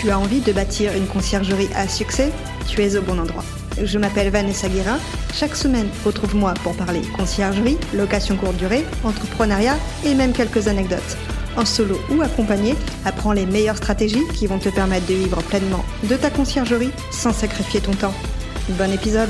Tu 0.00 0.08
as 0.08 0.18
envie 0.18 0.40
de 0.40 0.50
bâtir 0.50 0.96
une 0.96 1.06
conciergerie 1.06 1.68
à 1.74 1.86
succès 1.86 2.32
Tu 2.66 2.80
es 2.80 2.96
au 2.96 3.02
bon 3.02 3.18
endroit. 3.18 3.44
Je 3.82 3.98
m'appelle 3.98 4.30
Vanessa 4.30 4.66
Guérin. 4.66 4.98
Chaque 5.34 5.54
semaine, 5.54 5.90
retrouve-moi 6.06 6.54
pour 6.62 6.74
parler 6.74 7.02
conciergerie, 7.18 7.76
location 7.92 8.38
courte 8.38 8.56
durée, 8.56 8.86
entrepreneuriat 9.04 9.76
et 10.06 10.14
même 10.14 10.32
quelques 10.32 10.68
anecdotes. 10.68 11.18
En 11.54 11.66
solo 11.66 12.00
ou 12.10 12.22
accompagné, 12.22 12.76
apprends 13.04 13.34
les 13.34 13.44
meilleures 13.44 13.76
stratégies 13.76 14.26
qui 14.32 14.46
vont 14.46 14.58
te 14.58 14.70
permettre 14.70 15.04
de 15.04 15.12
vivre 15.12 15.42
pleinement 15.42 15.84
de 16.08 16.16
ta 16.16 16.30
conciergerie 16.30 16.92
sans 17.10 17.34
sacrifier 17.34 17.82
ton 17.82 17.92
temps. 17.92 18.14
Bon 18.70 18.90
épisode 18.90 19.28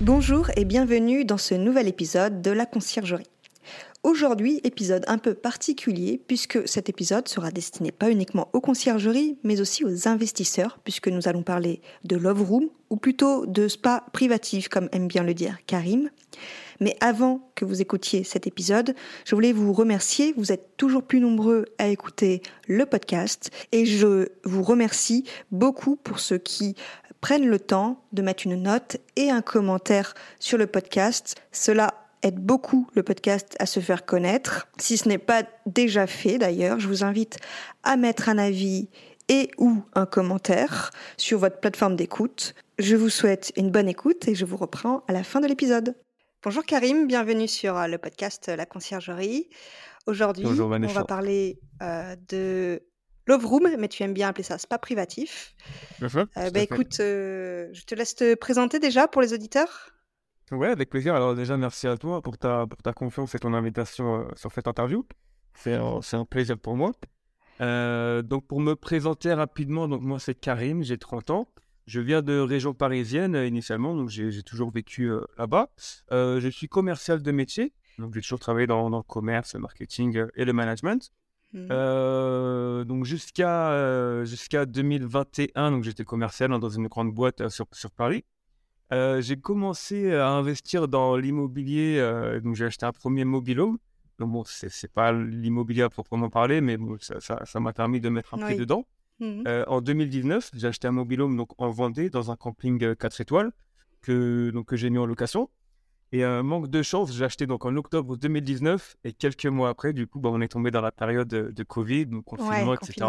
Bonjour 0.00 0.50
et 0.56 0.64
bienvenue 0.64 1.24
dans 1.24 1.38
ce 1.38 1.54
nouvel 1.54 1.86
épisode 1.86 2.42
de 2.42 2.50
la 2.50 2.66
conciergerie. 2.66 3.28
Aujourd'hui, 4.06 4.60
épisode 4.62 5.02
un 5.08 5.18
peu 5.18 5.34
particulier 5.34 6.22
puisque 6.28 6.68
cet 6.68 6.88
épisode 6.88 7.26
sera 7.26 7.50
destiné 7.50 7.90
pas 7.90 8.08
uniquement 8.08 8.48
aux 8.52 8.60
conciergeries 8.60 9.36
mais 9.42 9.60
aussi 9.60 9.84
aux 9.84 10.06
investisseurs 10.06 10.78
puisque 10.84 11.08
nous 11.08 11.26
allons 11.26 11.42
parler 11.42 11.80
de 12.04 12.14
Love 12.14 12.42
Room 12.42 12.68
ou 12.88 12.98
plutôt 12.98 13.46
de 13.46 13.66
spa 13.66 14.04
privatif 14.12 14.68
comme 14.68 14.88
aime 14.92 15.08
bien 15.08 15.24
le 15.24 15.34
dire 15.34 15.58
Karim. 15.66 16.08
Mais 16.78 16.96
avant 17.00 17.50
que 17.56 17.64
vous 17.64 17.82
écoutiez 17.82 18.22
cet 18.22 18.46
épisode, 18.46 18.94
je 19.24 19.34
voulais 19.34 19.52
vous 19.52 19.72
remercier. 19.72 20.34
Vous 20.36 20.52
êtes 20.52 20.76
toujours 20.76 21.02
plus 21.02 21.18
nombreux 21.18 21.64
à 21.78 21.88
écouter 21.88 22.42
le 22.68 22.86
podcast 22.86 23.50
et 23.72 23.86
je 23.86 24.28
vous 24.44 24.62
remercie 24.62 25.24
beaucoup 25.50 25.96
pour 25.96 26.20
ceux 26.20 26.38
qui 26.38 26.76
prennent 27.20 27.48
le 27.48 27.58
temps 27.58 28.04
de 28.12 28.22
mettre 28.22 28.46
une 28.46 28.62
note 28.62 28.98
et 29.16 29.30
un 29.30 29.42
commentaire 29.42 30.14
sur 30.38 30.58
le 30.58 30.68
podcast. 30.68 31.34
Cela 31.50 32.05
aide 32.22 32.38
beaucoup 32.38 32.88
le 32.94 33.02
podcast 33.02 33.56
à 33.58 33.66
se 33.66 33.80
faire 33.80 34.04
connaître. 34.06 34.68
Si 34.78 34.96
ce 34.96 35.08
n'est 35.08 35.18
pas 35.18 35.44
déjà 35.66 36.06
fait 36.06 36.38
d'ailleurs, 36.38 36.80
je 36.80 36.88
vous 36.88 37.04
invite 37.04 37.38
à 37.82 37.96
mettre 37.96 38.28
un 38.28 38.38
avis 38.38 38.88
et 39.28 39.50
ou 39.58 39.82
un 39.94 40.06
commentaire 40.06 40.90
sur 41.16 41.38
votre 41.38 41.58
plateforme 41.60 41.96
d'écoute. 41.96 42.54
Je 42.78 42.96
vous 42.96 43.08
souhaite 43.08 43.52
une 43.56 43.70
bonne 43.70 43.88
écoute 43.88 44.28
et 44.28 44.34
je 44.34 44.44
vous 44.44 44.56
reprends 44.56 45.02
à 45.08 45.12
la 45.12 45.24
fin 45.24 45.40
de 45.40 45.46
l'épisode. 45.46 45.94
Bonjour 46.42 46.64
Karim, 46.64 47.06
bienvenue 47.06 47.48
sur 47.48 47.76
euh, 47.76 47.86
le 47.88 47.98
podcast 47.98 48.48
La 48.48 48.66
Conciergerie. 48.66 49.48
Aujourd'hui, 50.06 50.46
on 50.46 50.86
va 50.86 51.04
parler 51.04 51.58
euh, 51.82 52.14
de 52.28 52.82
Love 53.26 53.46
Room, 53.46 53.68
mais 53.78 53.88
tu 53.88 54.04
aimes 54.04 54.12
bien 54.12 54.28
appeler 54.28 54.44
ça 54.44 54.56
spa 54.56 54.78
privatif. 54.78 55.56
Euh, 56.02 56.50
bah, 56.50 56.60
écoute, 56.60 56.98
je 56.98 57.84
te 57.84 57.94
laisse 57.96 58.14
te 58.14 58.34
présenter 58.34 58.78
déjà 58.78 59.08
pour 59.08 59.22
les 59.22 59.32
auditeurs. 59.32 59.90
Ouais, 60.52 60.68
avec 60.68 60.90
plaisir. 60.90 61.14
Alors 61.14 61.34
déjà, 61.34 61.56
merci 61.56 61.88
à 61.88 61.96
toi 61.96 62.22
pour 62.22 62.38
ta, 62.38 62.66
pour 62.66 62.80
ta 62.80 62.92
confiance 62.92 63.34
et 63.34 63.38
ton 63.38 63.52
invitation 63.52 64.20
euh, 64.20 64.24
sur 64.36 64.52
cette 64.52 64.68
interview. 64.68 65.04
C'est 65.54 65.74
un, 65.74 66.00
un, 66.12 66.24
plaisir 66.24 66.56
pour 66.56 66.76
moi. 66.76 66.92
Euh, 67.60 68.22
donc 68.22 68.46
pour 68.46 68.60
me 68.60 68.76
présenter 68.76 69.32
rapidement, 69.32 69.88
donc 69.88 70.02
moi 70.02 70.20
c'est 70.20 70.38
Karim, 70.38 70.84
j'ai 70.84 70.98
30 70.98 71.30
ans. 71.30 71.48
Je 71.86 72.00
viens 72.00 72.22
de 72.22 72.38
région 72.38 72.74
parisienne 72.74 73.34
euh, 73.34 73.46
initialement, 73.46 73.96
donc 73.96 74.08
j'ai 74.08 74.42
toujours 74.42 74.70
vécu 74.70 75.10
là-bas. 75.36 75.70
je 76.10 76.48
suis 76.52 76.68
commercial 76.68 77.22
de 77.22 77.32
métier, 77.32 77.72
donc 77.98 78.14
j'ai 78.14 78.20
toujours 78.20 78.38
travaillé 78.38 78.68
dans, 78.68 78.88
dans, 78.88 78.98
le 78.98 79.02
commerce, 79.02 79.54
le 79.54 79.60
marketing 79.60 80.26
et 80.36 80.44
le 80.44 80.52
management. 80.52 81.10
Mmh. 81.52 82.84
donc 82.84 83.04
jusqu'à 83.04 84.24
jusqu'à 84.24 84.66
2021, 84.66 85.70
donc 85.70 85.84
j'étais 85.84 86.04
commercial 86.04 86.52
hein, 86.52 86.58
dans 86.58 86.68
une 86.68 86.88
grande 86.88 87.12
boîte 87.14 87.48
sur, 87.48 87.66
sur 87.72 87.90
Paris. 87.90 88.24
Euh, 88.92 89.20
j'ai 89.20 89.36
commencé 89.36 90.12
à 90.12 90.30
investir 90.30 90.88
dans 90.88 91.16
l'immobilier. 91.16 91.98
Euh, 91.98 92.40
donc, 92.40 92.54
j'ai 92.54 92.66
acheté 92.66 92.86
un 92.86 92.92
premier 92.92 93.24
mobile-home. 93.24 93.78
Donc, 94.18 94.32
bon, 94.32 94.44
c'est, 94.44 94.70
c'est 94.70 94.90
pas 94.92 95.12
l'immobilier 95.12 95.82
à 95.82 95.90
proprement 95.90 96.30
parler, 96.30 96.60
mais 96.60 96.76
bon, 96.76 96.96
ça, 97.00 97.44
ça, 97.44 97.60
m'a 97.60 97.72
permis 97.72 98.00
de 98.00 98.08
mettre 98.08 98.34
un 98.34 98.46
pied 98.46 98.56
dedans. 98.56 98.86
Mmh 99.18 99.44
euh, 99.48 99.64
en 99.66 99.80
2019, 99.80 100.50
j'ai 100.54 100.66
acheté 100.66 100.88
un 100.88 100.92
mobile-home 100.92 101.38
donc, 101.38 101.50
en 101.56 101.70
Vendée, 101.70 102.10
dans 102.10 102.30
un 102.30 102.36
camping 102.36 102.94
4 102.94 103.22
étoiles, 103.22 103.50
que, 104.02 104.50
donc, 104.50 104.66
que 104.66 104.76
j'ai 104.76 104.90
mis 104.90 104.98
en 104.98 105.06
location. 105.06 105.48
Et 106.12 106.22
un 106.22 106.42
manque 106.42 106.68
de 106.68 106.82
chance, 106.82 107.12
j'ai 107.12 107.24
acheté 107.24 107.46
donc 107.46 107.64
en 107.64 107.74
octobre 107.76 108.16
2019. 108.16 108.96
Et 109.04 109.12
quelques 109.12 109.46
mois 109.46 109.70
après, 109.70 109.92
du 109.92 110.06
coup, 110.06 110.20
bah, 110.20 110.28
on 110.32 110.40
est 110.40 110.48
tombé 110.48 110.70
dans 110.70 110.82
la 110.82 110.92
période 110.92 111.28
de 111.28 111.62
Covid, 111.62 112.06
donc 112.06 112.24
confinement, 112.24 112.74
etc. 112.74 113.06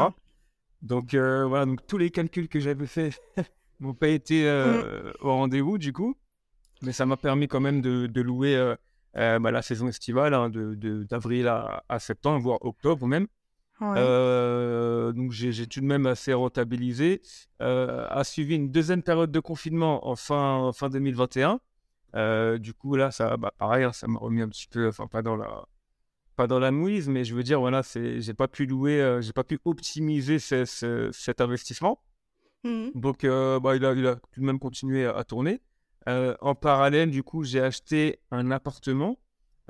Donc, 0.81 1.13
voilà, 1.13 1.65
donc 1.65 1.85
tous 1.85 1.97
les 1.97 2.09
calculs 2.09 2.47
que 2.47 2.59
j'avais 2.59 2.87
faits 2.87 3.21
n'ont 3.79 3.93
pas 3.93 4.07
été 4.07 4.43
mmh. 4.43 4.47
euh, 4.47 5.13
au 5.21 5.31
rendez-vous 5.31 5.77
du 5.77 5.93
coup, 5.93 6.15
mais 6.81 6.91
ça 6.91 7.05
m'a 7.05 7.17
permis 7.17 7.47
quand 7.47 7.59
même 7.59 7.81
de, 7.81 8.21
louer 8.21 8.55
euh, 8.55 8.75
euh, 9.17 9.39
bah, 9.39 9.51
la 9.51 9.61
saison 9.61 9.87
estivale 9.87 10.33
hein, 10.33 10.49
d'avril 10.49 11.43
de, 11.43 11.47
à, 11.47 11.83
à, 11.89 11.99
septembre, 11.99 12.41
voire 12.41 12.63
octobre 12.63 13.05
même. 13.07 13.27
donc 13.79 15.31
j'ai 15.31 15.67
tout 15.67 15.81
de 15.81 15.85
même 15.85 16.05
assez 16.05 16.33
rentabilisé. 16.33 17.21
a 17.59 18.23
suivi 18.23 18.55
une 18.55 18.71
deuxième 18.71 19.03
période 19.03 19.31
de 19.31 19.39
confinement 19.39 20.07
en 20.07 20.15
fin, 20.15 20.71
fin 20.73 20.89
2021. 20.89 21.59
du 22.57 22.73
coup 22.73 22.95
là, 22.95 23.11
ça, 23.11 23.37
bah, 23.37 23.53
pareil, 23.57 23.83
hein, 23.83 23.93
ça 23.93 24.07
m'a 24.07 24.19
remis 24.19 24.41
un 24.41 24.49
petit 24.49 24.67
peu, 24.67 24.87
enfin 24.87 25.07
pas 25.07 25.21
dans 25.21 25.35
la 25.35 25.65
pas 26.35 26.45
dans 26.45 26.59
la 26.59 26.69
mouise, 26.69 27.09
mais 27.09 27.23
je 27.23 27.33
veux 27.33 27.41
dire, 27.41 27.59
voilà, 27.59 27.81
j'ai 27.95 28.33
pas 28.35 28.47
pu 28.47 28.67
louer, 28.67 29.17
j'ai 29.21 29.33
pas 29.33 29.43
pu 29.43 29.59
optimiser 29.65 30.37
cet 30.37 31.41
investissement. 31.41 31.99
Mmh 32.67 32.91
Donc, 32.95 33.23
euh, 33.23 33.59
bah, 33.59 33.75
il, 33.75 33.85
a, 33.85 33.93
il, 33.93 34.05
a, 34.05 34.15
tout 34.15 34.41
de 34.41 34.45
même 34.45 34.59
continué 34.59 35.05
à, 35.05 35.23
tourner. 35.23 35.61
Euh, 36.09 36.35
en 36.41 36.55
parallèle, 36.55 37.11
du 37.11 37.23
coup, 37.23 37.43
j'ai 37.43 37.61
acheté 37.61 38.19
un 38.31 38.51
appartement 38.51 39.17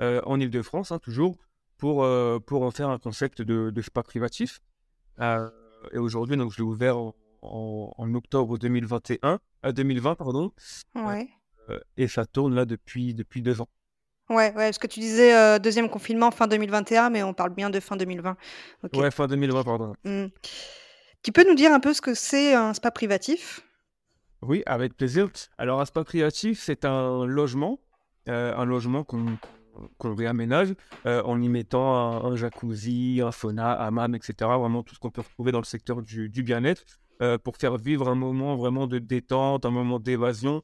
euh, 0.02 0.20
en 0.26 0.38
Ile-de-France, 0.38 0.92
hein, 0.92 0.98
toujours, 0.98 1.36
pour, 1.76 2.06
pour 2.46 2.62
en 2.62 2.70
faire 2.70 2.88
un 2.88 2.98
concept 2.98 3.42
de, 3.42 3.70
de 3.70 3.82
spa 3.82 4.02
privatif. 4.02 4.60
et 5.20 5.98
aujourd'hui, 5.98 6.36
donc, 6.36 6.52
je 6.52 6.58
l'ai 6.58 6.64
ouvert 6.64 6.98
en, 6.98 7.14
en, 7.42 8.14
octobre 8.14 8.58
2021, 8.58 9.38
2020, 9.64 10.14
pardon. 10.16 10.52
Ouais. 10.96 11.28
et 11.96 12.08
ça 12.08 12.26
tourne 12.26 12.54
là 12.54 12.64
depuis, 12.64 13.14
depuis 13.14 13.42
deux 13.42 13.60
ans. 13.60 13.68
Ouais, 14.28 14.48
ouais, 14.48 14.52
parce 14.54 14.78
que 14.78 14.88
tu 14.88 15.00
disais 15.00 15.58
deuxième 15.60 15.88
confinement 15.88 16.30
fin 16.30 16.48
2021, 16.48 17.10
mais 17.10 17.22
on 17.22 17.32
parle 17.32 17.54
bien 17.54 17.70
de 17.70 17.80
fin 17.80 17.96
2020. 17.96 18.36
Ouais, 18.94 19.10
fin 19.10 19.26
2020, 19.28 19.62
pardon. 19.62 19.94
Mmh. 20.04 20.26
Tu 21.22 21.32
peux 21.32 21.46
nous 21.48 21.54
dire 21.54 21.72
un 21.72 21.80
peu 21.80 21.92
ce 21.92 22.00
que 22.00 22.14
c'est 22.14 22.54
un 22.54 22.74
spa 22.74 22.90
privatif? 22.90 23.62
Oui, 24.42 24.62
avec 24.66 24.96
plaisir. 24.96 25.28
Alors, 25.58 25.80
un 25.80 25.84
spa 25.84 26.04
privatif, 26.04 26.60
c'est 26.62 26.84
un 26.84 27.26
logement, 27.26 27.80
euh, 28.28 28.54
un 28.56 28.64
logement 28.64 29.02
qu'on 29.02 30.14
réaménage 30.14 30.74
euh, 31.06 31.22
en 31.24 31.40
y 31.42 31.48
mettant 31.48 32.24
un, 32.24 32.36
jacuzzi, 32.36 33.20
un 33.22 33.32
sauna, 33.32 33.80
un 33.82 33.88
hammam, 33.88 34.14
etc. 34.14 34.34
Vraiment 34.40 34.84
tout 34.84 34.94
ce 34.94 35.00
qu'on 35.00 35.10
peut 35.10 35.22
retrouver 35.22 35.50
dans 35.50 35.58
le 35.58 35.64
secteur 35.64 36.02
du, 36.02 36.28
bien-être 36.28 36.84
euh, 37.20 37.36
pour 37.36 37.56
faire 37.56 37.76
vivre 37.78 38.08
un 38.08 38.14
moment 38.14 38.54
vraiment 38.56 38.86
de 38.86 39.00
détente, 39.00 39.66
un 39.66 39.70
moment 39.70 39.98
d'évasion 39.98 40.62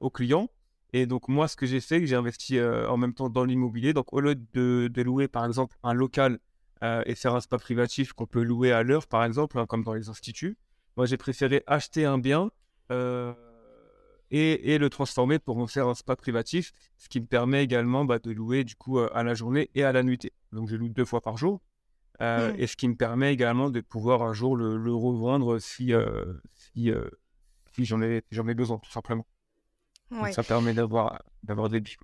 aux 0.00 0.10
clients. 0.10 0.48
Et 0.94 1.04
donc, 1.04 1.28
moi, 1.28 1.46
ce 1.46 1.56
que 1.56 1.66
j'ai 1.66 1.80
fait, 1.80 2.06
j'ai 2.06 2.16
investi 2.16 2.58
en 2.60 2.96
même 2.96 3.12
temps 3.12 3.28
dans 3.28 3.44
l'immobilier. 3.44 3.92
Donc, 3.92 4.14
au 4.14 4.20
lieu 4.20 4.34
de, 4.34 5.02
louer, 5.02 5.28
par 5.28 5.44
exemple, 5.44 5.76
un 5.82 5.92
local 5.92 6.38
euh, 6.82 7.02
et 7.06 7.14
faire 7.14 7.34
un 7.34 7.40
spa 7.40 7.58
privatif 7.58 8.12
qu'on 8.12 8.26
peut 8.26 8.42
louer 8.42 8.72
à 8.72 8.82
l'heure, 8.82 9.06
par 9.06 9.24
exemple, 9.24 9.58
hein, 9.58 9.66
comme 9.66 9.82
dans 9.82 9.94
les 9.94 10.08
instituts. 10.08 10.56
Moi, 10.96 11.06
j'ai 11.06 11.16
préféré 11.16 11.62
acheter 11.66 12.04
un 12.04 12.18
bien 12.18 12.50
euh, 12.90 13.32
et, 14.30 14.74
et, 14.74 14.78
le 14.78 14.90
transformer 14.90 15.38
pour 15.38 15.58
en 15.58 15.66
faire 15.66 15.88
un 15.88 15.94
spa 15.94 16.16
privatif, 16.16 16.72
ce 16.96 17.08
qui 17.08 17.20
me 17.20 17.26
permet 17.26 17.64
également 17.64 18.04
bah, 18.04 18.18
de 18.18 18.30
louer 18.30 18.64
du 18.64 18.74
coup 18.76 18.98
euh, 18.98 19.10
à 19.14 19.22
la 19.22 19.34
journée 19.34 19.70
et 19.74 19.84
à 19.84 19.92
la 19.92 20.02
nuitée. 20.02 20.32
Donc, 20.52 20.68
je 20.68 20.76
loue 20.76 20.88
deux 20.88 21.04
fois 21.04 21.20
par 21.20 21.36
jour. 21.36 21.60
Mmh. 22.20 22.56
Et 22.58 22.66
ce 22.66 22.76
qui 22.76 22.88
me 22.88 22.96
permet 22.96 23.32
également 23.32 23.70
de 23.70 23.80
pouvoir 23.80 24.22
un 24.22 24.32
jour 24.32 24.56
le, 24.56 24.76
le 24.76 24.92
revendre 24.92 25.60
si, 25.60 25.92
si, 26.52 26.90
si 27.72 27.84
j'en 27.84 28.02
ai, 28.02 28.24
ai, 28.32 28.54
besoin, 28.54 28.78
tout 28.78 28.90
simplement. 28.90 29.24
ça 30.32 30.42
permet 30.42 30.74
d'avoir 30.74 31.22
des 31.70 31.78
billes. 31.78 31.96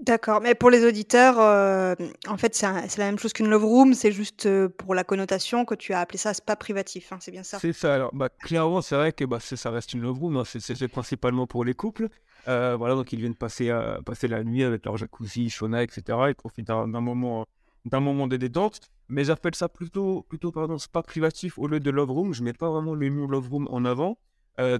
D'accord, 0.00 0.40
mais 0.40 0.54
pour 0.54 0.70
les 0.70 0.86
auditeurs, 0.86 1.38
euh, 1.38 1.94
en 2.26 2.38
fait, 2.38 2.54
c'est 2.54 2.96
la 2.96 3.04
même 3.04 3.18
chose 3.18 3.34
qu'une 3.34 3.50
love 3.50 3.66
room, 3.66 3.92
c'est 3.92 4.12
juste 4.12 4.46
euh, 4.46 4.68
pour 4.68 4.94
la 4.94 5.04
connotation 5.04 5.66
que 5.66 5.74
tu 5.74 5.92
as 5.92 6.00
appelé 6.00 6.16
ça 6.16 6.32
spa 6.32 6.56
privatif, 6.56 7.12
hein, 7.12 7.18
c'est 7.20 7.30
bien 7.30 7.42
ça 7.42 7.58
C'est 7.58 7.74
ça, 7.74 7.96
alors 7.96 8.10
bah, 8.14 8.30
clairement, 8.30 8.80
c'est 8.80 8.94
vrai 8.94 9.12
que 9.12 9.26
bah, 9.26 9.40
ça 9.40 9.70
reste 9.70 9.92
une 9.92 10.00
love 10.00 10.18
room, 10.18 10.38
hein, 10.38 10.44
c'est 10.44 10.88
principalement 10.88 11.46
pour 11.46 11.66
les 11.66 11.74
couples. 11.74 12.08
Euh, 12.48 12.76
voilà, 12.78 12.94
donc 12.94 13.12
ils 13.12 13.20
viennent 13.20 13.34
passer, 13.34 13.66
la 13.66 14.42
nuit 14.42 14.64
avec 14.64 14.86
leur 14.86 14.96
jacuzzi, 14.96 15.50
sauna, 15.50 15.82
etc. 15.82 16.18
Ils 16.28 16.34
profitent 16.34 16.68
d'un 16.68 16.86
moment 16.86 17.46
d'un 17.84 18.00
moment 18.00 18.26
de 18.26 18.36
détente. 18.38 18.80
Mais 19.08 19.24
j'appelle 19.24 19.54
ça 19.54 19.68
plutôt, 19.68 20.22
plutôt 20.28 20.50
pardon, 20.50 20.78
spa 20.78 21.02
privatif 21.02 21.58
au 21.58 21.66
lieu 21.66 21.80
de 21.80 21.90
love 21.90 22.10
room. 22.10 22.32
Je 22.32 22.42
mets 22.42 22.52
pas 22.52 22.70
vraiment 22.70 22.94
le 22.94 23.10
mot 23.10 23.26
love 23.26 23.48
room 23.50 23.68
en 23.70 23.84
avant. 23.84 24.18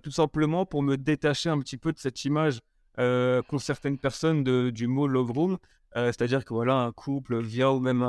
Tout 0.02 0.10
simplement 0.10 0.66
pour 0.66 0.82
me 0.82 0.96
détacher 0.96 1.48
un 1.48 1.58
petit 1.58 1.78
peu 1.78 1.92
de 1.92 1.98
cette 1.98 2.24
image 2.24 2.60
euh, 3.00 3.42
qu'ont 3.42 3.58
certaines 3.58 3.98
personnes 3.98 4.44
de, 4.44 4.70
du 4.70 4.86
mot 4.86 5.06
love 5.06 5.30
room. 5.32 5.58
Euh, 5.96 6.06
c'est-à-dire 6.06 6.44
que 6.44 6.54
voilà, 6.54 6.74
un 6.74 6.92
couple 6.92 7.40
vient 7.40 7.70
ou 7.70 7.80
même 7.80 8.02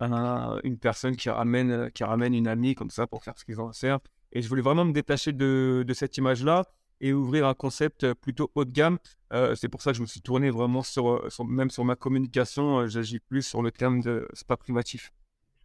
un, 0.00 0.60
une 0.62 0.78
personne 0.78 1.16
qui 1.16 1.30
ramène, 1.30 1.90
qui 1.92 2.04
ramène 2.04 2.34
une 2.34 2.46
amie 2.46 2.74
comme 2.74 2.90
ça 2.90 3.06
pour 3.06 3.24
faire 3.24 3.38
ce 3.38 3.44
qu'ils 3.44 3.58
à 3.60 3.72
faire. 3.72 3.98
Et 4.32 4.42
je 4.42 4.48
voulais 4.48 4.62
vraiment 4.62 4.84
me 4.84 4.92
détacher 4.92 5.32
de, 5.32 5.84
de 5.86 5.94
cette 5.94 6.16
image-là 6.18 6.64
et 7.00 7.12
ouvrir 7.12 7.46
un 7.46 7.54
concept 7.54 8.12
plutôt 8.14 8.50
haut 8.54 8.64
de 8.64 8.70
gamme. 8.70 8.98
c'est 9.54 9.68
pour 9.68 9.82
ça 9.82 9.92
que 9.92 9.96
je 9.96 10.02
me 10.02 10.06
suis 10.06 10.20
tourné 10.20 10.50
vraiment 10.50 10.82
sur, 10.82 11.26
même 11.44 11.70
sur 11.70 11.84
ma 11.84 11.96
communication, 11.96 12.86
j'agis 12.86 13.20
plus 13.20 13.42
sur 13.42 13.62
le 13.62 13.70
terme 13.72 14.00
de 14.00 14.28
spa 14.34 14.56
privatif. 14.56 15.12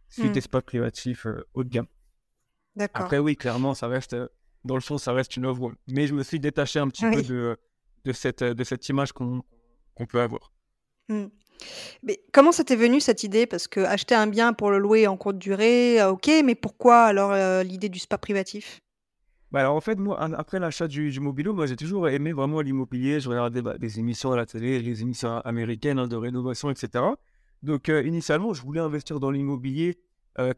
Suite 0.08 0.36
mmh. 0.36 0.40
spa 0.40 0.60
privatif 0.62 1.26
haut 1.54 1.64
de 1.64 1.68
gamme. 1.68 1.86
D'accord. 2.76 3.04
Après, 3.04 3.18
oui, 3.18 3.36
clairement, 3.36 3.74
ça 3.74 3.86
reste, 3.86 4.16
dans 4.64 4.74
le 4.74 4.80
fond, 4.80 4.98
ça 4.98 5.12
reste 5.12 5.36
une 5.36 5.44
œuvre. 5.44 5.72
Mais 5.88 6.06
je 6.06 6.14
me 6.14 6.22
suis 6.22 6.40
détaché 6.40 6.78
un 6.78 6.88
petit 6.88 7.04
peu 7.10 7.22
de, 7.22 7.58
de, 8.04 8.12
cette, 8.12 8.42
de 8.42 8.64
cette 8.64 8.88
image 8.88 9.12
qu'on 9.12 9.42
peut 10.08 10.20
avoir. 10.20 10.52
Mmh. 11.08 11.26
Mais 12.02 12.20
comment 12.32 12.50
ça 12.52 12.64
t'est 12.64 12.76
venu 12.76 13.00
cette 13.00 13.22
idée? 13.22 13.46
Parce 13.46 13.68
que 13.68 13.80
acheter 13.80 14.14
un 14.14 14.26
bien 14.26 14.52
pour 14.52 14.70
le 14.70 14.78
louer 14.78 15.06
en 15.06 15.16
courte 15.16 15.38
durée, 15.38 16.02
ok, 16.04 16.30
mais 16.44 16.54
pourquoi 16.54 17.02
alors 17.02 17.62
l'idée 17.62 17.88
du 17.88 17.98
spa 17.98 18.18
privatif? 18.18 18.80
Bah 19.52 19.60
alors 19.60 19.76
en 19.76 19.80
fait, 19.80 19.96
moi, 19.96 20.18
après 20.18 20.58
l'achat 20.58 20.88
du, 20.88 21.10
du 21.10 21.20
mobilo, 21.20 21.52
moi 21.52 21.66
j'ai 21.66 21.76
toujours 21.76 22.08
aimé 22.08 22.32
vraiment 22.32 22.62
l'immobilier. 22.62 23.20
Je 23.20 23.28
regardais 23.28 23.60
bah, 23.62 23.76
des 23.78 23.98
émissions 23.98 24.32
à 24.32 24.36
la 24.36 24.46
télé, 24.46 24.80
les 24.80 25.02
émissions 25.02 25.38
américaines 25.40 25.98
hein, 25.98 26.08
de 26.08 26.16
rénovation, 26.16 26.70
etc. 26.70 27.04
Donc 27.62 27.88
initialement, 27.88 28.54
je 28.54 28.62
voulais 28.62 28.80
investir 28.80 29.20
dans 29.20 29.30
l'immobilier 29.30 30.00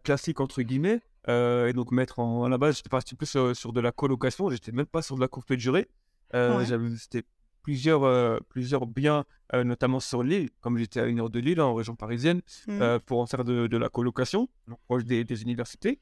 classique 0.04 0.40
entre 0.40 0.62
guillemets, 0.62 1.00
et 1.28 1.72
donc 1.74 1.90
mettre 1.90 2.20
en 2.20 2.44
à 2.44 2.48
la 2.48 2.56
base, 2.56 2.76
j'étais 2.76 2.88
parti 2.88 3.16
plus 3.16 3.26
sur, 3.26 3.72
de 3.72 3.80
la 3.80 3.90
colocation. 3.90 4.48
J'étais 4.48 4.72
même 4.72 4.86
pas 4.86 5.02
sur 5.02 5.16
de 5.16 5.20
la 5.20 5.28
courte 5.28 5.52
durée. 5.52 5.88
J'avais 6.34 6.96
c'était 6.96 7.24
plusieurs 7.62 8.42
plusieurs 8.48 8.86
biens, 8.86 9.24
notamment 9.52 10.00
sur 10.00 10.22
l'île, 10.22 10.50
comme 10.60 10.76
j'étais 10.76 11.00
à 11.00 11.06
une 11.06 11.20
heure 11.20 11.30
de 11.30 11.40
Lille, 11.40 11.60
en 11.60 11.74
région 11.74 11.96
parisienne, 11.96 12.42
mmh. 12.66 12.98
pour 13.06 13.20
en 13.20 13.26
faire 13.26 13.44
de, 13.44 13.66
de 13.66 13.76
la 13.76 13.88
colocation, 13.88 14.48
donc 14.68 14.78
proche 14.86 15.04
des, 15.04 15.24
des 15.24 15.42
universités. 15.42 16.00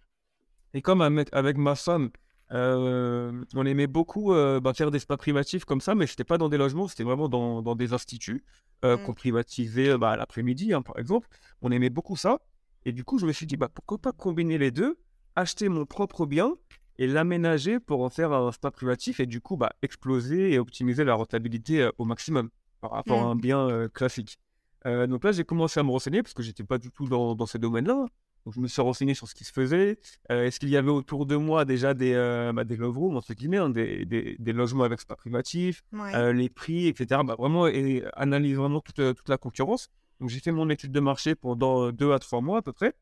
Et 0.75 0.83
comme 0.83 1.03
avec 1.03 1.59
ma 1.59 1.75
femme, 1.75 2.11
euh, 2.53 3.45
on 3.55 3.65
aimait 3.65 3.87
beaucoup 3.87 4.35
euh, 4.35 4.61
bah, 4.61 4.75
faire 4.75 4.91
des 4.91 4.99
spas 4.99 5.17
privatifs 5.17 5.65
comme 5.65 5.81
ça, 5.81 5.95
mais 5.95 6.07
c'était 6.07 6.25
pas 6.25 6.39
dans 6.39 6.49
des 6.49 6.59
logements, 6.59 6.87
c'était 6.87 7.05
vraiment 7.05 7.29
dans, 7.29 7.63
dans, 7.63 7.75
des 7.75 7.93
instituts 7.93 8.45
euh, 8.85 8.97
mmh. 8.97 9.03
qu'on 9.05 9.15
privatisait 9.15 9.97
bah, 9.97 10.17
l'après-midi, 10.17 10.75
hein, 10.75 10.83
par 10.83 10.99
exemple. 10.99 11.29
On 11.63 11.71
aimait 11.71 11.91
beaucoup 11.91 12.17
ça. 12.17 12.41
Et 12.85 12.93
du 12.93 13.05
coup, 13.05 13.19
je 13.19 13.27
me 13.27 13.33
suis 13.33 13.47
dit, 13.47 13.57
bah, 13.57 13.69
pourquoi 13.73 13.99
pas 13.99 14.13
combiner 14.13 14.59
les 14.59 14.71
deux, 14.71 14.99
acheter 15.35 15.69
mon 15.69 15.87
propre 15.87 16.27
bien 16.27 16.55
et 17.03 17.07
l'aménager 17.07 17.81
pour 17.81 18.03
en 18.03 18.11
faire 18.11 18.33
un 18.33 18.53
spa 18.53 18.71
privatif 18.71 19.21
et 19.21 19.27
du 19.27 19.41
coup, 19.41 19.57
bah, 19.57 19.73
exploser 19.83 20.53
et 20.53 20.59
optimiser 20.59 21.05
la 21.05 21.15
rentabilité 21.15 21.89
au 21.99 22.05
maximum 22.05 22.51
par 22.81 22.93
rapport 22.93 23.21
à 23.21 23.25
mmh. 23.25 23.31
un 23.31 23.37
bien 23.37 23.89
classique. 23.95 24.39
donc 24.85 25.25
là, 25.25 25.33
j'ai 25.33 25.45
commencé 25.45 25.81
à 25.81 25.83
me 25.83 25.91
renseigner 25.91 26.23
parce 26.23 26.35
que 26.35 26.43
j'étais 26.43 26.65
pas 26.65 26.79
du 26.79 26.91
tout 26.91 27.07
dans, 27.09 27.35
dans 27.35 27.47
ces 27.47 27.59
domaines-là. 27.59 28.07
Donc, 28.45 28.55
je 28.55 28.61
me 28.61 28.67
suis 28.67 28.83
renseigné 28.83 29.15
sur 29.15 29.29
ce 29.29 29.35
qui 29.35 29.45
se 29.45 29.53
faisait. 29.53 29.99
Euh, 30.31 30.45
est-ce 30.45 30.59
qu'il 30.59 30.69
y 30.69 30.77
avait 30.77 30.91
autour 30.91 31.27
de 31.27 31.37
moi 31.37 31.65
déjà 31.65 31.95
des, 31.95 32.13
euh, 32.15 32.53
bah, 32.53 32.65
des 32.65 32.77
love 32.77 32.99
rooms, 32.99 33.17
entre 33.17 33.35
guillemets, 33.35 33.59
hein, 33.59 33.71
des, 33.71 34.05
des, 34.05 34.37
des, 34.39 34.53
logements 34.53 34.85
avec 34.85 35.01
spa 35.01 35.15
privatif, 35.15 35.85
euh, 35.95 36.33
les 36.33 36.49
prix, 36.49 36.89
etc. 36.89 37.21
Bah, 37.25 37.37
vraiment, 37.39 37.69
et 37.69 38.03
analyse 38.15 38.57
vraiment 38.57 38.81
toute, 38.81 39.15
toute 39.15 39.29
la 39.29 39.39
concurrence. 39.39 39.89
Donc, 40.21 40.29
j'ai 40.29 40.41
fait 40.41 40.53
mon 40.53 40.69
étude 40.71 40.93
de 40.93 41.01
marché 41.01 41.35
pendant 41.35 41.93
deux 41.93 42.13
à 42.13 42.19
trois 42.19 42.41
mois 42.41 42.59
à 42.59 42.63
peu 42.63 42.73
près. 42.73 42.95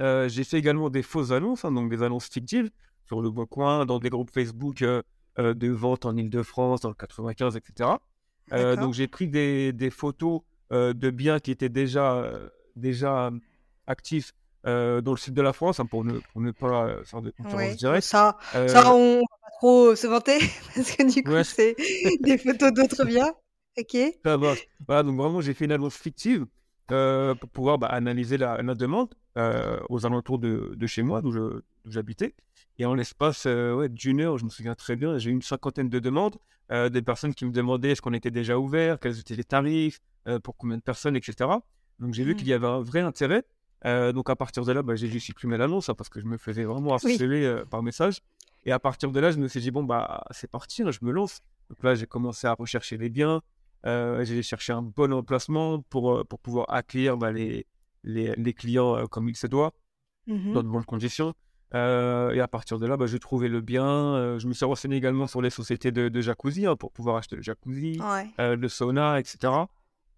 j'ai 0.00 0.44
fait 0.44 0.58
également 0.58 0.90
des 0.90 1.02
fausses 1.02 1.32
annonces, 1.32 1.64
hein, 1.64 1.72
donc 1.72 1.90
des 1.90 2.02
annonces 2.02 2.28
fictives 2.28 2.70
sur 3.06 3.20
le 3.20 3.30
Bon 3.30 3.46
Coin, 3.46 3.86
dans 3.86 3.98
des 3.98 4.10
groupes 4.10 4.30
Facebook 4.30 4.84
de 5.36 5.68
vente 5.68 6.06
en 6.06 6.16
Ile-de-France, 6.16 6.80
dans 6.80 6.88
le 6.88 6.94
95, 6.94 7.56
etc. 7.56 7.90
donc, 8.50 8.94
j'ai 8.94 9.08
pris 9.08 9.28
des, 9.28 9.72
des 9.72 9.90
photos 9.90 10.42
de 10.70 11.10
biens 11.10 11.38
qui 11.38 11.50
étaient 11.50 11.68
déjà, 11.68 12.30
déjà 12.76 13.30
actifs 13.86 14.32
euh, 14.66 15.00
dans 15.00 15.12
le 15.12 15.16
sud 15.16 15.34
de 15.34 15.42
la 15.42 15.52
France, 15.52 15.80
hein, 15.80 15.86
pour, 15.86 16.04
ne, 16.04 16.18
pour 16.32 16.40
ne 16.40 16.52
pas 16.52 16.86
euh, 16.86 17.04
faire 17.04 17.20
de 17.20 17.30
concurrence 17.30 17.76
directe. 17.76 18.06
Ça, 18.06 18.38
euh... 18.54 18.68
ça, 18.68 18.94
on 18.94 19.16
va 19.16 19.26
pas 19.42 19.50
trop 19.58 19.96
se 19.96 20.06
vanter, 20.06 20.38
parce 20.74 20.92
que 20.92 21.12
du 21.12 21.22
coup, 21.24 21.42
c'est 21.42 21.74
des 22.20 22.38
photos 22.38 22.72
d'autres 22.72 23.04
biens. 23.04 23.32
Ok. 23.78 23.96
Ça 24.24 24.36
va. 24.36 24.54
Voilà, 24.86 25.02
donc 25.02 25.16
vraiment, 25.16 25.40
j'ai 25.40 25.54
fait 25.54 25.64
une 25.64 25.72
annonce 25.72 25.96
fictive 25.96 26.46
euh, 26.90 27.34
pour 27.34 27.48
pouvoir 27.48 27.78
bah, 27.78 27.88
analyser 27.88 28.36
la, 28.36 28.62
la 28.62 28.74
demande 28.74 29.14
euh, 29.36 29.80
aux 29.88 30.06
alentours 30.06 30.38
de, 30.38 30.74
de 30.76 30.86
chez 30.86 31.02
moi, 31.02 31.22
d'où 31.22 31.32
j'habitais. 31.86 32.34
Et 32.78 32.84
en 32.84 32.94
l'espace 32.94 33.44
ouais, 33.44 33.88
d'une 33.88 34.20
heure, 34.20 34.38
je 34.38 34.44
me 34.44 34.50
souviens 34.50 34.74
très 34.74 34.96
bien, 34.96 35.18
j'ai 35.18 35.30
eu 35.30 35.32
une 35.32 35.42
cinquantaine 35.42 35.88
de 35.88 35.98
demandes, 35.98 36.36
des 36.70 37.02
personnes 37.02 37.34
qui 37.34 37.44
me 37.44 37.52
demandaient 37.52 37.90
est-ce 37.90 38.00
qu'on 38.00 38.14
était 38.14 38.30
déjà 38.30 38.58
ouvert, 38.58 38.98
quels 38.98 39.18
étaient 39.18 39.36
les 39.36 39.44
tarifs, 39.44 40.00
pour 40.42 40.56
combien 40.56 40.78
de 40.78 40.82
personnes, 40.82 41.14
etc. 41.14 41.50
Donc 41.98 42.14
j'ai 42.14 42.24
vu 42.24 42.32
mmh. 42.32 42.36
qu'il 42.36 42.48
y 42.48 42.52
avait 42.52 42.66
un 42.66 42.80
vrai 42.80 43.00
intérêt. 43.00 43.44
Euh, 43.84 44.12
donc 44.12 44.30
à 44.30 44.36
partir 44.36 44.64
de 44.64 44.72
là, 44.72 44.82
bah, 44.82 44.94
j'ai 44.94 45.08
dû 45.08 45.20
supprimer 45.20 45.56
l'annonce 45.56 45.88
hein, 45.88 45.94
parce 45.94 46.08
que 46.08 46.20
je 46.20 46.26
me 46.26 46.36
faisais 46.36 46.64
vraiment 46.64 46.94
harceler 46.94 47.44
euh, 47.44 47.64
par 47.64 47.82
message. 47.82 48.20
Et 48.64 48.72
à 48.72 48.78
partir 48.78 49.10
de 49.10 49.18
là, 49.18 49.32
je 49.32 49.38
me 49.38 49.48
suis 49.48 49.60
dit, 49.60 49.70
bon, 49.72 49.82
bah, 49.82 50.24
c'est 50.30 50.50
parti, 50.50 50.82
hein, 50.82 50.90
je 50.92 51.00
me 51.02 51.10
lance. 51.10 51.40
Donc 51.68 51.82
là, 51.82 51.94
j'ai 51.94 52.06
commencé 52.06 52.46
à 52.46 52.54
rechercher 52.54 52.96
les 52.96 53.08
biens. 53.08 53.42
Euh, 53.86 54.24
j'ai 54.24 54.42
cherché 54.42 54.72
un 54.72 54.82
bon 54.82 55.12
emplacement 55.12 55.80
pour, 55.82 56.24
pour 56.26 56.38
pouvoir 56.38 56.66
accueillir 56.72 57.16
bah, 57.16 57.32
les, 57.32 57.66
les, 58.04 58.34
les, 58.36 58.54
clients 58.54 59.06
comme 59.08 59.28
il 59.28 59.36
se 59.36 59.48
doit, 59.48 59.72
mmh 60.28 60.52
dans 60.52 60.62
de 60.62 60.68
bonnes 60.68 60.84
conditions. 60.84 61.34
Et 61.74 62.40
à 62.40 62.48
partir 62.48 62.78
de 62.78 62.86
là, 62.86 62.96
bah, 62.96 63.06
j'ai 63.06 63.18
trouvé 63.18 63.48
le 63.48 63.60
bien. 63.60 64.38
je 64.38 64.46
me 64.46 64.52
suis 64.52 64.64
renseigné 64.64 64.96
également 64.96 65.26
sur 65.26 65.40
les 65.40 65.50
sociétés 65.50 65.90
de, 65.90 66.08
de 66.08 66.20
jacuzzi 66.20 66.66
hein, 66.66 66.76
pour 66.76 66.92
pouvoir 66.92 67.16
acheter 67.16 67.36
le 67.36 67.42
jacuzzi, 67.42 68.00
le 68.38 68.68
sauna, 68.68 69.18
etc. 69.20 69.66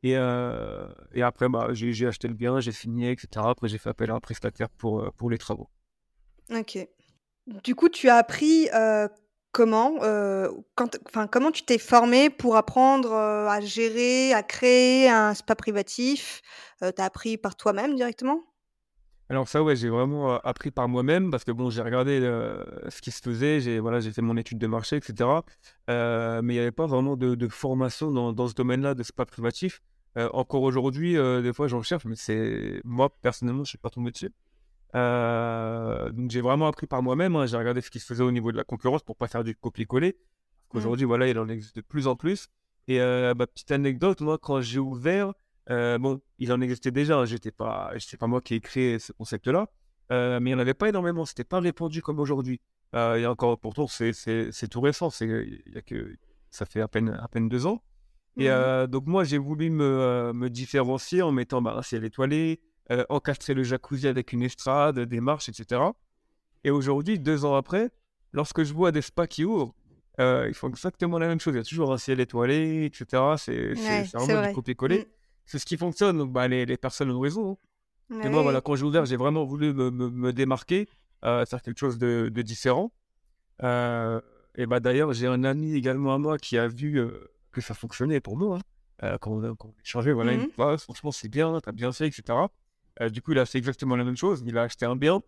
Et, 0.05 0.19
euh, 0.19 0.87
et 1.15 1.23
après, 1.23 1.49
bah, 1.49 1.69
j'ai 1.73 2.07
acheté 2.07 2.29
le 2.29 2.35
bien, 2.35 2.61
j'ai 2.61 2.73
signé, 2.73 3.11
etc. 3.11 3.29
Après, 3.49 3.69
j'ai 3.69 3.79
fait 3.79 3.89
appel 3.89 4.11
à 4.11 4.15
un 4.15 4.21
prestataire 4.21 4.69
pour, 4.69 5.01
euh, 5.01 5.11
pour 5.17 5.31
les 5.31 5.39
travaux. 5.39 5.71
Ok. 6.55 6.77
Du 7.47 7.75
coup, 7.75 7.89
tu 7.89 8.11
as 8.11 8.17
appris 8.17 8.69
euh, 8.75 9.09
comment, 9.51 9.95
quand, 10.75 10.99
comment 11.31 11.51
tu 11.51 11.63
t'es 11.63 11.79
formé 11.79 12.29
pour 12.29 12.57
apprendre 12.57 13.15
à 13.15 13.61
gérer, 13.63 14.35
à 14.35 14.43
créer 14.43 15.09
un 15.09 15.33
spa 15.33 15.55
privatif 15.55 16.43
Tu 16.81 17.01
as 17.01 17.05
appris 17.05 17.39
par 17.39 17.57
toi-même 17.57 17.95
directement? 17.97 18.43
Alors 19.31 19.49
ça, 19.49 19.63
ouais, 19.63 19.75
j'ai 19.75 19.89
vraiment 19.89 20.37
appris 20.41 20.71
par 20.71 20.89
moi-même 20.89 21.31
parce 21.31 21.45
que 21.45 21.51
bon, 21.53 21.71
j'ai 21.71 21.83
regardé 21.83 22.21
ce 22.89 23.01
qui 23.01 23.11
se 23.11 23.23
faisait, 23.23 23.61
j'ai 23.61 23.81
voilà, 23.81 24.01
j'ai 24.01 24.13
fait 24.13 24.23
mon 24.23 24.37
étude 24.37 24.59
de 24.59 24.67
marché, 24.67 24.97
etc. 24.97 25.29
mais 25.89 26.41
il 26.43 26.57
n'y 26.57 26.59
avait 26.59 26.73
pas 26.73 26.87
vraiment 26.87 27.17
de, 27.17 27.35
de 27.35 27.49
formation 27.49 28.11
dans, 28.11 28.33
dans 28.33 28.49
ce 28.49 28.55
domaine-là 28.55 28.95
de 28.95 29.03
spa 29.03 29.25
privatif. 29.25 29.81
Euh, 30.17 30.29
encore 30.33 30.63
aujourd'hui, 30.63 31.15
des 31.15 31.53
fois, 31.53 31.69
j'en 31.69 31.83
cherche, 31.83 32.05
mais 32.05 32.17
c'est 32.17 32.81
moi 32.85 33.09
personnellement, 33.23 33.65
je 33.65 33.69
ne 33.69 33.71
suis 33.71 33.79
pas 33.79 33.91
tombé 33.91 34.11
dessus. 34.11 34.31
Donc 34.93 36.31
j'ai 36.31 36.41
vraiment 36.41 36.67
appris 36.67 36.87
par 36.87 37.03
moi-même. 37.03 37.35
Hein. 37.35 37.47
J'ai 37.47 37.57
regardé 37.57 37.81
ce 37.81 37.91
qui 37.91 38.01
se 38.01 38.07
faisait 38.07 38.23
au 38.23 38.31
niveau 38.31 38.53
de 38.53 38.57
la 38.57 38.65
concurrence 38.65 39.03
pour 39.03 39.17
pas 39.17 39.27
faire 39.27 39.43
du 39.43 39.57
copier-coller. 39.57 40.17
Mmh. 40.73 40.77
Aujourd'hui, 40.77 41.07
voilà, 41.07 41.29
il 41.29 41.39
en 41.39 41.49
existe 41.49 41.77
de 41.77 41.81
plus 41.81 42.07
en 42.07 42.15
plus. 42.15 42.49
Et 42.89 42.99
ma 42.99 43.47
petite 43.47 43.73
anecdote, 43.73 44.21
moi, 44.21 44.37
quand 44.39 44.61
j'ai 44.61 44.79
ouvert, 44.79 45.33
bon, 45.69 46.21
il 46.39 46.53
en 46.53 46.61
existait 46.61 46.91
déjà. 46.91 47.25
J'étais 47.25 47.51
pas, 47.51 47.93
c'est 47.99 48.17
pas 48.19 48.27
moi 48.27 48.41
qui 48.41 48.55
ai 48.55 48.61
créé 48.61 48.99
ce 48.99 49.13
concept-là, 49.13 49.69
mais 50.11 50.39
il 50.39 50.45
n'y 50.45 50.55
en 50.55 50.59
avait 50.59 50.75
pas 50.75 50.89
énormément. 50.89 51.25
C'était 51.25 51.45
pas 51.45 51.61
répandu 51.61 52.03
comme 52.03 52.19
aujourd'hui. 52.19 52.61
il 52.93 53.21
y 53.21 53.25
a 53.25 53.31
encore, 53.31 53.59
pourtant, 53.59 53.87
c'est 53.87 54.69
tout 54.71 54.81
récent. 54.81 55.11
C'est, 55.11 55.27
il 55.27 55.75
y 55.75 55.79
a 55.79 55.83
que, 55.83 56.17
ça 56.51 56.67
fait 56.67 56.81
à 56.81 56.89
peine, 56.89 57.11
à 57.21 57.29
peine 57.29 57.49
deux 57.49 57.67
ans. 57.67 57.83
Et 58.37 58.49
mmh 58.49 58.87
donc 58.89 59.07
moi, 59.07 59.25
j'ai 59.25 59.39
voulu 59.39 59.71
me, 59.71 60.33
me, 60.35 60.51
différencier 60.51 61.23
en 61.23 61.31
mettant 61.31 61.63
bah, 61.63 61.75
un 61.77 61.83
ciel 61.83 62.05
étoilé, 62.05 62.61
encastrer 63.09 63.55
le 63.55 63.63
jacuzzi 63.63 64.09
avec 64.09 64.33
une 64.33 64.43
estrade, 64.43 64.99
des 64.99 65.21
marches, 65.21 65.49
etc. 65.49 65.81
Et 66.65 66.71
aujourd'hui, 66.71 67.19
deux 67.19 67.45
ans 67.45 67.55
après, 67.55 67.91
lorsque 68.33 68.65
je 68.65 68.73
vois 68.73 68.91
des 68.91 69.03
spas 69.03 69.27
qui 69.27 69.45
ouvrent, 69.45 69.75
ils 70.19 70.55
font 70.55 70.69
exactement 70.69 71.19
la 71.19 71.29
même 71.29 71.41
chose. 71.41 71.55
Il 71.55 71.59
y 71.59 71.61
a 71.61 71.65
toujours 71.65 71.93
un 71.93 71.99
ciel 71.99 72.21
étoilé, 72.21 72.85
etc. 72.87 73.23
C'est 73.37 73.75
vraiment 74.15 74.49
du 74.49 74.55
copier-coller. 74.55 75.01
Mmh. 75.01 75.24
C'est 75.45 75.59
ce 75.59 75.67
qui 75.67 75.77
fonctionne. 75.77 76.19
Donc 76.19 76.33
bah, 76.33 76.49
les, 76.49 76.67
les, 76.67 76.77
personnes 76.77 77.11
ont 77.11 77.21
raison. 77.21 77.59
Hein. 78.11 78.21
Et 78.23 78.29
moi, 78.29 78.43
voilà, 78.43 78.61
quand 78.61 78.77
j'ai 78.77 78.85
ouvert, 78.85 79.07
j'ai 79.07 79.17
vraiment 79.17 79.45
voulu 79.45 79.73
me, 79.73 79.91
me, 79.91 80.33
démarquer, 80.33 80.89
faire 81.23 81.63
quelque 81.63 81.79
chose 81.79 81.99
de, 81.99 82.31
de 82.33 82.43
différent. 82.43 82.93
et 83.61 84.67
bah, 84.67 84.81
d'ailleurs, 84.81 85.13
j'ai 85.13 85.27
un 85.27 85.43
ami 85.45 85.75
également 85.75 86.15
à 86.15 86.19
moi 86.19 86.39
qui 86.39 86.59
a 86.59 86.69
vu 86.69 87.03
que 87.51 87.61
ça 87.61 87.75
fonctionnait 87.75 88.21
pour 88.21 88.37
nous. 88.37 88.53
Hein. 88.53 88.61
Euh, 89.03 89.19
quand, 89.19 89.33
on, 89.33 89.55
quand, 89.57 89.73
on, 89.95 89.99
a 90.01 90.13
voilà, 90.13 90.37
mmh 90.37 90.79
franchement, 90.79 91.11
c'est 91.11 91.29
bien, 91.29 91.59
t'as 91.61 91.73
bien 91.73 91.93
fait, 91.93 92.07
etc. 92.07 92.39
Euh, 93.01 93.09
du 93.09 93.23
coup, 93.23 93.33
il 93.33 93.39
a 93.39 93.47
fait 93.47 93.59
exactement 93.59 93.97
la 93.97 94.05
même 94.05 94.17
chose. 94.17 94.43
Il 94.47 94.57
a 94.57 94.63
acheté 94.63 94.87
un 94.87 94.97
bien, 94.97 95.21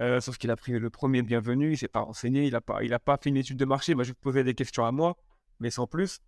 euh, 0.00 0.20
sauf 0.20 0.38
qu'il 0.38 0.50
a 0.50 0.56
pris 0.56 0.72
le 0.72 0.90
premier 0.90 1.22
bienvenu, 1.22 1.72
il 1.72 1.78
s'est 1.78 1.88
pas 1.88 2.00
renseigné, 2.00 2.46
il 2.46 2.56
a 2.56 2.60
pas, 2.60 2.82
il 2.82 2.92
a 2.92 2.98
pas 2.98 3.18
fait 3.22 3.30
une 3.30 3.36
étude 3.36 3.58
de 3.58 3.64
marché. 3.64 3.92
Il 3.92 3.96
m'a 3.96 4.02
juste 4.02 4.18
posé 4.20 4.42
des 4.42 4.54
questions 4.54 4.84
à 4.84 4.92
moi, 4.92 5.16
mais 5.60 5.70
sans 5.70 5.86
plus. 5.86 6.20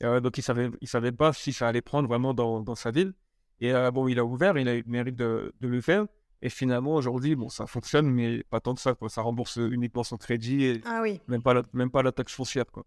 Donc, 0.00 0.38
il 0.38 0.42
savait, 0.42 0.70
il 0.80 0.88
savait 0.88 1.12
pas 1.12 1.32
si 1.32 1.52
ça 1.52 1.68
allait 1.68 1.80
prendre 1.82 2.08
vraiment 2.08 2.34
dans, 2.34 2.60
dans 2.60 2.74
sa 2.74 2.90
ville. 2.90 3.12
Et 3.60 3.72
bon, 3.92 4.06
il 4.08 4.18
a 4.18 4.24
ouvert, 4.24 4.56
il 4.56 4.68
a 4.68 4.74
eu 4.74 4.82
le 4.86 4.90
mérite 4.90 5.16
de, 5.16 5.52
de 5.60 5.68
le 5.68 5.80
faire. 5.80 6.06
Et 6.40 6.50
finalement, 6.50 6.94
aujourd'hui, 6.94 7.34
bon, 7.34 7.48
ça 7.48 7.66
fonctionne, 7.66 8.08
mais 8.08 8.44
pas 8.44 8.60
tant 8.60 8.74
que 8.74 8.80
ça. 8.80 8.94
Quoi. 8.94 9.08
Ça 9.08 9.22
rembourse 9.22 9.56
uniquement 9.56 10.04
son 10.04 10.16
crédit 10.16 10.64
et 10.64 10.80
Ah 10.84 11.00
oui. 11.02 11.20
même 11.26 11.42
pas 11.42 11.54
la, 11.54 11.62
même 11.72 11.90
pas 11.90 12.02
la 12.04 12.12
taxe 12.12 12.32
foncière. 12.32 12.66
Quoi. 12.66 12.84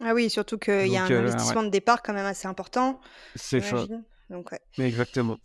Ah 0.00 0.14
oui, 0.14 0.30
surtout 0.30 0.58
qu'il 0.58 0.86
y 0.88 0.96
a 0.96 1.04
un 1.04 1.10
investissement 1.10 1.62
de 1.64 1.68
départ 1.68 2.02
quand 2.02 2.14
même 2.14 2.24
assez 2.24 2.48
important, 2.48 3.00
C'est 3.34 3.60
ça. 3.60 3.84
Donc, 4.30 4.52
ouais. 4.52 4.60
Mais 4.78 4.86
exactement. 4.88 5.38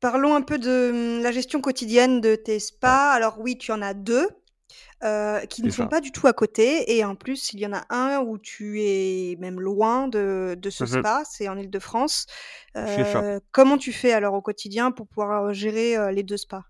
Parlons 0.00 0.34
un 0.34 0.42
peu 0.42 0.58
de 0.58 0.90
hum, 1.18 1.22
la 1.22 1.32
gestion 1.32 1.60
quotidienne 1.60 2.20
de 2.20 2.34
tes 2.34 2.58
spas. 2.60 3.10
Alors 3.12 3.40
oui, 3.40 3.56
tu 3.58 3.72
en 3.72 3.82
as 3.82 3.94
deux. 3.94 4.28
Qui 5.48 5.62
ne 5.62 5.70
sont 5.70 5.88
pas 5.88 6.00
du 6.00 6.12
tout 6.12 6.26
à 6.26 6.32
côté. 6.32 6.96
Et 6.96 7.04
en 7.04 7.14
plus, 7.14 7.52
il 7.52 7.60
y 7.60 7.66
en 7.66 7.72
a 7.72 7.84
un 7.90 8.20
où 8.20 8.38
tu 8.38 8.80
es 8.82 9.36
même 9.40 9.60
loin 9.60 10.08
de, 10.08 10.56
de 10.58 10.70
ce 10.70 10.84
mmh 10.84 10.86
spa, 10.86 11.22
c'est 11.28 11.48
en 11.48 11.58
Ile-de-France. 11.58 12.26
Euh, 12.76 13.40
comment 13.50 13.78
tu 13.78 13.92
fais 13.92 14.12
alors 14.12 14.34
au 14.34 14.42
quotidien 14.42 14.92
pour 14.92 15.06
pouvoir 15.08 15.52
gérer 15.52 16.12
les 16.12 16.22
deux 16.22 16.36
spas? 16.36 16.64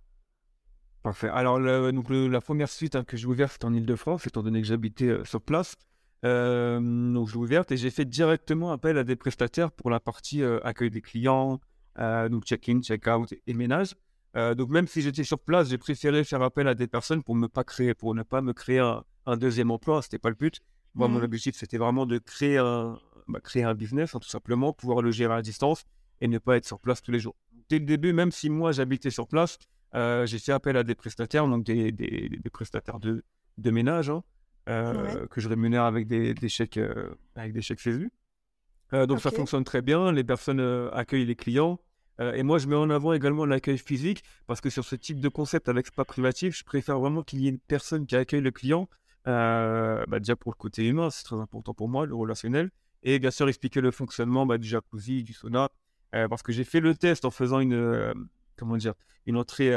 Parfait. 1.03 1.29
Alors, 1.29 1.59
donc, 1.93 2.07
la 2.11 2.41
première 2.41 2.69
suite 2.69 2.97
hein, 2.97 3.05
que 3.05 3.17
j'ai 3.17 3.27
ouverte, 3.27 3.53
c'était 3.53 3.65
en 3.65 3.75
Ile-de-France, 3.75 4.27
étant 4.27 4.43
donné 4.43 4.63
que 4.63 4.67
j'habitais 4.67 5.15
sur 5.25 5.43
place. 5.43 5.75
donc, 6.23 7.29
je 7.29 7.33
l'ai 7.33 7.39
ouverte 7.39 7.73
et 7.73 7.77
j'ai 7.77 7.91
fait 7.91 8.05
directement 8.05 8.73
appel 8.73 8.97
à 8.97 9.05
des 9.05 9.17
prestataires 9.17 9.73
pour 9.73 9.91
la 9.91 10.01
partie 10.01 10.43
accueil 10.63 10.91
des 10.91 11.03
clients, 11.03 11.61
donc 11.99 12.45
check-in, 12.45 12.81
check-out 12.81 13.35
et 13.47 13.55
ménage. 13.55 13.95
Euh, 14.37 14.55
donc 14.55 14.71
même 14.71 14.87
si 14.87 15.03
j'étais 15.03 15.25
sur 15.25 15.39
place, 15.39 15.69
j'ai 15.69 15.79
préféré 15.79 16.25
faire 16.25 16.43
appel 16.43 16.67
à 16.67 16.75
des 16.75 16.87
personnes 16.87 17.23
pour 17.23 17.37
ne 17.37 17.47
pas 17.47 17.65
créer, 17.65 17.95
pour 17.95 18.15
ne 18.15 18.23
pas 18.23 18.41
me 18.41 18.53
créer 18.53 18.79
un, 18.79 19.37
deuxième 19.37 19.71
emploi. 19.71 20.03
C'était 20.03 20.19
pas 20.19 20.31
le 20.31 20.37
but. 20.37 20.61
Moi, 20.95 21.09
mon 21.09 21.21
mmh 21.21 21.25
objectif, 21.25 21.57
c'était 21.57 21.79
vraiment 21.79 22.07
de 22.07 22.19
créer 22.19 22.59
un, 22.59 22.99
bah, 23.29 23.41
créer 23.41 23.65
un 23.65 23.75
business, 23.75 24.15
hein, 24.15 24.19
tout 24.19 24.29
simplement, 24.29 24.73
pouvoir 24.73 25.01
le 25.01 25.11
gérer 25.11 25.35
à 25.35 25.43
distance 25.43 25.85
et 26.21 26.29
ne 26.29 26.39
pas 26.39 26.57
être 26.57 26.67
sur 26.67 26.81
place 26.81 27.03
tous 27.03 27.13
les 27.13 27.19
jours. 27.19 27.35
Dès 27.69 27.79
le 27.79 27.87
début, 27.87 28.13
même 28.13 28.31
si 28.31 28.51
moi 28.51 28.73
j'habitais 28.73 29.11
sur 29.11 29.27
place, 29.27 29.59
euh, 29.95 30.27
j'ai 30.27 30.39
fait 30.39 30.53
appel 30.53 30.77
à 30.77 30.85
des 30.85 30.95
prestataires, 30.95 31.47
donc 31.47 31.65
des, 31.65 31.93
des, 31.93 32.51
prestataires 32.53 32.99
de, 32.99 33.25
de 33.57 33.71
ménage, 33.71 34.11
hein, 34.11 34.23
euh, 34.69 35.27
que 35.29 35.41
je 35.41 35.49
rémunère 35.49 35.85
avec 35.85 36.07
des, 36.07 36.35
des 36.35 36.49
chèques, 36.49 36.81
avec 37.35 37.53
des 37.53 37.63
chèques 37.63 37.81
donc 38.93 39.21
ça 39.21 39.31
fonctionne 39.31 39.65
très 39.65 39.81
bien. 39.81 40.13
Les 40.13 40.25
personnes 40.25 40.61
accueillent 40.93 41.25
les 41.25 41.37
clients. 41.37 41.81
Euh, 42.21 42.33
et 42.35 42.43
moi, 42.43 42.59
je 42.59 42.67
mets 42.67 42.77
en 42.77 42.91
avant 42.91 43.13
également 43.13 43.47
l'accueil 43.47 43.79
physique 43.79 44.23
parce 44.47 44.61
que 44.61 44.71
sur 44.71 44.85
ce 44.85 44.97
type 44.97 45.21
de 45.21 45.29
concept 45.29 45.69
avec 45.69 45.87
spa 45.87 46.05
privatif, 46.05 46.57
je 46.57 46.65
préfère 46.65 46.99
vraiment 46.99 47.23
qu'il 47.23 47.41
y 47.41 47.47
ait 47.47 47.51
une 47.51 47.59
personne 47.59 48.07
qui 48.07 48.17
accueille 48.17 48.41
le 48.41 48.51
client. 48.51 48.89
Euh, 49.29 50.05
bah, 50.09 50.19
déjà 50.19 50.37
pour 50.37 50.53
le 50.53 50.57
côté 50.57 50.87
humain, 50.87 51.11
c'est 51.11 51.25
très 51.25 51.37
important 51.37 51.75
pour 51.75 51.89
moi, 51.89 52.07
le 52.07 52.15
relationnel. 52.15 52.71
Et 53.03 53.19
bien 53.19 53.31
sûr, 53.31 53.49
expliquer 53.49 53.81
le 53.81 53.91
fonctionnement 53.91 54.47
bah, 54.47 54.59
du 54.59 54.69
jacuzzi, 54.69 55.23
du 55.23 55.33
sauna. 55.33 55.71
Euh, 56.15 56.29
parce 56.29 56.43
que 56.43 56.53
j'ai 56.53 56.65
fait 56.65 56.81
le 56.81 56.95
test 56.95 57.25
en 57.25 57.31
faisant 57.31 57.61
une, 57.61 58.13
comment 58.57 58.77
dire, 58.77 58.95
une 59.27 59.37
entrée 59.37 59.75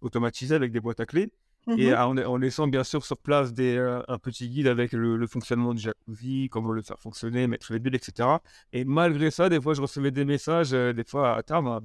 automatisée 0.00 0.54
avec 0.54 0.72
des 0.72 0.80
boîtes 0.80 1.00
à 1.00 1.06
clés. 1.06 1.32
Et 1.76 1.90
mmh 1.90 2.24
en, 2.26 2.36
laissant 2.36 2.66
bien 2.66 2.84
sûr 2.84 3.04
sur 3.04 3.18
place 3.18 3.52
des, 3.52 3.76
euh, 3.76 4.00
un 4.08 4.18
petit 4.18 4.48
guide 4.48 4.68
avec 4.68 4.92
le, 4.92 5.26
fonctionnement 5.26 5.74
du 5.74 5.82
jacuzzi, 5.82 6.48
comment 6.50 6.72
le 6.72 6.80
faire 6.80 6.98
fonctionner, 6.98 7.46
mettre 7.46 7.72
les 7.72 7.78
bulles, 7.78 7.94
etc. 7.94 8.28
Et 8.72 8.84
malgré 8.84 9.30
ça, 9.30 9.48
des 9.48 9.60
fois, 9.60 9.74
je 9.74 9.82
recevais 9.82 10.10
des 10.10 10.24
messages, 10.24 10.72
euh, 10.72 10.92
des 10.92 11.04
fois 11.04 11.36
à 11.36 11.42
tard, 11.42 11.66
à, 11.66 11.80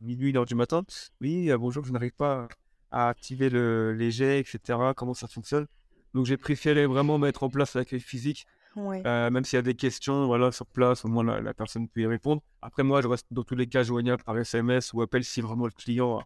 minuit, 0.00 0.36
heure 0.36 0.44
du 0.44 0.54
matin. 0.54 0.82
Oui, 1.20 1.50
euh, 1.50 1.58
bonjour, 1.58 1.84
je 1.84 1.92
n'arrive 1.92 2.12
pas 2.12 2.48
à 2.90 3.08
activer 3.08 3.48
le, 3.48 3.92
les 3.92 4.10
jets, 4.10 4.40
etc. 4.40 4.78
Comment 4.96 5.14
ça 5.14 5.28
fonctionne? 5.28 5.66
Donc, 6.14 6.26
j'ai 6.26 6.36
préféré 6.36 6.86
vraiment 6.86 7.18
mettre 7.18 7.44
en 7.44 7.50
place 7.50 7.74
l'accueil 7.74 8.00
physique. 8.00 8.46
même 8.74 9.44
s'il 9.44 9.56
y 9.56 9.60
a 9.60 9.62
des 9.62 9.74
questions 9.74 10.26
voilà, 10.26 10.50
sur 10.50 10.66
place, 10.66 11.04
au 11.04 11.08
moins 11.08 11.22
la, 11.22 11.54
personne 11.54 11.88
peut 11.88 12.00
y 12.00 12.06
répondre. 12.06 12.42
Après, 12.62 12.82
moi, 12.82 13.02
je 13.02 13.08
reste 13.08 13.26
dans 13.30 13.44
tous 13.44 13.56
les 13.56 13.66
cas 13.68 13.84
joignable 13.84 14.22
par 14.24 14.36
SMS 14.36 14.92
ou 14.92 15.02
appel 15.02 15.22
si 15.22 15.40
vraiment 15.40 15.66
le 15.66 15.72
client 15.72 16.22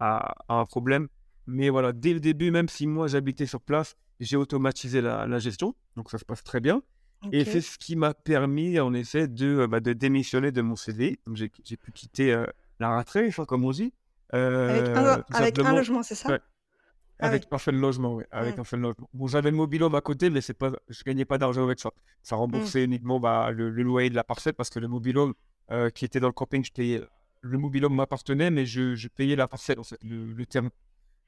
a 0.00 0.34
un 0.48 0.64
problème. 0.64 1.08
Mais 1.46 1.68
voilà, 1.68 1.92
dès 1.92 2.12
le 2.12 2.20
début, 2.20 2.50
même 2.50 2.68
si 2.68 2.86
moi 2.86 3.06
j'habitais 3.06 3.46
sur 3.46 3.60
place, 3.60 3.96
j'ai 4.20 4.36
automatisé 4.36 5.00
la, 5.00 5.38
gestion. 5.38 5.74
Donc 5.96 6.10
ça 6.10 6.18
se 6.18 6.24
passe 6.24 6.42
très 6.42 6.60
bien. 6.60 6.82
Et 7.32 7.44
c'est 7.46 7.62
ce 7.62 7.78
qui 7.78 7.96
m'a 7.96 8.12
permis, 8.12 8.78
en 8.78 8.92
effet, 8.92 9.28
de, 9.28 9.60
euh, 9.60 9.66
bah, 9.66 9.80
de 9.80 9.94
démissionner 9.94 10.52
de 10.52 10.60
mon 10.60 10.76
CD. 10.76 11.18
Donc 11.26 11.36
j'ai 11.36 11.48
pu 11.48 11.90
quitter 11.92 12.32
euh, 12.32 12.44
la 12.80 12.90
ratrée, 12.90 13.30
comme 13.48 13.64
on 13.64 13.70
dit. 13.70 13.94
Euh, 14.34 15.22
avec, 15.32 15.58
un, 15.58 15.74
logement, 15.74 16.02
c'est 16.02 16.14
ça? 16.14 16.38
Ah 17.18 17.26
Avec 17.26 17.44
un 17.50 17.58
seul 17.58 17.76
logement, 17.76 18.16
oui. 18.16 18.24
Avec 18.30 18.58
mmh. 18.58 18.60
un 18.60 18.64
seul 18.64 18.80
logement. 18.80 19.08
Bon, 19.14 19.26
j'avais 19.26 19.50
le 19.50 19.56
mobilhome 19.56 19.94
à 19.94 20.02
côté, 20.02 20.28
mais 20.28 20.42
c'est 20.42 20.54
pas, 20.54 20.72
je 20.88 21.00
ne 21.00 21.04
gagnais 21.04 21.24
pas 21.24 21.38
d'argent 21.38 21.62
avec 21.64 21.78
ça. 21.78 21.90
Ça 22.22 22.36
mmh. 22.36 22.38
remboursait 22.38 22.84
uniquement 22.84 23.20
bah, 23.20 23.52
le, 23.52 23.70
loyer 23.70 24.10
de 24.10 24.16
la 24.16 24.24
parcelle 24.24 24.54
parce 24.54 24.68
que 24.68 24.78
le 24.78 24.88
mobilhome 24.88 25.34
qui 25.94 26.04
était 26.04 26.20
dans 26.20 26.26
le 26.26 26.32
camping, 26.34 26.62
je 26.62 26.72
payais. 26.72 27.02
Le 27.40 27.58
mobilhome 27.58 27.94
m'appartenait, 27.94 28.50
mais 28.50 28.66
je, 28.66 28.94
je, 28.94 29.08
payais 29.08 29.36
la 29.36 29.48
parcelle, 29.48 29.78
en 29.78 29.84
fait, 29.84 30.02
le, 30.02 30.32
le 30.32 30.46
terme 30.46 30.70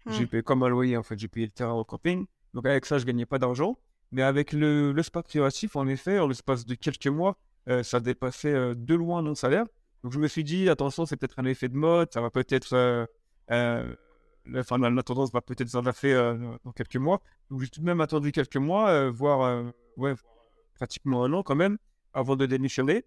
j'ai 0.07 0.25
mmh. 0.25 0.29
payé 0.29 0.43
comme 0.43 0.63
un 0.63 0.69
loyer, 0.69 0.97
en 0.97 1.03
fait. 1.03 1.19
J'ai 1.19 1.29
payé 1.29 1.47
le 1.47 1.53
terrain 1.53 1.73
au 1.73 1.85
camping. 1.85 2.27
Donc, 2.55 2.67
avec 2.67 2.87
ça, 2.87 2.99
je 2.99 3.05
gagnais 3.05 3.27
pas 3.27 3.39
d'argent. 3.39 3.79
Mais 4.13 4.23
avec 4.23 4.53
le, 4.53 4.93
le 4.93 5.03
spa 5.03 5.23
privatif, 5.23 5.77
en 5.77 5.87
effet, 5.87 6.19
en 6.19 6.29
l'espace 6.29 6.65
de 6.65 6.75
quelques 6.75 7.09
mois, 7.09 7.37
euh, 7.69 7.83
ça 7.83 8.01
dépassait 8.01 8.55
euh, 8.55 8.75
de 8.75 8.95
loin 8.95 9.23
mon 9.23 9.35
salaire. 9.35 9.67
Donc, 10.05 10.13
je 10.13 10.19
me 10.19 10.29
suis 10.29 10.45
dit, 10.45 10.69
attention, 10.69 11.07
c'est 11.07 11.17
peut-être 11.17 11.39
un 11.39 11.45
effet 11.45 11.69
de 11.69 11.77
mode. 11.77 12.13
Ça 12.13 12.21
va 12.21 12.31
peut-être. 12.31 12.75
Euh, 13.51 13.95
enfin, 14.55 14.79
la, 14.79 15.03
tendance 15.03 15.33
va 15.33 15.41
peut-être 15.41 15.69
s'inverser 15.69 16.15
dans 16.65 16.73
quelques 16.73 16.97
mois. 16.97 17.21
Donc, 17.51 17.63
j'ai 17.63 17.69
tout 17.69 17.81
de 17.81 17.87
même 17.87 18.01
attendu 18.01 18.31
quelques 18.31 18.57
mois, 18.57 19.11
voire 19.11 19.65
ouais, 19.97 20.15
pratiquement 20.75 21.25
un 21.25 21.33
an 21.33 21.43
quand 21.43 21.57
même, 21.57 21.79
avant 22.13 22.37
de 22.37 22.47
démissionner. 22.47 23.05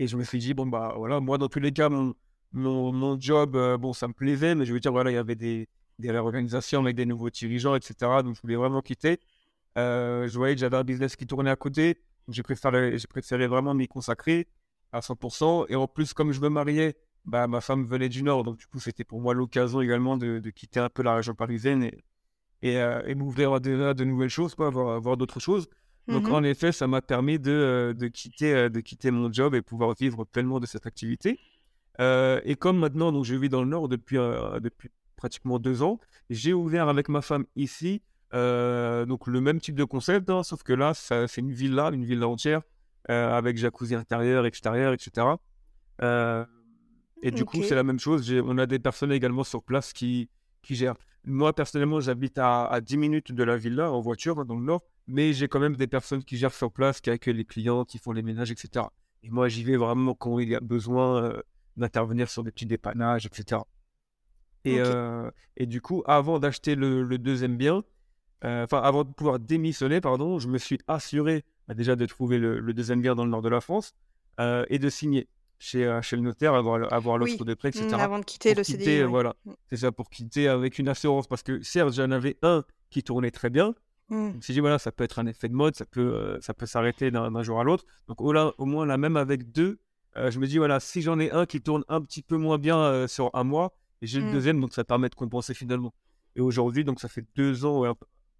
Et 0.00 0.08
je 0.08 0.16
me 0.16 0.24
suis 0.24 0.38
dit, 0.38 0.54
bon, 0.54 0.66
bah 0.66 0.94
voilà, 0.96 1.20
moi, 1.20 1.38
dans 1.38 1.48
tous 1.48 1.60
les 1.60 1.72
cas, 1.72 1.88
mon, 1.88 2.14
mon, 2.52 2.92
mon 2.92 3.20
job, 3.20 3.56
bon, 3.78 3.92
ça 3.92 4.08
me 4.08 4.12
plaisait, 4.12 4.54
mais 4.54 4.64
je 4.64 4.72
veux 4.72 4.80
dire, 4.80 4.92
voilà, 4.92 5.10
il 5.10 5.14
y 5.14 5.18
avait 5.18 5.36
des, 5.36 5.68
des 5.98 6.10
réorganisations 6.10 6.80
avec 6.80 6.96
des 6.96 7.06
nouveaux 7.06 7.30
dirigeants, 7.30 7.74
etc. 7.74 7.94
Donc, 8.22 8.36
je 8.36 8.42
voulais 8.42 8.56
vraiment 8.56 8.80
quitter. 8.80 9.18
Euh, 9.76 10.28
je 10.28 10.36
voyais 10.36 10.54
que 10.54 10.60
j'avais 10.60 10.76
un 10.76 10.84
business 10.84 11.16
qui 11.16 11.26
tournait 11.26 11.50
à 11.50 11.56
côté. 11.56 12.00
J'ai 12.28 12.42
préféré, 12.42 12.96
préféré 13.08 13.46
vraiment 13.46 13.74
m'y 13.74 13.88
consacrer 13.88 14.46
à 14.92 15.00
100%. 15.00 15.66
Et 15.68 15.76
en 15.76 15.86
plus, 15.86 16.12
comme 16.14 16.32
je 16.32 16.40
me 16.40 16.48
mariais, 16.48 16.96
bah, 17.24 17.46
ma 17.46 17.60
femme 17.60 17.84
venait 17.84 18.08
du 18.08 18.22
Nord. 18.22 18.44
Donc, 18.44 18.58
du 18.58 18.66
coup, 18.66 18.80
c'était 18.80 19.04
pour 19.04 19.20
moi 19.20 19.34
l'occasion 19.34 19.80
également 19.80 20.16
de, 20.16 20.40
quitter 20.50 20.80
un 20.80 20.88
peu 20.88 21.02
la 21.02 21.16
région 21.16 21.34
parisienne 21.34 21.82
et, 21.82 21.98
et, 22.62 22.78
euh, 22.78 23.14
m'ouvrir 23.14 23.52
à 23.52 23.60
de, 23.60 24.04
nouvelles 24.04 24.30
choses, 24.30 24.54
quoi, 24.54 24.70
voir, 24.70 25.00
voir 25.00 25.16
d'autres 25.16 25.40
choses. 25.40 25.68
Donc, 26.06 26.26
mmh 26.26 26.32
en 26.32 26.42
effet, 26.42 26.72
ça 26.72 26.86
m'a 26.86 27.02
permis 27.02 27.38
de, 27.38 27.94
de, 27.96 28.08
quitter, 28.08 28.54
euh, 28.54 28.68
de 28.70 28.80
quitter 28.80 29.10
mon 29.10 29.30
job 29.30 29.54
et 29.54 29.60
pouvoir 29.60 29.94
vivre 29.94 30.24
pleinement 30.24 30.58
de 30.58 30.64
cette 30.64 30.86
activité. 30.86 31.38
et 31.98 32.56
comme 32.58 32.78
maintenant, 32.78 33.12
donc, 33.12 33.24
je 33.24 33.34
vis 33.34 33.48
dans 33.50 33.62
le 33.62 33.68
Nord 33.68 33.88
depuis, 33.88 34.16
depuis 34.16 34.90
pratiquement 35.18 35.58
deux 35.58 35.82
ans. 35.82 36.00
J'ai 36.30 36.54
ouvert 36.54 36.88
avec 36.88 37.10
ma 37.10 37.20
femme 37.20 37.44
ici, 37.56 38.00
euh, 38.32 39.04
donc 39.04 39.26
le 39.26 39.40
même 39.42 39.60
type 39.60 39.74
de 39.74 39.84
concept, 39.84 40.30
hein, 40.30 40.42
sauf 40.42 40.62
que 40.62 40.72
là, 40.72 40.94
c'est 40.94 41.36
une 41.36 41.52
villa, 41.52 41.90
une 41.92 42.04
villa 42.04 42.26
entière, 42.26 42.62
euh, 43.10 43.36
avec 43.36 43.58
jacuzzi 43.58 43.94
intérieur, 43.94 44.46
extérieur, 44.46 44.94
etc. 44.94 45.26
Euh, 46.02 46.46
et 47.22 47.30
du 47.30 47.44
coup, 47.44 47.62
c'est 47.62 47.74
la 47.74 47.82
même 47.82 47.98
chose. 47.98 48.32
On 48.44 48.56
a 48.56 48.66
des 48.66 48.78
personnes 48.78 49.12
également 49.12 49.44
sur 49.44 49.62
place 49.62 49.92
qui, 49.92 50.30
qui 50.62 50.74
gèrent. 50.76 50.96
Moi, 51.24 51.52
personnellement, 51.52 52.00
j'habite 52.00 52.38
à, 52.38 52.66
à, 52.66 52.80
10 52.80 52.96
minutes 52.96 53.32
de 53.32 53.42
la 53.42 53.56
villa 53.56 53.90
en 53.90 54.00
voiture, 54.00 54.46
dans 54.46 54.54
le 54.54 54.64
nord, 54.64 54.82
mais 55.08 55.32
j'ai 55.32 55.48
quand 55.48 55.60
même 55.60 55.76
des 55.76 55.88
personnes 55.88 56.22
qui 56.22 56.36
gèrent 56.36 56.54
sur 56.54 56.70
place, 56.70 57.00
qui 57.00 57.10
accueillent 57.10 57.36
les 57.36 57.44
clients, 57.44 57.84
qui 57.84 57.98
font 57.98 58.12
les 58.12 58.22
ménages, 58.22 58.52
etc. 58.52 58.86
Et 59.24 59.30
moi, 59.30 59.48
j'y 59.48 59.64
vais 59.64 59.76
vraiment 59.76 60.14
quand 60.14 60.38
il 60.38 60.48
y 60.48 60.54
a 60.54 60.60
besoin 60.60 61.32
d'intervenir 61.76 62.30
sur 62.30 62.44
des 62.44 62.52
petits 62.52 62.66
dépannages, 62.66 63.26
etc. 63.26 63.62
Et, 64.74 64.80
euh, 64.80 65.30
et 65.56 65.66
du 65.66 65.80
coup, 65.80 66.02
avant 66.06 66.38
d'acheter 66.38 66.74
le, 66.74 67.18
deuxième 67.18 67.56
bien, 67.56 67.82
euh, 68.44 68.64
enfin, 68.64 68.80
avant 68.80 69.04
de 69.04 69.12
pouvoir 69.12 69.38
démissionner, 69.38 70.00
pardon, 70.00 70.38
je 70.38 70.48
me 70.48 70.58
suis 70.58 70.78
assuré 70.86 71.44
bah, 71.66 71.74
déjà 71.74 71.96
de 71.96 72.06
trouver 72.06 72.38
le, 72.38 72.72
deuxième 72.72 73.02
bien 73.02 73.14
dans 73.14 73.24
le 73.24 73.30
nord 73.30 73.42
de 73.42 73.48
la 73.48 73.60
France 73.60 73.94
euh, 74.40 74.64
et 74.68 74.78
de 74.78 74.88
signer 74.88 75.28
chez, 75.58 75.98
chez 76.02 76.14
le 76.14 76.22
notaire, 76.22 76.54
avoir, 76.54 76.92
avoir 76.92 77.18
l'offre 77.18 77.44
de 77.44 77.54
prêt, 77.54 77.70
etc. 77.70 77.88
Mmh, 77.90 77.94
avant 77.94 78.18
de 78.20 78.24
quitter 78.24 78.54
le 78.54 78.62
CDI. 78.62 79.02
Voilà, 79.02 79.34
c'est 79.68 79.78
ça, 79.78 79.90
pour 79.90 80.08
quitter 80.08 80.46
avec 80.46 80.78
une 80.78 80.88
assurance. 80.88 81.26
Parce 81.26 81.42
que 81.42 81.60
certes, 81.62 81.94
j'en 81.94 82.12
avais 82.12 82.36
un 82.42 82.64
qui 82.90 83.02
tournait 83.02 83.32
très 83.32 83.50
bien. 83.50 83.74
Mmh. 84.10 84.30
Je 84.30 84.36
me 84.36 84.40
suis 84.40 84.54
dit, 84.54 84.60
voilà, 84.60 84.78
ça 84.78 84.92
peut 84.92 85.02
être 85.02 85.18
un 85.18 85.26
effet 85.26 85.48
de 85.48 85.54
mode, 85.54 85.74
ça 85.74 85.84
peut, 85.84 86.38
ça 86.40 86.54
peut 86.54 86.66
s'arrêter 86.66 87.10
d'un 87.10 87.42
jour 87.42 87.60
à 87.60 87.64
l'autre. 87.64 87.84
Donc, 88.06 88.20
au, 88.20 88.32
là, 88.32 88.52
au 88.58 88.66
moins, 88.66 88.86
là, 88.86 88.96
même 88.96 89.16
avec 89.16 89.50
deux, 89.50 89.80
je 90.14 90.38
me 90.38 90.46
dis, 90.46 90.58
voilà, 90.58 90.78
si 90.78 91.02
j'en 91.02 91.18
ai 91.18 91.32
un 91.32 91.44
qui 91.44 91.60
tourne 91.60 91.84
un 91.88 92.00
petit 92.00 92.22
peu 92.22 92.36
moins 92.36 92.58
bien 92.58 93.06
sur 93.08 93.30
un 93.34 93.42
mois, 93.42 93.77
et 94.00 94.06
j'ai 94.06 94.20
le 94.20 94.26
mmh. 94.26 94.32
deuxième, 94.32 94.60
donc 94.60 94.72
ça 94.72 94.84
permet 94.84 95.08
de 95.08 95.14
compenser 95.14 95.54
finalement. 95.54 95.92
Et 96.36 96.40
aujourd'hui, 96.40 96.84
donc 96.84 97.00
ça 97.00 97.08
fait 97.08 97.24
deux 97.34 97.64
ans, 97.64 97.84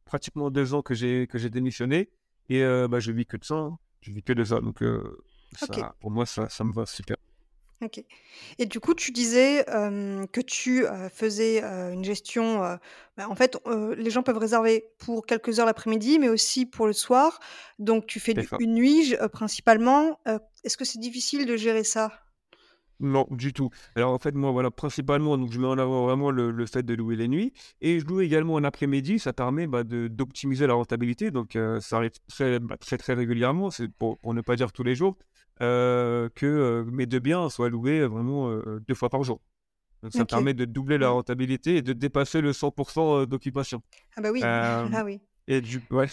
pratiquement 0.04 0.50
deux 0.50 0.74
ans 0.74 0.82
que 0.82 0.94
j'ai 0.94 1.26
que 1.26 1.38
j'ai 1.38 1.50
démissionné. 1.50 2.10
Et 2.48 2.62
euh, 2.62 2.88
bah, 2.88 3.00
je 3.00 3.12
vis 3.12 3.26
que 3.26 3.36
de 3.36 3.44
ça. 3.44 3.56
Hein. 3.56 3.78
Je 4.00 4.12
vis 4.12 4.22
que 4.22 4.32
de 4.32 4.44
ça. 4.44 4.60
Donc 4.60 4.82
euh, 4.82 5.18
ça, 5.56 5.94
pour 6.00 6.10
moi, 6.10 6.24
ça, 6.24 6.48
ça 6.48 6.64
me 6.64 6.72
va 6.72 6.86
super. 6.86 7.16
Ok. 7.80 8.02
Et 8.58 8.66
du 8.66 8.80
coup, 8.80 8.94
tu 8.94 9.12
disais 9.12 9.64
que 9.66 10.40
tu 10.40 10.84
faisais 11.12 11.62
une 11.62 12.04
gestion. 12.04 12.58
Bah, 13.16 13.28
en 13.28 13.36
fait, 13.36 13.56
les 13.96 14.10
gens 14.10 14.24
peuvent 14.24 14.38
réserver 14.38 14.90
pour 14.98 15.26
quelques 15.26 15.60
heures 15.60 15.66
l'après-midi, 15.66 16.18
mais 16.18 16.28
aussi 16.28 16.66
pour 16.66 16.88
le 16.88 16.92
soir. 16.92 17.38
Donc, 17.78 18.06
tu 18.06 18.18
fais 18.18 18.34
une 18.58 18.74
nuit 18.74 19.14
principalement. 19.32 20.18
Est-ce 20.64 20.76
que 20.76 20.84
c'est 20.84 20.98
difficile 20.98 21.46
de 21.46 21.56
gérer 21.56 21.84
ça? 21.84 22.12
Non, 23.00 23.26
du 23.30 23.52
tout. 23.52 23.70
Alors 23.94 24.12
en 24.12 24.18
fait, 24.18 24.34
moi, 24.34 24.50
voilà, 24.50 24.70
principalement, 24.70 25.38
donc 25.38 25.52
je 25.52 25.60
mets 25.60 25.66
en 25.66 25.78
avant 25.78 26.04
vraiment 26.04 26.30
le, 26.30 26.50
le 26.50 26.66
fait 26.66 26.82
de 26.82 26.94
louer 26.94 27.14
les 27.16 27.28
nuits. 27.28 27.52
Et 27.80 28.00
je 28.00 28.06
loue 28.06 28.20
également 28.20 28.54
en 28.54 28.64
après-midi, 28.64 29.18
ça 29.18 29.32
permet 29.32 29.66
bah, 29.66 29.84
de, 29.84 30.08
d'optimiser 30.08 30.66
la 30.66 30.74
rentabilité. 30.74 31.30
Donc 31.30 31.54
euh, 31.54 31.80
ça 31.80 31.98
arrive 31.98 32.10
très, 32.28 32.58
bah, 32.58 32.76
très, 32.76 32.98
très 32.98 33.14
régulièrement, 33.14 33.70
c'est 33.70 33.88
pour, 33.88 34.18
pour 34.18 34.34
ne 34.34 34.40
pas 34.40 34.56
dire 34.56 34.72
tous 34.72 34.82
les 34.82 34.96
jours, 34.96 35.16
euh, 35.62 36.28
que 36.34 36.46
euh, 36.46 36.84
mes 36.90 37.06
deux 37.06 37.20
biens 37.20 37.48
soient 37.50 37.68
loués 37.68 38.06
vraiment 38.06 38.52
deux 38.86 38.94
fois 38.94 39.08
par 39.08 39.22
jour. 39.22 39.40
Donc 40.02 40.12
ça 40.12 40.24
permet 40.24 40.54
de 40.54 40.64
doubler 40.64 40.98
la 40.98 41.08
Mm. 41.08 41.12
rentabilité 41.12 41.76
et 41.76 41.82
de 41.82 41.92
dépasser 41.92 42.40
le 42.40 42.52
100% 42.52 43.26
d'occupation. 43.26 43.82
Ah 44.16 44.20
bah 44.22 44.30
oui, 44.32 44.40
ah 44.44 45.02
oui. 45.04 45.20
et 45.46 45.60
du, 45.60 45.80
ouais. 45.90 46.06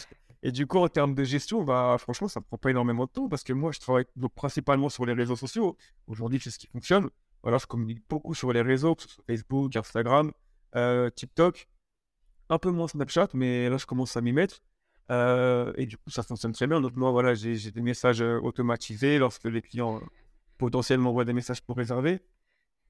Et 0.44 0.52
du 0.52 0.68
coup, 0.68 0.78
en 0.78 0.88
termes 0.88 1.16
de 1.16 1.24
gestion, 1.24 1.64
bah, 1.64 1.96
franchement, 2.00 2.28
ça 2.28 2.40
ne 2.40 2.46
prend 2.46 2.58
pas 2.58 2.70
énormément 2.70 3.06
de 3.06 3.10
temps 3.10 3.28
parce 3.28 3.44
que 3.44 3.54
moi, 3.54 3.72
je 3.72 3.80
travaille 3.80 4.06
principalement 4.36 4.90
sur 4.90 5.06
les 5.06 5.14
réseaux 5.14 5.36
sociaux. 5.36 5.78
Aujourd'hui, 6.08 6.40
c'est 6.42 6.52
ce 6.52 6.60
qui 6.60 6.68
fonctionne. 6.68 7.10
Voilà, 7.44 7.58
je 7.58 7.66
communique 7.66 8.04
beaucoup 8.10 8.34
sur 8.34 8.52
les 8.54 8.62
réseaux, 8.62 8.96
que 8.96 9.04
ce 9.04 9.10
soit 9.10 9.24
Facebook, 9.28 9.76
Instagram, 9.76 10.32
euh, 10.76 11.10
TikTok, 11.10 11.68
un 12.50 12.58
peu 12.58 12.72
moins 12.72 12.88
Snapchat, 12.88 13.30
mais 13.34 13.70
là, 13.70 13.78
je 13.78 13.86
commence 13.86 14.18
à 14.18 14.22
m'y 14.22 14.34
mettre. 14.34 14.62
Euh, 15.12 15.72
et 15.78 15.86
du 15.86 15.98
coup, 15.98 16.10
ça 16.10 16.24
fonctionne 16.24 16.54
très 16.54 16.68
bien. 16.68 16.82
Donc, 16.82 16.96
moi, 16.96 17.12
voilà, 17.12 17.34
j'ai 17.36 17.72
des 17.72 17.82
messages 17.82 18.22
euh, 18.22 18.40
automatisés 18.40 19.20
lorsque 19.20 19.46
les 19.46 19.62
clients 19.62 20.02
potentiellement 20.58 21.12
envoient 21.12 21.26
des 21.26 21.34
messages 21.34 21.62
pour 21.62 21.78
réserver. 21.78 22.20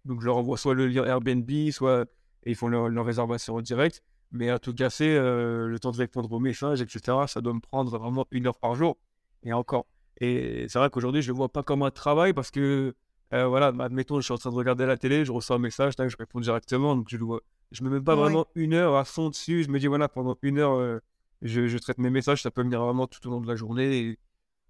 Donc, 0.05 0.21
je 0.21 0.25
leur 0.25 0.37
envoie 0.37 0.57
soit 0.57 0.73
le 0.73 0.87
lien 0.87 1.03
Airbnb, 1.03 1.49
soit 1.71 2.05
et 2.45 2.51
ils 2.51 2.55
font 2.55 2.67
leur, 2.67 2.89
leur 2.89 3.05
réservation 3.05 3.55
en 3.55 3.61
direct. 3.61 4.03
Mais 4.31 4.49
à 4.49 4.59
tout 4.59 4.73
casser, 4.73 5.07
euh, 5.15 5.67
le 5.67 5.79
temps 5.79 5.91
de 5.91 5.97
répondre 5.97 6.31
aux 6.31 6.39
messages, 6.39 6.81
etc., 6.81 7.17
ça 7.27 7.41
doit 7.41 7.53
me 7.53 7.59
prendre 7.59 7.97
vraiment 7.97 8.25
une 8.31 8.47
heure 8.47 8.57
par 8.57 8.75
jour. 8.75 8.97
Et 9.43 9.53
encore. 9.53 9.85
Et 10.19 10.65
c'est 10.69 10.79
vrai 10.79 10.89
qu'aujourd'hui, 10.89 11.21
je 11.21 11.27
ne 11.29 11.33
le 11.33 11.37
vois 11.37 11.49
pas 11.49 11.61
comme 11.63 11.83
un 11.83 11.91
travail 11.91 12.33
parce 12.33 12.51
que, 12.51 12.95
euh, 13.33 13.47
voilà, 13.47 13.67
admettons, 13.79 14.19
je 14.19 14.25
suis 14.25 14.33
en 14.33 14.37
train 14.37 14.49
de 14.49 14.55
regarder 14.55 14.85
la 14.85 14.97
télé, 14.97 15.23
je 15.25 15.31
reçois 15.31 15.57
un 15.57 15.59
message, 15.59 15.95
tac, 15.95 16.09
je 16.09 16.17
réponds 16.17 16.39
directement. 16.39 16.95
Donc, 16.95 17.07
je 17.09 17.17
ne 17.17 17.37
je 17.71 17.83
me 17.83 17.89
mets 17.89 18.01
pas 18.01 18.15
Ouais. 18.15 18.21
vraiment 18.21 18.45
une 18.55 18.73
heure 18.73 18.95
à 18.95 19.05
fond 19.05 19.29
dessus. 19.29 19.63
Je 19.63 19.69
me 19.69 19.79
dis, 19.79 19.87
voilà, 19.87 20.07
pendant 20.09 20.35
une 20.41 20.57
heure, 20.59 20.73
euh, 20.79 20.99
je, 21.41 21.67
je 21.67 21.77
traite 21.77 21.97
mes 21.97 22.09
messages. 22.09 22.41
Ça 22.41 22.51
peut 22.51 22.61
venir 22.63 22.81
vraiment 22.83 23.07
tout 23.07 23.25
au 23.27 23.31
long 23.31 23.41
de 23.41 23.47
la 23.47 23.55
journée. 23.55 23.99
Et 23.99 24.19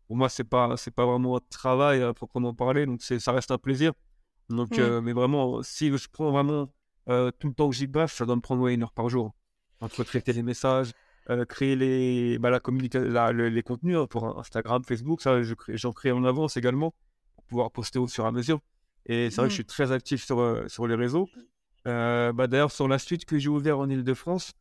pour 0.08 0.18
moi, 0.18 0.30
ce 0.30 0.42
n'est 0.42 0.48
pas, 0.48 0.76
pas 0.96 1.06
vraiment 1.06 1.38
un 1.38 1.42
travail 1.50 2.02
à 2.04 2.14
proprement 2.14 2.54
parler. 2.54 2.86
Donc, 2.86 3.02
ça 3.02 3.32
reste 3.32 3.52
un 3.52 3.58
plaisir. 3.58 3.94
Donc, 4.50 4.78
Mm. 4.78 4.82
euh, 4.82 5.02
mais 5.02 5.14
vraiment, 5.14 5.64
si 5.64 5.96
je 5.96 6.08
prends 6.12 6.32
vraiment 6.32 6.68
tout 7.08 7.48
le 7.48 7.54
temps 7.54 7.70
que 7.70 7.76
j'y 7.76 7.88
passe, 7.88 8.14
ça 8.14 8.26
doit 8.26 8.36
me 8.36 8.42
prendre 8.42 8.62
ouais, 8.64 8.74
une 8.74 8.84
heure 8.84 8.92
par 8.92 9.10
jour. 9.10 9.34
Entre 9.82 10.04
traiter 10.04 10.34
les 10.34 10.44
messages, 10.44 10.92
euh, 11.30 11.44
créer 11.46 11.76
les, 11.76 12.38
bah, 12.40 12.50
la 12.50 12.60
la- 12.94 13.32
le- 13.32 13.50
les 13.50 13.64
contenus 13.64 13.98
hein, 13.98 14.08
pour 14.08 14.40
Instagram, 14.40 14.84
Facebook, 14.84 15.22
ça, 15.22 15.42
j'en 15.70 15.92
crée 15.92 16.12
en 16.12 16.24
avance 16.24 16.56
également 16.58 16.94
pour 17.36 17.44
pouvoir 17.46 17.72
poster 17.72 18.00
au 18.00 18.08
fur 18.08 18.24
et 18.24 18.28
à 18.28 18.32
mesure. 18.32 18.60
Et 19.06 19.30
c'est 19.30 19.38
vrai 19.38 19.48
que 19.48 19.52
je 19.52 19.56
Mm. 19.56 19.64
suis 19.64 19.66
très 19.66 19.92
actif 19.92 20.24
sur, 20.24 20.40
euh, 20.40 20.68
sur 20.68 20.88
les 20.88 20.96
réseaux. 20.96 21.28
Euh, 21.88 22.32
bah, 22.34 22.48
D'ailleurs, 22.48 22.72
sur 22.72 22.88
la 22.88 22.98
suite 23.00 23.26
que 23.26 23.38
j'ai 23.38 23.50
ouvert 23.50 23.78
en 23.80 23.90
Ile-de-France, 23.90 24.54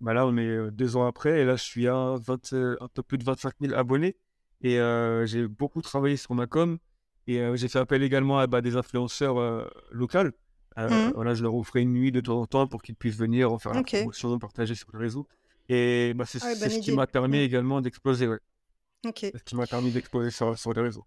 bah 0.00 0.14
là, 0.14 0.26
on 0.26 0.36
est 0.36 0.70
deux 0.72 0.96
ans 0.96 1.06
après, 1.06 1.40
et 1.42 1.44
là, 1.44 1.54
je 1.56 1.62
suis 1.62 1.86
à 1.86 2.16
20, 2.18 2.52
euh, 2.54 2.76
un 2.80 2.88
peu 2.88 3.02
plus 3.04 3.18
de 3.18 3.24
25 3.24 3.52
000 3.60 3.74
abonnés. 3.74 4.16
Et 4.62 4.78
j'ai 5.26 5.46
beaucoup 5.46 5.82
travaillé 5.82 6.16
sur 6.16 6.34
ma 6.34 6.46
com. 6.46 6.78
Et 7.28 7.40
j'ai 7.56 7.68
fait 7.68 7.78
appel 7.78 8.02
également 8.02 8.38
à 8.38 8.46
bah, 8.48 8.60
des 8.60 8.76
influenceurs 8.76 9.36
locaux. 9.90 10.30
Euh, 10.78 10.88
Mhm. 10.88 11.12
voilà, 11.14 11.34
je 11.34 11.42
leur 11.42 11.54
offrais 11.54 11.82
une 11.82 11.92
nuit 11.92 12.12
de 12.12 12.20
temps 12.20 12.40
en 12.40 12.46
temps 12.46 12.66
pour 12.66 12.82
qu'ils 12.82 12.94
puissent 12.96 13.16
venir 13.16 13.52
en 13.52 13.58
faire 13.58 13.74
la 13.74 13.80
Ok. 13.80 13.90
promotion, 13.94 14.38
partager 14.38 14.74
sur 14.74 14.88
le 14.92 14.98
réseau. 14.98 15.26
Et 15.68 16.12
bah, 16.14 16.24
c'est 16.26 16.38
Ah 16.42 16.46
ouais, 16.48 16.54
c'est 16.54 16.70
ce 16.70 16.78
qui 16.80 16.92
m'a 16.92 17.06
permis 17.06 17.38
également 17.38 17.80
d'exploser. 17.80 18.26
Ouais. 18.28 18.38
Ok. 19.06 19.18
C'est 19.20 19.38
ce 19.38 19.44
qui 19.44 19.56
m'a 19.56 19.66
permis 19.66 19.90
d'exploser 19.90 20.30
sur, 20.30 20.58
sur 20.58 20.72
les 20.72 20.80
réseaux. 20.82 21.04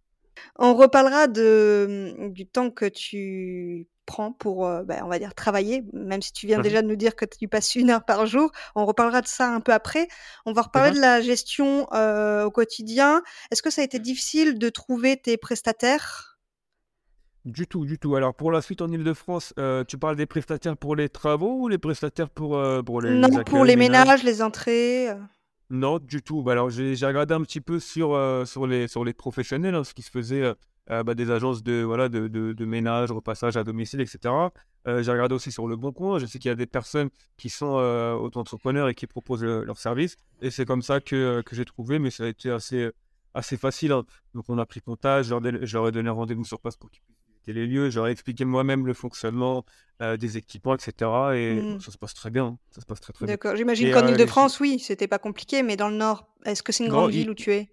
On 0.59 0.73
reparlera 0.75 1.27
de, 1.27 2.15
mmh, 2.19 2.29
du 2.33 2.45
temps 2.45 2.69
que 2.69 2.85
tu 2.85 3.87
prends 4.05 4.31
pour, 4.33 4.67
euh, 4.67 4.83
bah, 4.83 4.99
on 5.03 5.07
va 5.07 5.17
dire, 5.17 5.33
travailler, 5.33 5.83
même 5.93 6.21
si 6.21 6.31
tu 6.33 6.45
viens 6.45 6.59
déjà 6.59 6.81
de 6.81 6.87
nous 6.87 6.95
dire 6.97 7.15
que 7.15 7.25
tu 7.25 7.47
passes 7.47 7.73
une 7.75 7.89
heure 7.89 8.03
par 8.05 8.25
jour. 8.27 8.51
On 8.75 8.85
reparlera 8.85 9.21
de 9.21 9.27
ça 9.27 9.49
un 9.53 9.61
peu 9.61 9.71
après. 9.73 10.07
On 10.45 10.51
va 10.53 10.63
reparler 10.63 10.91
de 10.91 10.99
la 10.99 11.21
gestion 11.21 11.87
euh, 11.93 12.43
au 12.45 12.51
quotidien. 12.51 13.23
Est-ce 13.49 13.61
que 13.63 13.69
ça 13.71 13.81
a 13.81 13.83
été 13.85 13.97
difficile 13.97 14.59
de 14.59 14.69
trouver 14.69 15.17
tes 15.17 15.37
prestataires? 15.37 16.34
Du 17.45 17.67
tout, 17.67 17.85
du 17.85 17.99
tout. 17.99 18.15
Alors 18.15 18.33
pour 18.33 18.51
la 18.51 18.61
suite 18.61 18.81
en 18.81 18.91
Ile-de-France, 18.91 19.53
euh, 19.59 19.83
tu 19.83 19.97
parles 19.99 20.15
des 20.15 20.25
prestataires 20.25 20.75
pour 20.75 20.95
les 20.95 21.09
travaux 21.09 21.59
ou 21.61 21.67
les 21.67 21.77
prestataires 21.77 22.29
pour, 22.29 22.57
euh, 22.57 22.81
pour 22.81 23.01
les, 23.01 23.11
Non, 23.11 23.27
les 23.37 23.43
pour 23.43 23.63
les 23.63 23.75
ménages 23.75 24.05
ménages, 24.07 24.23
les 24.23 24.41
entrées. 24.41 25.09
euh. 25.11 25.15
Non, 25.69 25.99
du 25.99 26.21
tout. 26.23 26.41
Bah, 26.41 26.53
alors, 26.53 26.69
j'ai 26.71 26.95
j'ai 26.95 27.05
regardé 27.05 27.33
un 27.35 27.41
petit 27.41 27.61
peu 27.61 27.79
sur, 27.79 28.13
euh, 28.15 28.45
sur, 28.45 28.65
les, 28.67 28.87
sur 28.87 29.03
les 29.05 29.13
professionnels, 29.13 29.75
hein, 29.75 29.83
ce 29.83 29.93
qui 29.93 30.01
se 30.01 30.09
faisait 30.11 30.41
euh, 30.41 30.53
euh, 30.91 31.03
bah, 31.03 31.13
des 31.15 31.29
agences 31.31 31.61
de, 31.63 31.81
voilà, 31.83 32.09
de, 32.09 32.27
de, 32.27 32.53
de 32.53 32.65
ménage, 32.65 33.11
repassage 33.11 33.57
à 33.57 33.63
domicile, 33.63 34.01
etc. 34.01 34.33
Euh, 34.87 35.01
j'ai 35.03 35.11
regardé 35.11 35.33
aussi 35.35 35.51
sur 35.51 35.67
Le 35.67 35.75
Bon 35.75 35.91
Coin. 35.91 36.17
Je 36.19 36.25
sais 36.25 36.37
qu'il 36.39 36.49
y 36.49 36.51
a 36.51 36.55
des 36.55 36.67
personnes 36.67 37.09
qui 37.37 37.49
sont 37.49 37.77
euh, 37.77 38.13
auto-entrepreneurs 38.13 38.89
et 38.89 38.95
qui 38.95 39.05
proposent 39.07 39.43
leurs 39.43 39.77
services. 39.79 40.17
Et 40.41 40.49
c'est 40.51 40.65
comme 40.65 40.81
ça 40.83 40.99
que, 40.99 41.41
que 41.41 41.55
j'ai 41.55 41.65
trouvé, 41.65 41.97
mais 41.99 42.09
ça 42.11 42.23
a 42.25 42.27
été 42.27 42.49
assez, 42.51 42.91
assez 43.35 43.57
facile. 43.57 43.91
hein. 43.91 44.03
Donc, 44.35 44.45
on 44.49 44.57
a 44.59 44.65
pris 44.67 44.81
contact, 44.81 45.25
je 45.25 45.29
leur, 45.31 45.45
ai- 45.45 45.65
je 45.65 45.77
leur 45.77 45.87
ai 45.87 45.91
donné 45.91 46.09
rendez-vous 46.09 46.43
sur 46.45 46.59
place 46.59 46.75
pour 46.77 46.89
qu'ils 46.91 47.01
puissent 47.01 47.14
visiter 47.45 47.53
les 47.53 47.67
lieux. 47.67 47.89
Ai 48.07 48.11
expliqué 48.11 48.45
moi-même 48.45 48.85
le 48.85 48.93
fonctionnement 48.93 49.65
euh, 50.01 50.17
des 50.17 50.37
équipements, 50.37 50.75
etc. 50.75 51.37
Et 51.37 51.61
Mm. 51.61 51.79
ça 51.79 51.91
se 51.91 51.97
passe 51.97 52.13
très 52.13 52.29
bien. 52.29 52.57
Ça 52.71 52.81
se 52.81 52.85
passe 52.85 53.01
très, 53.01 53.13
très 53.13 53.25
bien. 53.25 53.33
D'accord. 53.33 53.55
J'imagine 53.55 53.91
qu'en 53.91 54.05
euh, 54.05 54.11
Ile-de-France, 54.11 54.59
oui, 54.59 54.79
c'était 54.79 55.07
pas 55.07 55.19
compliqué, 55.19 55.63
mais 55.63 55.75
dans 55.77 55.89
le 55.89 55.95
Nord, 55.95 56.27
est-ce 56.45 56.63
que 56.63 56.71
c'est 56.71 56.83
une 56.85 56.89
grande 56.91 57.13
il- 57.13 57.19
ville 57.19 57.29
où 57.29 57.35
tu 57.35 57.51
es? 57.51 57.69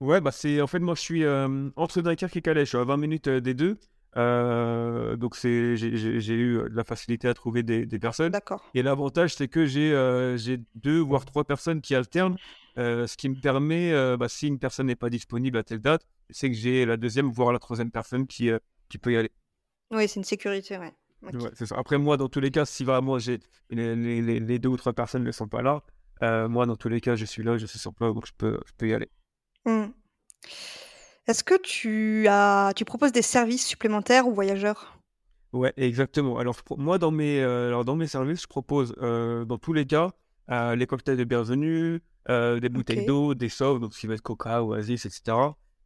Ouais, 0.00 0.22
bah 0.22 0.30
c'est 0.32 0.62
en 0.62 0.66
fait 0.66 0.78
moi 0.78 0.94
je 0.94 1.00
suis 1.02 1.24
euh, 1.24 1.68
entre 1.76 2.00
Dunkerque 2.00 2.34
et 2.34 2.40
Calais, 2.40 2.64
je 2.64 2.70
suis 2.70 2.78
à 2.78 2.84
20 2.84 2.96
minutes 2.96 3.28
euh, 3.28 3.40
des 3.40 3.52
deux. 3.52 3.76
Euh, 4.16 5.14
donc 5.16 5.36
c'est 5.36 5.76
j'ai 5.76 6.34
eu 6.34 6.56
euh, 6.58 6.68
de 6.70 6.74
la 6.74 6.84
facilité 6.84 7.28
à 7.28 7.34
trouver 7.34 7.62
des, 7.62 7.84
des 7.84 7.98
personnes. 7.98 8.32
D'accord. 8.32 8.64
Et 8.72 8.82
l'avantage 8.82 9.34
c'est 9.34 9.46
que 9.48 9.66
j'ai 9.66 9.92
euh, 9.92 10.38
j'ai 10.38 10.58
deux 10.74 11.00
voire 11.00 11.26
trois 11.26 11.44
personnes 11.44 11.82
qui 11.82 11.94
alternent, 11.94 12.38
euh, 12.78 13.06
ce 13.06 13.18
qui 13.18 13.28
me 13.28 13.34
permet, 13.34 13.92
euh, 13.92 14.16
bah, 14.16 14.30
si 14.30 14.48
une 14.48 14.58
personne 14.58 14.86
n'est 14.86 14.96
pas 14.96 15.10
disponible 15.10 15.58
à 15.58 15.64
telle 15.64 15.80
date, 15.80 16.06
c'est 16.30 16.48
que 16.50 16.56
j'ai 16.56 16.86
la 16.86 16.96
deuxième 16.96 17.30
voire 17.30 17.52
la 17.52 17.58
troisième 17.58 17.90
personne 17.90 18.26
qui, 18.26 18.50
qui 18.90 18.98
peut 18.98 19.12
y 19.12 19.16
aller. 19.16 19.30
Oui, 19.90 20.06
c'est 20.08 20.20
une 20.20 20.24
sécurité, 20.24 20.76
ouais. 20.78 20.92
Ça. 21.54 21.76
Après 21.76 21.98
moi 21.98 22.16
dans 22.16 22.28
tous 22.28 22.40
les 22.40 22.50
cas, 22.50 22.64
si 22.64 22.82
vraiment 22.82 23.18
j'ai 23.18 23.40
les, 23.68 23.94
les- 23.94 24.22
les- 24.22 24.40
les 24.40 24.58
deux 24.58 24.70
ou 24.70 24.76
trois 24.78 24.94
personnes 24.94 25.22
ne 25.22 25.32
sont 25.32 25.48
pas 25.48 25.60
là, 25.60 25.82
euh, 26.22 26.48
moi 26.48 26.64
dans 26.64 26.76
tous 26.76 26.88
les 26.88 27.00
cas 27.02 27.14
je 27.14 27.26
suis 27.26 27.42
là, 27.42 27.58
je 27.58 27.66
suis 27.66 27.78
sur 27.78 27.92
place 27.92 28.14
donc 28.14 28.26
je 28.26 28.32
peux, 28.36 28.58
je 28.66 28.72
peux 28.76 28.88
y 28.88 28.94
aller. 28.94 29.10
Mm. 29.66 29.88
Est-ce 31.26 31.44
que 31.44 31.60
tu 31.60 32.26
as, 32.28 32.72
tu 32.74 32.84
proposes 32.84 33.12
des 33.12 33.22
services 33.22 33.66
supplémentaires 33.66 34.26
aux 34.26 34.32
voyageurs? 34.32 34.98
Ouais, 35.52 35.72
exactement. 35.76 36.38
Alors, 36.38 36.56
moi, 36.76 36.98
dans 36.98 37.10
mes, 37.10 37.40
euh, 37.42 37.68
alors, 37.68 37.84
dans 37.84 37.96
mes 37.96 38.06
services, 38.06 38.42
je 38.42 38.46
propose, 38.46 38.94
euh, 39.02 39.44
dans 39.44 39.58
tous 39.58 39.72
les 39.72 39.84
cas, 39.84 40.10
les 40.48 40.86
cocktails 40.86 41.16
de 41.16 41.24
bienvenue, 41.24 42.00
des 42.28 42.68
bouteilles 42.68 43.04
d'eau, 43.04 43.34
des 43.34 43.48
softs, 43.48 43.80
donc 43.80 43.92
ce 43.94 44.00
qui 44.00 44.06
va 44.06 44.14
être 44.14 44.22
Coca, 44.22 44.64
Oasis, 44.64 45.06
etc. 45.06 45.36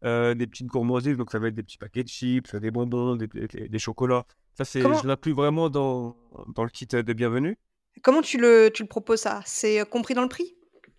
euh, 0.04 0.34
des 0.34 0.46
petites 0.46 0.66
gourmandises, 0.66 1.16
donc 1.16 1.30
ça 1.30 1.38
va 1.38 1.48
être 1.48 1.54
des 1.54 1.62
petits 1.62 1.78
paquets 1.78 2.02
de 2.04 2.08
chips, 2.08 2.54
des 2.56 2.70
bonbons, 2.70 3.16
des, 3.16 3.26
des- 3.26 3.68
des 3.68 3.78
chocolats. 3.78 4.26
Ça, 4.56 4.64
c'est, 4.64 4.80
Comment, 4.80 5.00
je 5.00 5.06
l'inclus 5.08 5.32
vraiment 5.32 5.68
dans, 5.70 6.16
dans 6.54 6.62
le 6.64 6.70
kit 6.70 6.86
de 6.86 7.12
bienvenue. 7.12 7.56
comment 8.02 8.22
tu 8.22 8.38
le, 8.38 8.70
tu 8.72 8.82
le 8.82 8.88
proposes 8.88 9.20
ça? 9.20 9.40
C'est 9.46 9.80
euh, 9.80 9.84
compris 9.84 10.14
dans 10.14 10.22
le 10.22 10.28
prix? 10.28 10.54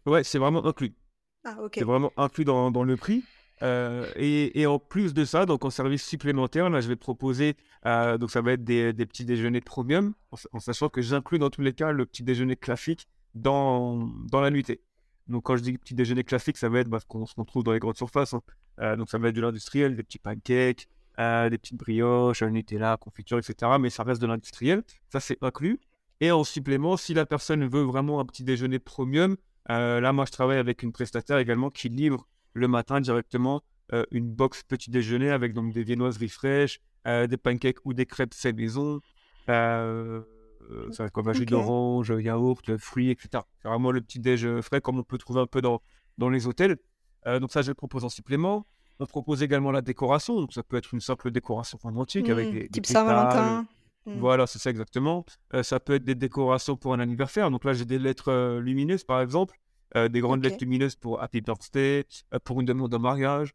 Ouais, 0.06 0.24
c'est 0.24 0.39
vraiment 0.39 0.65
inclus. 0.65 0.94
Ah, 1.44 1.58
ok. 1.62 1.76
C'est 1.76 1.84
vraiment 1.84 2.12
inclus 2.18 2.46
dans, 2.46 2.72
dans 2.72 2.84
le 2.84 2.98
prix. 2.98 3.24
Euh, 3.63 4.12
et, 4.18 4.60
et 4.60 4.65
en 4.68 4.80
plus 4.80 5.13
de 5.13 5.24
ça, 5.24 5.46
donc 5.46 5.63
en 5.63 5.70
service 5.70 6.06
supplémentaire, 6.06 6.70
là, 6.70 6.82
je 6.82 6.89
vais 6.89 6.98
proposer, 6.98 7.56
euh, 7.86 8.18
donc 8.18 8.30
ça 8.32 8.41
va 8.41 8.52
être 8.54 8.63
des, 8.65 8.91
des 8.91 9.06
petits 9.06 9.24
déjeuners 9.24 9.62
premium, 9.62 10.13
en, 10.32 10.38
en 10.52 10.60
sachant 10.60 10.89
que 10.89 11.02
j'inclus 11.02 11.39
dans 11.39 11.50
tous 11.50 11.62
les 11.62 11.72
cas 11.74 11.91
le 11.94 12.06
petit 12.06 12.24
déjeuner 12.24 12.58
classique 12.58 13.08
dans, 13.34 14.08
dans 14.30 14.41
la 14.41 14.50
nuitée. 14.52 14.82
Donc 15.27 15.43
quand 15.43 15.57
je 15.57 15.63
dis 15.63 15.77
petit 15.77 15.95
déjeuner 15.95 16.23
classique, 16.23 16.57
ça 16.57 16.69
va 16.69 16.79
être 16.79 16.88
bah, 16.88 16.99
ce 16.99 17.05
qu'on 17.05 17.25
ce 17.25 17.33
qu'on 17.33 17.45
trouve 17.45 17.63
dans 17.63 17.71
les 17.71 17.79
grandes 17.79 17.97
surfaces. 17.97 18.33
hein. 18.33 18.41
Euh, 18.81 18.95
donc 18.95 19.09
ça 19.09 19.17
va 19.17 19.29
être 19.29 19.35
de 19.35 19.41
l'industriel, 19.41 19.95
des 19.95 20.03
petits 20.03 20.19
pancakes, 20.19 20.88
euh, 21.19 21.49
des 21.49 21.57
petites 21.57 21.77
brioches, 21.77 22.41
un 22.41 22.49
Nutella, 22.51 22.97
confiture, 22.97 23.38
etc. 23.38 23.73
Mais 23.79 23.89
ça 23.89 24.03
reste 24.03 24.21
de 24.21 24.27
l'industriel. 24.27 24.83
Ça, 25.09 25.19
c'est 25.19 25.38
inclus. 25.41 25.79
Et 26.21 26.31
en 26.31 26.43
supplément, 26.43 26.97
si 26.97 27.13
la 27.13 27.25
personne 27.25 27.65
veut 27.67 27.83
vraiment 27.83 28.19
un 28.19 28.25
petit 28.25 28.43
déjeuner 28.43 28.79
premium, 28.79 29.35
euh, 29.69 29.99
là, 29.99 30.13
moi, 30.13 30.25
je 30.25 30.31
travaille 30.31 30.57
avec 30.57 30.83
une 30.83 30.91
prestataire 30.91 31.38
également 31.39 31.69
qui 31.69 31.89
livre 31.89 32.27
le 32.53 32.67
matin 32.67 33.01
directement 33.01 33.63
une 34.09 34.27
box 34.27 34.63
petit 34.63 34.89
déjeuner 34.89 35.29
avec 35.29 35.53
donc 35.53 35.71
des 35.71 35.83
viennoiseries 35.83 36.29
fraîches, 36.29 36.79
des 37.05 37.38
pancakes 37.38 37.77
ou 37.85 37.93
des 37.93 38.07
crêpes 38.07 38.33
fait 38.33 38.51
maison. 38.51 38.99
Ça 40.91 41.06
être 41.06 41.12
comme 41.12 41.28
un 41.28 41.34
jus 41.34 41.45
d'orange, 41.45 42.13
yaourt, 42.19 42.78
fruits, 42.78 43.10
etc. 43.12 43.43
C'est 43.62 43.67
vraiment 43.67 43.91
le 43.91 44.01
petit 44.01 44.19
déj 44.19 44.45
euh, 44.45 44.62
frais 44.62 44.82
comme 44.82 44.99
on 44.99 45.04
peut 45.04 45.17
trouver 45.17 45.41
un 45.41 45.47
peu 45.47 45.62
dans, 45.62 45.82
dans 46.17 46.30
les 46.30 46.47
hôtels. 46.47 46.78
Euh, 47.28 47.39
donc 47.39 47.51
ça, 47.51 47.62
je 47.62 47.69
le 47.69 47.73
propose 47.75 48.04
en 48.06 48.10
supplément. 48.10 48.65
On 48.99 49.06
propose 49.06 49.43
également 49.43 49.71
la 49.71 49.82
décoration. 49.82 50.39
Donc 50.39 50.54
ça 50.54 50.63
peut 50.63 50.78
être 50.78 50.93
une 50.93 51.01
simple 51.01 51.32
décoration 51.32 51.78
romantique 51.82 52.30
avec 52.30 52.49
Mm, 52.49 52.51
des, 52.54 52.69
Type 52.69 52.86
Saint-Valentin. 52.86 53.65
Mm. 54.06 54.19
voilà, 54.19 54.45
c'est 54.47 54.60
ça 54.60 54.69
exactement. 54.69 55.25
Euh, 55.54 55.63
ça 55.63 55.80
peut 55.80 55.93
être 55.95 56.06
des 56.06 56.15
décorations 56.15 56.75
pour 56.78 56.93
un 56.93 56.99
anniversaire. 56.99 57.49
Donc 57.51 57.63
là, 57.65 57.73
j'ai 57.73 57.86
des 57.86 57.99
lettres 57.99 58.32
euh, 58.32 58.60
lumineuses, 58.62 59.04
par 59.04 59.19
exemple, 59.21 59.58
euh, 59.95 60.08
des 60.10 60.19
grandes 60.21 60.43
lettres 60.43 60.58
lumineuses 60.62 60.95
pour 60.95 61.21
Happy 61.21 61.41
Birthday, 61.41 62.06
euh, 62.34 62.39
pour 62.43 62.60
une 62.62 62.67
demande 62.67 62.93
en 62.93 62.99
mariage. 62.99 63.54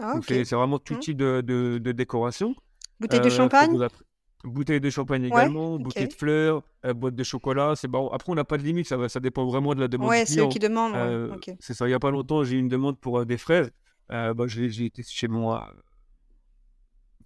Ah, 0.00 0.12
Donc 0.14 0.24
ok. 0.30 0.44
c'est 0.44 0.54
vraiment 0.54 0.78
tout 0.78 0.94
Hmm. 0.94 0.98
type 1.00 1.16
de, 1.16 1.40
de, 1.44 1.78
de 1.78 1.92
décoration. 1.92 2.54
Bouteille 3.00 3.20
de 3.20 3.26
Euh, 3.26 3.30
champagne? 3.30 3.80
après- 3.82 4.04
bouteille 4.44 4.80
de 4.80 4.90
champagne 4.90 5.22
Ouais, 5.24 5.28
également, 5.28 5.74
ok. 5.74 5.82
bouteille 5.82 6.08
de 6.08 6.12
fleurs, 6.12 6.62
euh, 6.84 6.94
boîte 6.94 7.14
de 7.14 7.24
chocolat. 7.24 7.74
C'est 7.76 7.88
bon. 7.88 8.08
Après, 8.08 8.30
on 8.30 8.34
n'a 8.34 8.44
pas 8.44 8.58
de 8.58 8.62
limite, 8.62 8.86
ça, 8.86 9.20
dépend 9.20 9.46
vraiment 9.46 9.74
de 9.74 9.80
la 9.80 9.88
demande 9.88 10.10
Ouais, 10.10 10.24
c'est 10.26 10.40
eux 10.40 10.48
qui 10.48 10.58
demandent, 10.58 10.92
ouais. 10.92 10.98
Euh, 10.98 11.36
c'est 11.60 11.74
ça, 11.74 11.86
il 11.86 11.88
n'y 11.90 11.94
a 11.94 11.98
pas 11.98 12.10
longtemps, 12.10 12.44
j'ai 12.44 12.56
eu 12.56 12.60
une 12.60 12.68
demande 12.68 12.98
pour 12.98 13.18
euh, 13.18 13.24
des 13.24 13.36
fraises. 13.38 13.70
Bah, 14.08 14.32
j'ai 14.46 14.84
été 14.86 15.02
chez 15.02 15.28
moi, 15.28 15.70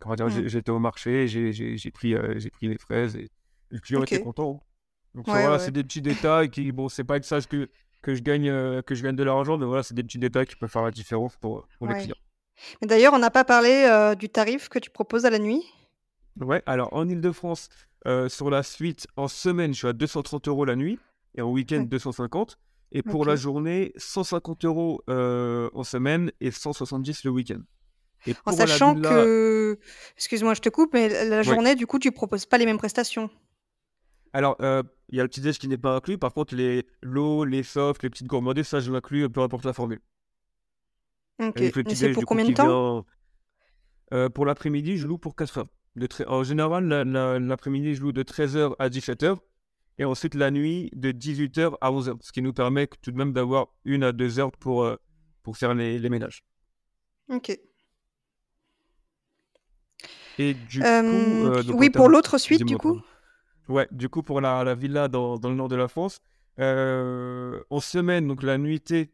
comment 0.00 0.14
dire, 0.16 0.28
j'ai- 0.28 0.48
j'étais 0.48 0.70
au 0.70 0.78
marché, 0.80 1.28
j'ai 1.28 1.90
pris, 1.92 2.14
j'ai 2.36 2.50
pris 2.50 2.68
les 2.68 2.78
fraises 2.78 3.14
et 3.16 3.28
le 3.68 3.78
client 3.78 4.02
était 4.02 4.20
content. 4.20 4.62
Donc 5.14 5.26
ça, 5.26 5.34
Ouais, 5.34 5.40
voilà, 5.42 5.56
ouais. 5.56 5.64
c'est 5.64 5.70
des 5.70 5.84
petits 5.84 6.02
détails 6.02 6.50
qui, 6.50 6.72
bon, 6.72 6.88
c'est 6.88 7.04
pas 7.04 7.14
avec 7.14 7.24
ça 7.24 7.40
que, 7.42 7.68
que 8.00 8.14
je 8.14 8.22
gagne, 8.22 8.82
que 8.82 8.94
je 8.94 9.02
gagne 9.02 9.14
de 9.14 9.22
l'argent, 9.22 9.58
mais 9.58 9.66
voilà, 9.66 9.82
c'est 9.82 9.94
des 9.94 10.02
petits 10.02 10.18
détails 10.18 10.46
qui 10.46 10.56
peuvent 10.56 10.70
faire 10.70 10.82
la 10.82 10.90
différence 10.90 11.36
pour, 11.36 11.68
pour 11.78 11.86
les 11.86 11.94
Ouais. 11.94 12.00
clients. 12.00 12.16
Mais 12.80 12.88
d'ailleurs, 12.88 13.12
on 13.14 13.18
n'a 13.18 13.30
pas 13.30 13.44
parlé 13.44 14.14
du 14.18 14.28
tarif 14.28 14.68
que 14.68 14.78
tu 14.78 14.90
proposes 14.90 15.24
à 15.26 15.30
la 15.30 15.38
nuit? 15.38 15.62
Ouais, 16.40 16.62
alors 16.66 16.92
en 16.92 17.08
Ile-de-France, 17.08 17.68
euh, 18.06 18.28
sur 18.28 18.50
la 18.50 18.62
suite, 18.62 19.06
en 19.16 19.28
semaine, 19.28 19.72
je 19.72 19.78
suis 19.78 19.88
à 19.88 19.92
230 19.92 20.48
euros 20.48 20.64
la 20.64 20.76
nuit 20.76 20.98
et 21.34 21.42
en 21.42 21.50
week-end, 21.50 21.80
Ouais. 21.80 21.86
250. 21.86 22.58
Et 22.94 23.02
pour 23.02 23.24
la 23.24 23.36
journée, 23.36 23.92
150 23.96 24.64
euros 24.66 25.02
euh, 25.08 25.70
en 25.72 25.82
semaine 25.82 26.30
et 26.40 26.50
170 26.50 27.24
le 27.24 27.30
week-end. 27.30 27.60
Et 28.26 28.34
En 28.44 28.50
la 28.50 28.56
sachant 28.58 28.94
que, 28.94 29.78
excuse-moi, 30.16 30.54
je 30.54 30.60
te 30.60 30.68
coupe, 30.68 30.92
mais 30.92 31.08
la 31.08 31.38
ouais. 31.38 31.42
journée, 31.42 31.74
du 31.74 31.86
coup, 31.86 31.98
tu 31.98 32.12
proposes 32.12 32.44
pas 32.44 32.58
les 32.58 32.66
mêmes 32.66 32.76
prestations. 32.78 33.30
Alors, 34.34 34.56
euh, 34.60 34.82
il 35.08 35.16
y 35.16 35.20
a 35.20 35.22
le 35.22 35.28
petit 35.28 35.40
déj 35.40 35.58
qui 35.58 35.68
n'est 35.68 35.78
pas 35.78 35.96
inclus. 35.96 36.18
Par 36.18 36.32
contre, 36.32 36.54
les 36.54 36.86
l'eau, 37.02 37.44
les 37.44 37.62
softs, 37.62 38.02
les 38.02 38.10
petites 38.10 38.26
gourmandises, 38.26 38.68
ça, 38.68 38.80
je 38.80 38.92
l'inclus, 38.92 39.28
peu 39.28 39.40
importe 39.40 39.64
la 39.64 39.72
formule. 39.72 40.00
Ok. 41.42 41.54
Petit 41.72 41.96
c'est 41.96 42.12
pour 42.12 42.24
combien 42.24 42.44
de 42.44 42.52
temps? 42.52 42.64
vient 42.66 43.04
euh, 44.12 44.28
pour 44.28 44.44
l'après-midi, 44.44 44.98
je 44.98 45.06
loue 45.06 45.18
pour 45.18 45.34
4 45.34 45.58
heures. 45.58 45.68
De 45.96 46.06
tre- 46.06 46.24
En 46.26 46.42
général, 46.42 46.86
la- 46.86 47.04
la- 47.04 47.38
l'après-midi, 47.38 47.94
je 47.94 48.00
loue 48.02 48.12
de 48.12 48.22
13h 48.22 48.74
à 48.78 48.88
17h. 48.88 49.36
Et 49.98 50.04
ensuite, 50.06 50.34
la 50.34 50.50
nuit, 50.50 50.90
de 50.94 51.12
18h 51.12 51.76
à 51.82 51.92
11h. 51.92 52.16
Ce 52.22 52.32
qui 52.32 52.40
nous 52.40 52.54
permet 52.54 52.86
tout 53.02 53.10
de 53.12 53.16
même 53.16 53.32
d'avoir 53.32 53.66
une 53.84 54.02
à 54.04 54.12
deux 54.12 54.38
heures 54.38 54.52
pour, 54.52 54.84
euh, 54.84 54.96
pour 55.42 55.56
faire 55.58 55.74
les, 55.74 55.98
les 55.98 56.08
ménages. 56.08 56.42
Ok. 57.28 57.58
Et 60.38 60.54
du 60.54 60.80
coup, 60.80 60.84
Euh, 60.86 61.58
euh, 61.58 61.62
donc 61.62 61.78
oui, 61.78 61.90
pour 61.90 62.08
l'autre 62.08 62.38
suite, 62.38 62.64
du 62.64 62.76
coup. 62.78 63.00
Ouais, 63.68 63.86
du 63.92 64.08
coup, 64.08 64.22
pour 64.22 64.40
la, 64.40 64.64
la 64.64 64.74
villa 64.74 65.08
dans, 65.08 65.38
dans 65.38 65.50
le 65.50 65.54
nord 65.54 65.68
de 65.68 65.76
la 65.76 65.88
France, 65.88 66.20
en 66.58 67.80
semaine, 67.80 68.26
donc 68.26 68.42
la 68.42 68.56
nuitée, 68.58 69.12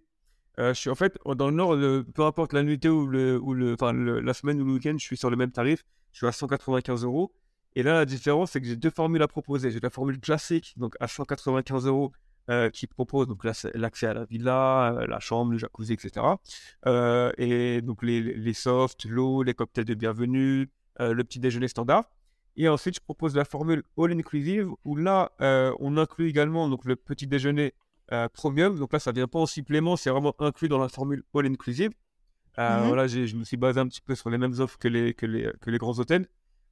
euh, 0.59 0.73
je 0.75 0.79
suis 0.81 0.91
en 0.91 0.95
fait 0.95 1.19
dans 1.27 1.49
le 1.51 1.55
nord, 1.57 1.75
le- 1.77 2.05
peu 2.05 2.23
importe 2.23 2.53
la 2.53 2.62
nuitée 2.62 2.88
ou, 2.88 3.07
le, 3.07 3.38
ou 3.41 3.53
le, 3.55 3.75
enfin, 3.75 3.93
le- 3.93 4.21
la 4.21 4.33
semaine 4.33 4.61
ou 4.61 4.64
le 4.64 4.73
week-end, 4.75 4.95
je 4.99 5.05
suis 5.05 5.17
sur 5.17 5.29
le 5.31 5.37
même 5.37 5.51
tarif, 5.53 5.85
je 6.12 6.18
suis 6.18 6.27
à 6.27 6.33
195 6.33 7.05
euros. 7.05 7.33
Et 7.75 7.83
là, 7.83 7.94
la 7.94 8.05
différence, 8.05 8.53
c'est 8.53 8.61
que 8.61 8.66
j'ai 8.66 8.77
deux 8.77 8.90
formules 8.90 9.23
à 9.23 9.29
proposer. 9.29 9.71
J'ai 9.71 9.81
la 9.81 9.90
formule 9.90 10.18
classique, 10.21 10.75
donc 10.77 10.94
à 11.01 11.07
195 11.07 11.87
euros, 11.87 12.12
euh, 12.51 12.71
qui 12.71 12.87
propose 12.87 13.29
l'accès 13.75 14.07
à 14.07 14.14
la 14.14 14.25
villa, 14.25 14.94
euh, 14.94 15.07
la 15.07 15.21
chambre, 15.21 15.53
le 15.53 15.59
jacuzzi, 15.59 15.92
etc. 15.92 16.25
Euh, 16.87 17.31
et 17.37 17.83
donc 17.83 18.03
les, 18.03 18.23
les 18.23 18.55
softs, 18.55 19.05
l'eau, 19.05 19.42
les 19.42 19.53
cocktails 19.53 19.85
de 19.85 19.92
bienvenue, 19.92 20.71
le 20.99 21.23
petit 21.25 21.40
déjeuner 21.40 21.68
standard. 21.68 22.05
Et 22.57 22.66
ensuite, 22.68 22.94
je 22.94 23.01
propose 23.01 23.37
la 23.37 23.44
formule 23.44 23.83
all 23.99 24.12
inclusive 24.12 24.71
où 24.85 24.97
là, 24.97 25.31
on 25.79 25.99
inclut 25.99 26.29
également 26.29 26.68
donc, 26.71 26.87
le 26.87 26.97
petit 26.97 27.27
déjeuner 27.27 27.75
premium. 28.33 28.79
Donc 28.79 28.94
là, 28.94 28.99
ça 28.99 29.12
vient 29.12 29.29
pas 29.29 29.40
en 29.40 29.47
supplément, 29.47 29.97
c'est 29.97 30.11
vraiment 30.11 30.35
inclus 30.38 30.68
dans 30.68 30.79
la 30.79 30.88
formule 30.88 31.23
all 31.35 31.47
inclusive. 31.47 31.90
Euh, 32.59 32.81
Mhm. 32.81 32.87
Voilà, 32.88 33.07
je 33.07 33.37
me 33.37 33.44
suis 33.44 33.57
basé 33.57 33.79
un 33.81 33.87
petit 33.87 34.01
peu 34.01 34.14
sur 34.14 34.31
les 34.31 34.38
mêmes 34.38 34.55
offres 34.59 34.79
que 34.79 34.88
les, 34.88 35.14
que 35.14 35.27
les, 35.27 35.51
que 35.61 35.71
les 35.71 35.79
grands 35.79 35.99
hôtels. 35.99 36.27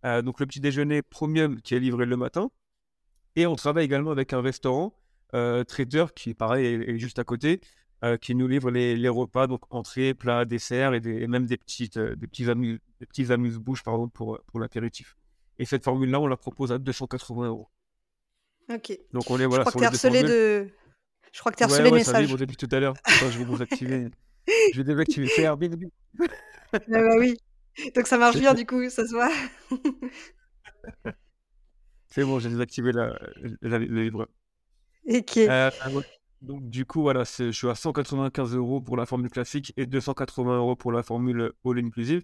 Euh, 0.05 0.21
donc 0.23 0.41
le 0.41 0.47
petit 0.47 0.61
déjeuner 0.61 1.03
premium 1.03 1.61
qui 1.63 1.75
est 1.75 1.81
livré 1.81 2.07
le 2.07 2.17
matin. 2.17 2.51
Et 3.37 3.47
on 3.47 3.55
travaille 3.55 3.85
également 3.85 4.11
avec 4.11 4.33
un 4.33 4.41
restaurant 4.41 4.95
euh, 5.35 5.63
traiteur 5.65 6.15
qui, 6.15 6.35
pareil, 6.35 6.67
est, 6.67 6.91
est 6.95 6.99
juste 6.99 7.19
à 7.19 7.25
côté, 7.25 7.61
euh, 8.05 8.17
qui 8.17 8.35
nous 8.35 8.47
livre 8.49 8.71
les, 8.71 8.97
les 8.97 9.09
repas, 9.09 9.47
donc 9.47 9.63
entrée, 9.71 10.15
plat, 10.15 10.45
dessert 10.45 10.95
et, 10.95 11.01
des- 11.01 11.23
et 11.23 11.27
même 11.27 11.47
des, 11.47 11.57
petites, 11.57 11.97
euh, 11.99 12.15
des 12.17 12.27
petits, 12.27 12.45
amu- 12.51 12.81
des 13.01 13.07
petits 13.07 13.31
amuse-bouches 13.33 13.83
pardon, 13.83 14.09
pour, 14.09 14.41
pour 14.47 14.61
l'apéritif. 14.61 15.17
Et 15.59 15.65
cette 15.65 15.85
formule-là, 15.85 16.21
on 16.21 16.27
la 16.27 16.37
propose 16.37 16.73
à 16.73 16.79
280 16.79 17.47
euros. 17.49 17.69
Ok. 18.73 18.99
Donc 19.13 19.31
on 19.31 19.39
est 19.39 19.43
Je 19.43 19.47
voilà, 19.49 19.65
crois 19.65 19.73
sur 19.73 19.81
que 19.81 19.85
les 19.85 19.91
deux 19.91 19.97
harcelé 19.97 20.23
de. 20.23 20.69
Je 21.33 21.41
crois 21.41 21.53
que 21.53 21.57
t'es 21.59 21.65
Ouais, 21.65 21.71
harcelé 21.71 21.91
de 21.91 21.95
ouais, 21.95 22.05
ça 22.05 22.13
messages. 22.13 22.27
vibre 22.27 22.39
depuis 22.39 22.57
tout 22.57 22.69
à 22.73 22.81
l'heure. 22.81 22.95
Attends, 23.05 23.31
je 23.31 23.39
vais 23.39 23.45
vous 23.45 23.63
activer. 23.63 24.09
Je 24.73 24.77
vais 24.79 24.85
désactiver. 24.85 25.29
Bing, 25.59 25.75
bing. 25.77 25.91
Ah 26.73 26.79
bah 26.89 27.17
oui. 27.19 27.37
Donc 27.95 28.07
ça 28.07 28.19
marche 28.19 28.39
bien, 28.39 28.55
du 28.55 28.67
coup, 28.67 28.89
ça 28.91 29.07
se 29.07 29.13
voit. 29.13 29.31
C'est 32.09 32.25
bon, 32.25 32.39
j'ai 32.39 32.49
désactivé 32.49 32.93
la, 32.93 33.19
la- 33.63 33.79
le 33.79 34.03
livreur. 34.03 34.29
Ok. 35.09 35.37
Euh. 35.37 35.71
Donc, 36.43 36.69
du 36.69 36.85
coup, 36.85 37.03
voilà, 37.03 37.25
c'est- 37.25 37.47
je 37.47 37.57
suis 37.57 37.69
à 37.69 37.75
195 37.75 38.55
euros 38.55 38.81
pour 38.81 38.97
la 38.97 39.07
formule 39.07 39.31
classique 39.31 39.73
et 39.77 39.87
280 39.87 40.57
euros 40.57 40.77
pour 40.77 40.93
la 40.93 41.03
formule 41.03 41.53
all 41.65 41.79
inclusive. 41.79 42.23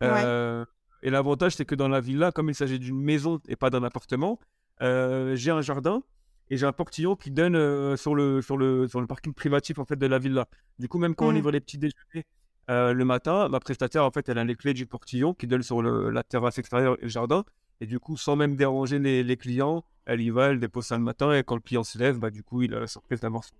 Ouais. 0.00 0.08
Euh, 0.10 0.64
et 1.02 1.10
l'avantage, 1.10 1.54
c'est 1.56 1.64
que 1.64 1.74
dans 1.74 1.88
la 1.88 2.00
villa, 2.00 2.32
comme 2.32 2.48
il 2.48 2.54
s'agit 2.54 2.78
d'une 2.78 3.00
maison 3.00 3.40
et 3.48 3.56
pas 3.56 3.70
d'un 3.70 3.82
appartement, 3.84 4.38
euh, 4.82 5.34
j'ai 5.36 5.50
un 5.50 5.60
jardin 5.62 6.02
et 6.50 6.56
j'ai 6.56 6.66
un 6.66 6.72
portillon 6.72 7.16
qui 7.16 7.30
donne 7.30 7.56
euh, 7.56 7.96
sur, 7.96 8.14
le, 8.14 8.42
sur, 8.42 8.56
le, 8.56 8.88
sur 8.88 9.00
le 9.00 9.06
parking 9.06 9.34
privatif 9.34 9.78
en 9.78 9.84
fait, 9.84 9.96
de 9.96 10.06
la 10.06 10.18
villa. 10.18 10.48
Du 10.78 10.88
coup, 10.88 10.98
même 10.98 11.14
quand 11.14 11.28
on 11.28 11.30
livre 11.30 11.50
les 11.50 11.60
petits 11.60 11.78
déjeuners 11.78 12.26
euh, 12.70 12.92
le 12.92 13.04
matin, 13.04 13.48
ma 13.48 13.60
prestataire, 13.60 14.04
en 14.04 14.10
fait, 14.10 14.28
elle 14.28 14.38
a 14.38 14.44
les 14.44 14.54
clés 14.56 14.74
du 14.74 14.86
portillon 14.86 15.34
qui 15.34 15.46
donne 15.46 15.62
sur 15.62 15.80
le- 15.82 16.10
la 16.10 16.22
terrasse 16.22 16.58
extérieure 16.58 16.96
et 16.98 17.02
le 17.04 17.08
jardin. 17.08 17.44
Et 17.80 17.86
du 17.86 17.98
coup, 17.98 18.16
sans 18.16 18.36
même 18.36 18.56
déranger 18.56 18.98
les, 18.98 19.22
les 19.22 19.36
clients, 19.36 19.84
elle 20.04 20.20
y 20.20 20.30
va, 20.30 20.48
elle 20.48 20.60
dépose 20.60 20.86
ça 20.86 20.96
le 20.98 21.02
matin 21.02 21.32
et 21.32 21.42
quand 21.44 21.54
le 21.54 21.60
client 21.62 21.84
se 21.84 21.98
lève, 21.98 22.18
bah, 22.18 22.30
du 22.30 22.42
coup, 22.42 22.62
il 22.62 22.74
a 22.74 22.80
la 22.80 22.86
surprise 22.86 23.20
d'avoir 23.20 23.44
son, 23.44 23.54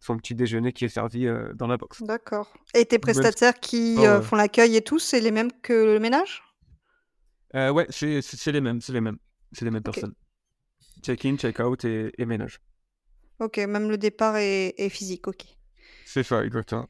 son 0.00 0.16
petit 0.16 0.34
déjeuner 0.34 0.72
qui 0.72 0.84
est 0.84 0.88
servi 0.88 1.26
euh, 1.26 1.52
dans 1.54 1.66
la 1.66 1.76
box. 1.76 2.00
D'accord. 2.00 2.52
Et 2.74 2.84
tes 2.86 2.96
Même 2.96 3.00
prestataires 3.00 3.54
qui 3.60 3.96
Oh, 3.98 4.20
font 4.22 4.36
l'accueil 4.36 4.76
et 4.76 4.82
tout, 4.82 4.98
c'est 4.98 5.20
les 5.20 5.30
mêmes 5.30 5.52
que 5.62 5.72
le 5.72 6.00
ménage? 6.00 6.42
Ouais, 7.54 7.86
c'est 7.90 8.52
les 8.52 8.60
mêmes, 8.60 8.80
c'est 8.80 8.92
les 8.92 9.00
mêmes. 9.00 9.18
C'est 9.52 9.64
les 9.64 9.70
mêmes 9.70 9.82
personnes. 9.82 10.14
Check-in, 11.02 11.36
check-out 11.36 11.84
et, 11.84 12.12
et 12.18 12.24
ménage. 12.26 12.60
Ok, 13.40 13.56
même 13.58 13.88
le 13.90 13.98
départ 13.98 14.36
est, 14.36 14.74
est 14.78 14.88
physique, 14.88 15.26
ok. 15.26 15.44
C'est 16.02 16.24
ça, 16.24 16.44
exactement. 16.44 16.88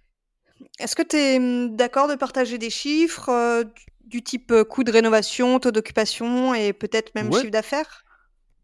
Est-ce 0.79 0.97
que 0.97 1.03
tu 1.03 1.17
es 1.17 1.69
d'accord 1.71 2.09
de 2.09 2.15
partager 2.17 2.59
des 2.59 2.71
chiffres 2.71 3.29
euh, 3.29 3.65
du 4.07 4.23
type 4.23 4.51
euh, 4.53 4.65
coût 4.65 4.85
de 4.85 4.91
rénovation, 4.93 5.59
taux 5.61 5.71
d'occupation 5.71 6.55
et 6.55 6.73
peut-être 6.73 7.15
même 7.15 7.33
Ouais, 7.33 7.33
chiffre 7.33 7.53
d'affaires? 7.53 8.05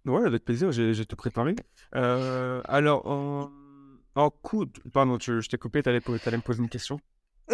Ouais, 0.07 0.27
avec 0.27 0.45
plaisir, 0.45 0.71
j'ai 0.73 1.07
tout 1.07 1.17
préparé. 1.17 1.57
Euh, 1.95 2.61
alors, 2.67 3.07
en, 3.07 3.51
en 4.15 4.31
coût, 4.31 4.67
pardon, 4.93 5.17
tu- 5.19 5.41
je 5.41 5.49
t'ai 5.49 5.57
coupé, 5.57 5.83
po- 6.03 6.19
t'allais 6.19 6.37
me 6.37 6.43
poser 6.43 6.61
une 6.63 6.69
question. 6.69 7.01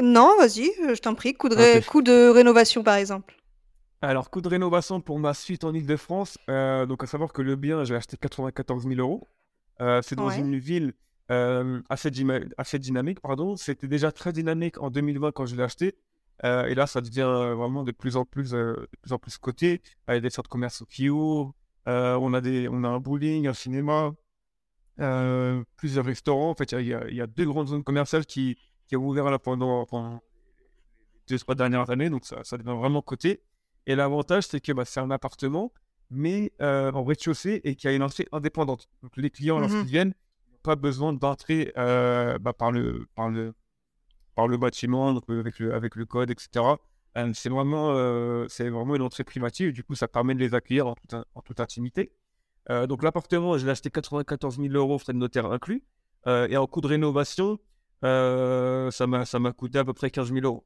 Non, 0.03 0.37
vas-y, 0.37 0.73
je 0.95 1.01
t'en 1.01 1.15
prie. 1.15 1.33
De, 1.35 1.79
coût 1.81 2.03
de 2.03 2.29
rénovation, 2.29 2.83
par 2.83 2.97
exemple. 2.97 3.37
Alors, 4.03 4.31
coût 4.31 4.41
de 4.41 4.49
rénovation 4.49 5.01
pour 5.01 5.19
ma 5.19 5.35
suite 5.35 5.63
en 5.65 5.75
Ile-de-France, 5.75 6.39
euh, 6.49 6.87
donc 6.87 7.05
à 7.05 7.07
savoir 7.07 7.33
que 7.33 7.43
le 7.43 7.57
bien, 7.57 7.85
j'ai 7.85 7.95
acheté 7.95 8.17
94 8.17 8.85
000 8.89 8.99
euros. 8.99 9.27
Euh, 9.81 10.01
c'est 10.03 10.15
dans 10.17 10.29
Ouais. 10.29 10.39
une 10.39 10.57
ville 10.59 10.95
euh, 11.31 11.81
assez, 11.91 12.11
dynamique, 12.11 13.21
pardon. 13.21 13.57
C'était 13.57 13.89
déjà 13.89 14.11
très 14.11 14.33
dynamique 14.33 14.81
en 14.83 14.91
2020 14.91 15.33
quand 15.33 15.47
je 15.47 15.55
l'ai 15.55 15.63
acheté. 15.63 15.97
Et 16.43 16.75
là, 16.75 16.87
ça 16.87 17.03
devient 17.03 17.53
vraiment 17.55 17.85
de 17.85 17.93
plus 17.93 18.17
en 18.17 18.25
plus, 18.25 18.53
de 18.53 18.89
plus 19.03 19.13
en 19.13 19.19
plus 19.19 19.37
coté. 19.37 19.83
Il 20.09 20.15
y 20.15 20.17
a 20.17 20.21
des 20.21 20.31
centres 20.31 20.49
commerciaux 20.49 20.87
qui 20.87 21.11
ouvrent. 21.11 21.53
On 21.87 22.33
a 22.33 22.41
des, 22.41 22.67
on 22.71 22.83
a 22.85 22.89
un 22.89 22.99
bowling, 22.99 23.47
un 23.47 23.53
cinéma, 23.53 24.13
plusieurs 25.77 26.05
restaurants. 26.07 26.51
En 26.51 26.55
fait, 26.55 26.73
il 26.73 26.75
y 26.75 26.79
a, 26.79 26.81
il 26.81 26.89
y 26.89 26.95
a- 26.95 27.09
il 27.11 27.15
y 27.17 27.21
a 27.21 27.27
deux 27.27 27.45
grandes 27.45 27.69
zones 27.69 27.85
commerciales 27.85 28.25
qui, 28.27 28.57
qui 28.89 28.97
ont 28.97 29.07
ouvert 29.07 29.31
là 29.31 29.39
pendant, 29.39 29.85
pendant 29.87 30.15
les 31.29 31.37
deux, 31.37 31.39
trois 31.39 31.55
dernières 31.55 31.91
années. 31.91 32.09
Donc, 32.11 32.25
ça, 32.25 32.43
ça 32.43 32.57
devient 32.57 32.77
vraiment 32.77 33.03
coté. 33.03 33.43
Et 33.91 33.97
l'avantage, 33.97 34.45
c'est 34.47 34.61
que 34.61 34.71
bah, 34.71 34.85
c'est 34.85 35.01
un 35.01 35.11
appartement, 35.11 35.73
mais 36.11 36.53
euh, 36.63 36.93
en 36.93 37.03
rez-de-chaussée 37.03 37.61
et 37.65 37.75
qui 37.75 37.89
a 37.89 37.93
une 37.93 38.05
entrée 38.05 38.29
indépendante. 38.31 38.89
Donc, 39.03 39.17
les 39.17 39.31
clients, 39.31 39.57
Mhm. 39.57 39.63
lorsqu'ils 39.63 39.91
viennent, 39.91 40.15
n'ont 40.53 40.59
pas 40.63 40.77
besoin 40.77 41.13
d'entrer 41.13 41.73
euh, 41.77 42.39
bah, 42.39 42.53
par, 42.53 42.71
le, 42.71 43.09
par, 43.17 43.31
le, 43.31 43.53
par 44.37 44.47
le 44.47 44.57
bâtiment, 44.59 45.13
donc, 45.13 45.25
euh, 45.29 45.41
avec, 45.41 45.59
le, 45.59 45.75
avec 45.75 45.97
le 45.97 46.05
code, 46.07 46.31
etc. 46.31 46.65
C'est 47.35 47.49
vraiment, 47.49 47.91
euh, 47.97 48.47
une 48.61 49.03
entrée 49.03 49.25
privative. 49.25 49.73
Du 49.73 49.83
coup, 49.83 49.97
ça 49.97 50.07
permet 50.07 50.35
de 50.37 50.39
les 50.39 50.55
accueillir 50.55 50.87
en 50.87 50.95
en 51.35 51.43
toute 51.43 51.59
intimité. 51.59 52.13
Donc, 52.69 53.03
l'appartement, 53.03 53.59
je 53.59 53.65
l'ai 53.67 53.73
acheté 53.73 53.91
94 53.91 54.59
000 54.61 54.73
euros, 54.75 54.97
frais 55.01 55.13
de 55.15 55.19
notaire 55.19 55.47
inclus. 55.51 55.83
Et 56.29 56.57
en 56.57 56.67
coût 56.69 56.81
de 56.81 56.87
rénovation, 56.87 57.59
ça 58.03 59.07
m'a 59.41 59.53
coûté 59.53 59.79
à 59.81 59.85
peu 59.85 59.95
près 59.95 60.13
15 60.13 60.33
000 60.33 60.47
euros. 60.47 60.65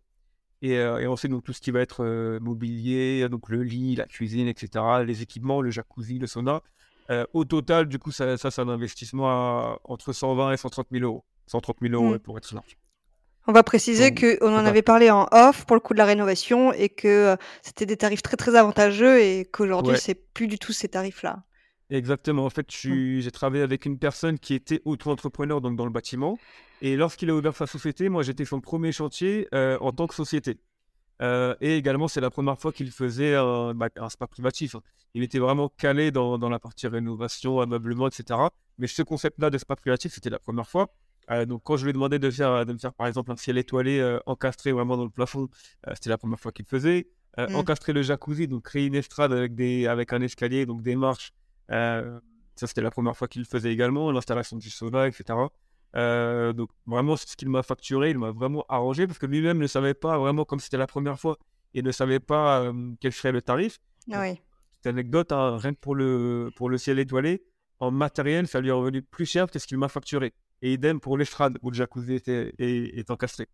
Et, 0.63 0.79
euh, 0.79 0.99
et 0.99 1.07
ensuite, 1.07 1.31
donc, 1.31 1.45
tout 1.45 1.53
ce 1.53 1.61
qui 1.61 1.71
va 1.71 1.81
être 1.81 2.05
euh, 2.05 2.41
mobilier, 2.41 3.29
donc 3.29 3.49
le 3.51 3.63
lit, 3.63 3.97
la 3.97 4.07
cuisine, 4.07 4.49
etc., 4.49 4.85
les 5.07 5.23
équipements, 5.23 5.61
le 5.61 5.71
jacuzzi, 5.71 6.19
le 6.19 6.27
sauna. 6.27 6.63
Euh, 7.11 7.25
au 7.35 7.45
total, 7.45 7.87
du 7.87 7.99
coup, 7.99 8.13
ça, 8.13 8.39
ça 8.39 8.51
c'est 8.51 8.63
un 8.63 8.69
investissement 8.69 9.29
à 9.29 9.79
entre 9.85 10.13
120 10.13 10.53
et 10.53 10.57
130 10.57 10.87
000 10.91 11.05
euros. 11.05 11.25
130 11.47 11.77
000 11.83 11.93
euros, 11.95 12.09
Mm. 12.09 12.13
ouais, 12.13 12.19
pour 12.19 12.39
être 12.39 12.51
large. 12.55 12.79
On 13.47 13.53
va 13.53 13.63
préciser 13.63 14.15
qu'on 14.15 14.55
en 14.57 14.65
avait 14.65 14.81
parlé 14.81 15.11
en 15.11 15.29
off 15.31 15.67
pour 15.67 15.77
le 15.77 15.81
coup 15.81 15.93
de 15.93 15.99
la 15.99 16.07
rénovation 16.07 16.73
et 16.73 16.89
que 16.89 17.37
c'était 17.61 17.85
des 17.85 17.99
tarifs 17.99 18.23
très 18.23 18.39
très 18.39 18.57
avantageux 18.57 19.21
et 19.21 19.45
qu'aujourd'hui 19.45 19.93
Ouais, 19.93 19.99
c'est 19.99 20.15
plus 20.15 20.47
du 20.47 20.59
tout 20.59 20.73
ces 20.73 20.89
tarifs-là. 20.89 21.43
Exactement. 21.97 22.45
En 22.45 22.51
fait, 22.51 22.67
j'ai 22.71 23.31
travaillé 23.31 23.63
avec 23.63 23.87
une 23.87 23.99
personne 23.99 24.39
qui 24.39 24.55
était 24.55 24.81
auto-entrepreneur 24.85 25.61
donc 25.61 25.77
dans 25.77 25.85
le 25.85 25.91
bâtiment. 25.91 26.39
Et 26.83 26.97
lorsqu'il 26.97 27.31
a 27.31 27.35
ouvert 27.35 27.57
sa 27.57 27.67
société, 27.67 28.09
moi 28.09 28.23
j'étais 28.23 28.45
son 28.45 28.61
premier 28.61 28.93
chantier 28.93 29.49
euh, 29.55 29.79
en 29.81 29.93
tant 29.93 30.07
que 30.07 30.15
société. 30.15 30.59
Euh, 31.23 31.55
et 31.61 31.77
également, 31.77 32.09
c'est 32.09 32.21
la 32.21 32.31
première 32.31 32.59
fois 32.59 32.73
qu'il 32.73 32.91
faisait 32.91 33.35
un, 33.37 33.75
bah, 33.75 33.89
un 33.97 34.09
spa 34.09 34.27
privatif. 34.27 34.77
Il 35.15 35.23
était 35.23 35.39
vraiment 35.39 35.69
calé 35.69 36.11
dans, 36.11 36.39
dans 36.39 36.49
la 36.49 36.59
partie 36.59 36.89
rénovation, 36.89 37.61
ameublement, 37.61 38.09
etc. 38.09 38.41
Mais 38.79 38.89
ce 38.89 39.03
concept-là 39.03 39.49
de 39.51 39.59
spa 39.59 39.77
privatif, 39.77 40.13
c'était 40.13 40.31
la 40.31 40.41
première 40.41 40.69
fois. 40.69 40.93
Euh, 41.31 41.47
donc, 41.47 41.63
quand 41.63 41.77
je 41.77 41.85
lui 41.85 41.91
ai 41.91 41.93
demandé 41.93 42.19
de, 42.19 42.31
faire, 42.31 42.67
de 42.67 42.73
me 42.73 42.79
faire, 42.79 42.93
par 42.93 43.07
exemple, 43.07 43.31
un 43.31 43.37
ciel 43.37 43.57
étoilé 43.57 44.19
encastré 44.27 44.73
vraiment 44.73 44.97
dans 44.97 45.05
le 45.05 45.11
plafond, 45.11 45.49
c'était 45.95 46.11
la 46.11 46.19
première 46.19 46.41
fois 46.41 46.53
qu'il 46.53 46.67
faisait. 46.67 47.09
Mm. 47.37 47.57
encastrer 47.57 47.93
le 47.93 48.03
jacuzzi, 48.03 48.47
donc 48.47 48.63
créer 48.63 48.87
une 48.87 48.95
estrade 48.95 49.33
avec, 49.33 49.57
des, 49.57 49.89
avec 49.89 50.13
un 50.13 50.21
escalier, 50.21 50.67
donc 50.67 50.83
des 50.83 50.95
marches, 50.95 51.33
euh, 51.71 52.21
ça, 52.57 52.67
c'était 52.67 52.83
la 52.83 52.91
première 52.91 53.17
fois 53.17 53.29
qu'il 53.29 53.43
le 53.43 53.47
faisait 53.47 53.73
également. 53.73 54.11
L'installation 54.11 54.57
du 54.57 54.71
sauna, 54.71 55.09
etc. 55.09 55.39
Euh, 55.97 56.53
donc 56.53 56.71
vraiment, 56.87 57.17
ce 57.17 57.37
qu'il 57.37 57.49
m'a 57.49 57.63
facturé, 57.63 58.11
il 58.11 58.19
m'a 58.19 58.31
vraiment 58.31 58.65
arrangé 58.69 59.07
parce 59.07 59.19
que 59.19 59.27
lui-même 59.27 59.59
ne 59.59 59.67
savait 59.67 59.95
pas 59.95 60.19
vraiment 60.19 60.45
comme 60.45 60.61
c'était 60.61 60.77
la 60.77 60.87
première 60.87 61.19
fois 61.19 61.39
et 61.73 61.83
ne 61.83 61.93
savait 61.93 62.21
pas 62.21 62.61
euh, 62.61 62.93
quel 63.01 63.13
serait 63.13 63.33
le 63.33 63.43
tarif. 63.43 63.79
Ah 64.13 64.21
oui. 64.21 64.41
Petite 64.71 64.87
anecdote, 64.87 65.33
hein, 65.33 65.57
rien 65.57 65.75
que 65.75 65.81
pour 65.81 65.95
le, 65.95 66.51
pour 66.57 66.69
le 66.69 66.79
ciel 66.79 66.99
étoilé, 66.99 67.45
en 67.81 67.91
matériel, 67.91 68.47
ça 68.47 68.61
lui 68.61 68.69
est 68.69 68.73
revenu 68.73 69.03
plus 69.03 69.27
cher 69.27 69.51
que 69.51 69.59
ce 69.59 69.67
qu'il 69.67 69.79
m'a 69.79 69.89
facturé. 69.89 70.33
Et 70.63 70.73
idem 70.73 71.01
pour 71.01 71.19
l'estrade 71.19 71.59
où 71.63 71.71
le 71.71 71.77
jacuzzi 71.77 72.15
était, 72.15 72.55
est, 72.59 72.99
est 72.99 73.11
encastré. 73.11 73.49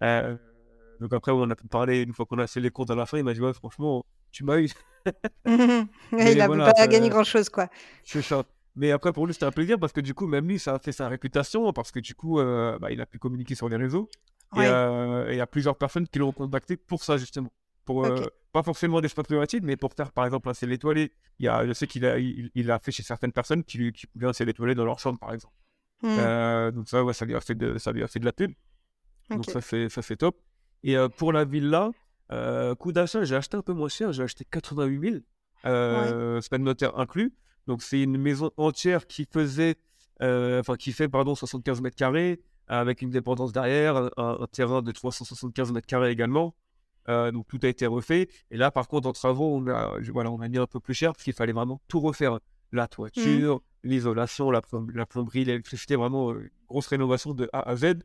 Donc 0.00 1.12
après, 1.12 1.32
on 1.32 1.42
en 1.42 1.50
a 1.50 1.56
pu 1.56 1.66
parler 1.66 2.02
une 2.02 2.12
fois 2.14 2.24
qu'on 2.26 2.38
a 2.38 2.46
fait 2.46 2.60
les 2.60 2.70
comptes 2.70 2.90
à 2.90 2.94
la 2.94 3.06
fin. 3.06 3.18
Il 3.18 3.24
m'a 3.24 3.34
dit, 3.34 3.40
ouais, 3.40 3.52
franchement, 3.52 4.04
tu 4.34 4.44
m'as 4.44 4.58
eu. 4.58 4.68
Il 5.46 6.40
a 6.40 6.46
voilà, 6.46 6.72
pas 6.72 6.86
gagné 6.86 7.08
grand-chose 7.08 7.48
quoi. 7.48 7.68
c'est 8.04 8.22
ça. 8.22 8.44
Mais 8.76 8.90
après, 8.90 9.12
pour 9.12 9.26
lui, 9.26 9.34
c'était 9.34 9.46
un 9.46 9.52
plaisir 9.52 9.78
parce 9.78 9.92
que 9.92 10.00
du 10.00 10.14
coup, 10.14 10.26
même 10.26 10.48
lui, 10.48 10.58
ça 10.58 10.74
a 10.74 10.78
fait 10.80 10.90
sa 10.90 11.08
réputation 11.08 11.72
parce 11.72 11.92
que 11.92 12.00
du 12.00 12.14
coup, 12.14 12.40
euh, 12.40 12.76
bah, 12.80 12.90
il 12.90 13.00
a 13.00 13.06
pu 13.06 13.18
communiquer 13.18 13.54
sur 13.54 13.68
les 13.68 13.76
réseaux. 13.76 14.10
Ouais. 14.52 14.66
euh, 14.66 15.28
et 15.28 15.34
il 15.34 15.36
y 15.36 15.40
a 15.40 15.46
plusieurs 15.46 15.76
personnes 15.76 16.08
qui 16.08 16.18
l'ont 16.18 16.32
contacté 16.32 16.76
pour 16.76 17.02
ça, 17.04 17.16
justement. 17.16 17.52
Pour, 17.84 18.04
euh, 18.04 18.26
pas 18.52 18.62
forcément 18.62 19.00
des 19.00 19.08
spots 19.08 19.22
mais 19.62 19.76
pour 19.76 19.92
faire, 19.92 20.10
par 20.10 20.24
exemple, 20.24 20.48
un 20.48 20.54
ciel 20.54 20.72
étoilé. 20.72 21.12
Il 21.38 21.44
y 21.44 21.48
a, 21.48 21.66
je 21.66 21.72
sais 21.72 21.86
qu'il 21.86 22.04
a, 22.04 22.18
il, 22.18 22.50
il 22.54 22.70
a 22.70 22.78
fait 22.78 22.90
chez 22.90 23.02
certaines 23.02 23.32
personnes 23.32 23.62
qui, 23.62 23.92
qui 23.92 24.06
voulaient 24.14 24.28
un 24.28 24.32
ciel 24.32 24.48
étoilé 24.48 24.74
dans 24.74 24.84
leur 24.84 24.98
chambre, 24.98 25.18
par 25.20 25.32
exemple. 25.32 25.54
Mm. 26.02 26.16
Euh, 26.18 26.70
donc 26.72 26.88
ça, 26.88 27.04
ouais, 27.04 27.12
ça 27.12 27.24
lui 27.24 27.34
a 27.36 27.40
fait 27.40 27.54
de, 27.54 27.78
ça 27.78 27.92
lui 27.92 28.02
a 28.02 28.08
fait 28.08 28.18
de 28.18 28.24
la 28.24 28.32
pub. 28.32 28.52
Donc 29.30 29.44
ça, 29.44 29.60
c'est, 29.60 29.88
ça, 29.88 30.02
c'est 30.02 30.16
top. 30.16 30.36
Et 30.82 30.96
pour 31.16 31.32
la 31.32 31.44
villa, 31.44 31.90
euh, 32.32 32.74
coût 32.74 32.92
d'achat, 32.92 33.24
j'ai 33.24 33.36
acheté 33.36 33.56
un 33.56 33.62
peu 33.62 33.72
moins 33.72 33.88
cher. 33.88 34.12
J'ai 34.12 34.22
acheté 34.22 34.44
88 34.50 35.10
000, 35.10 35.22
euh, 35.66 36.40
semaine 36.40 36.62
notaire 36.64 36.98
inclus. 36.98 37.34
Donc 37.66 37.82
c'est 37.82 38.00
une 38.02 38.18
maison 38.18 38.50
entière 38.56 39.06
qui 39.06 39.26
faisait, 39.30 39.76
euh, 40.22 40.60
enfin 40.60 40.76
qui 40.76 40.92
fait, 40.92 41.08
pardon, 41.08 41.34
75 41.34 41.80
mètres 41.80 41.96
carrés, 41.96 42.40
avec 42.68 43.02
une 43.02 43.10
dépendance 43.10 43.52
derrière, 43.52 43.96
un, 43.96 44.10
un 44.40 44.46
terrain 44.46 44.82
de 44.82 44.90
375 44.92 45.72
mètres 45.72 45.86
carrés 45.86 46.10
également. 46.10 46.54
Euh, 47.10 47.30
donc 47.30 47.46
tout 47.48 47.58
a 47.62 47.68
été 47.68 47.86
refait. 47.86 48.28
Et 48.50 48.56
là, 48.56 48.70
par 48.70 48.88
contre, 48.88 49.06
en 49.08 49.12
travaux, 49.12 49.54
on 49.56 49.66
a, 49.68 49.98
voilà, 50.10 50.30
on 50.30 50.40
a 50.40 50.48
mis 50.48 50.56
un 50.58 50.66
peu 50.66 50.80
plus 50.80 50.94
cher 50.94 51.12
parce 51.12 51.22
qu'il 51.24 51.34
fallait 51.34 51.52
vraiment 51.52 51.80
tout 51.88 52.00
refaire. 52.00 52.38
La 52.72 52.88
toiture, 52.88 53.60
l'isolation, 53.84 54.50
la, 54.50 54.60
plom- 54.60 54.90
la 54.92 55.06
plomberie, 55.06 55.44
l'électricité, 55.44 55.94
vraiment 55.94 56.32
euh, 56.32 56.50
grosse 56.68 56.88
rénovation 56.88 57.32
de 57.32 57.48
A 57.52 57.68
à 57.68 57.76
Z. 57.76 57.98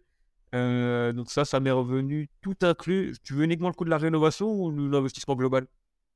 Euh, 0.55 1.13
donc 1.13 1.29
ça, 1.29 1.45
ça 1.45 1.59
m'est 1.59 1.71
revenu 1.71 2.29
tout 2.41 2.55
inclus. 2.61 3.15
Tu 3.23 3.33
veux 3.33 3.43
uniquement 3.43 3.69
le 3.69 3.73
coût 3.73 3.85
de 3.85 3.89
la 3.89 3.97
rénovation 3.97 4.51
ou 4.51 4.71
l'investissement 4.89 5.35
global? 5.35 5.67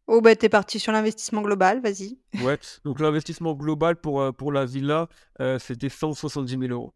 Oh 0.08 0.20
bah 0.20 0.36
t'es 0.36 0.50
parti 0.50 0.80
sur 0.80 0.92
l'investissement 0.92 1.42
global, 1.42 1.82
vas-y. 1.82 2.20
Ouais. 2.44 2.60
Donc 2.84 3.00
l'investissement 3.00 3.54
global 3.54 3.96
pour, 3.96 4.22
euh, 4.22 4.32
pour 4.32 4.52
la 4.52 4.66
villa, 4.66 5.08
euh, 5.40 5.60
c'était 5.60 5.90
170 5.90 6.60
000 6.60 6.74
euros. 6.74 6.94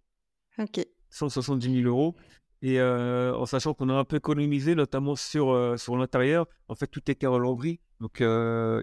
Ok. 0.59 0.85
170 1.09 1.83
000 1.83 1.87
euros. 1.87 2.15
Et 2.61 2.79
euh, 2.81 3.35
en 3.35 3.45
sachant 3.45 3.73
qu'on 3.73 3.89
a 3.89 3.93
un 3.93 4.03
peu 4.03 4.17
économisé, 4.17 4.75
notamment 4.75 5.15
sur, 5.15 5.75
sur 5.77 5.95
l'intérieur, 5.95 6.47
en 6.67 6.75
fait, 6.75 6.87
tout 6.87 7.09
était 7.09 7.27
en 7.27 7.37
lambris. 7.37 7.79
Donc, 7.99 8.17
il 8.19 8.25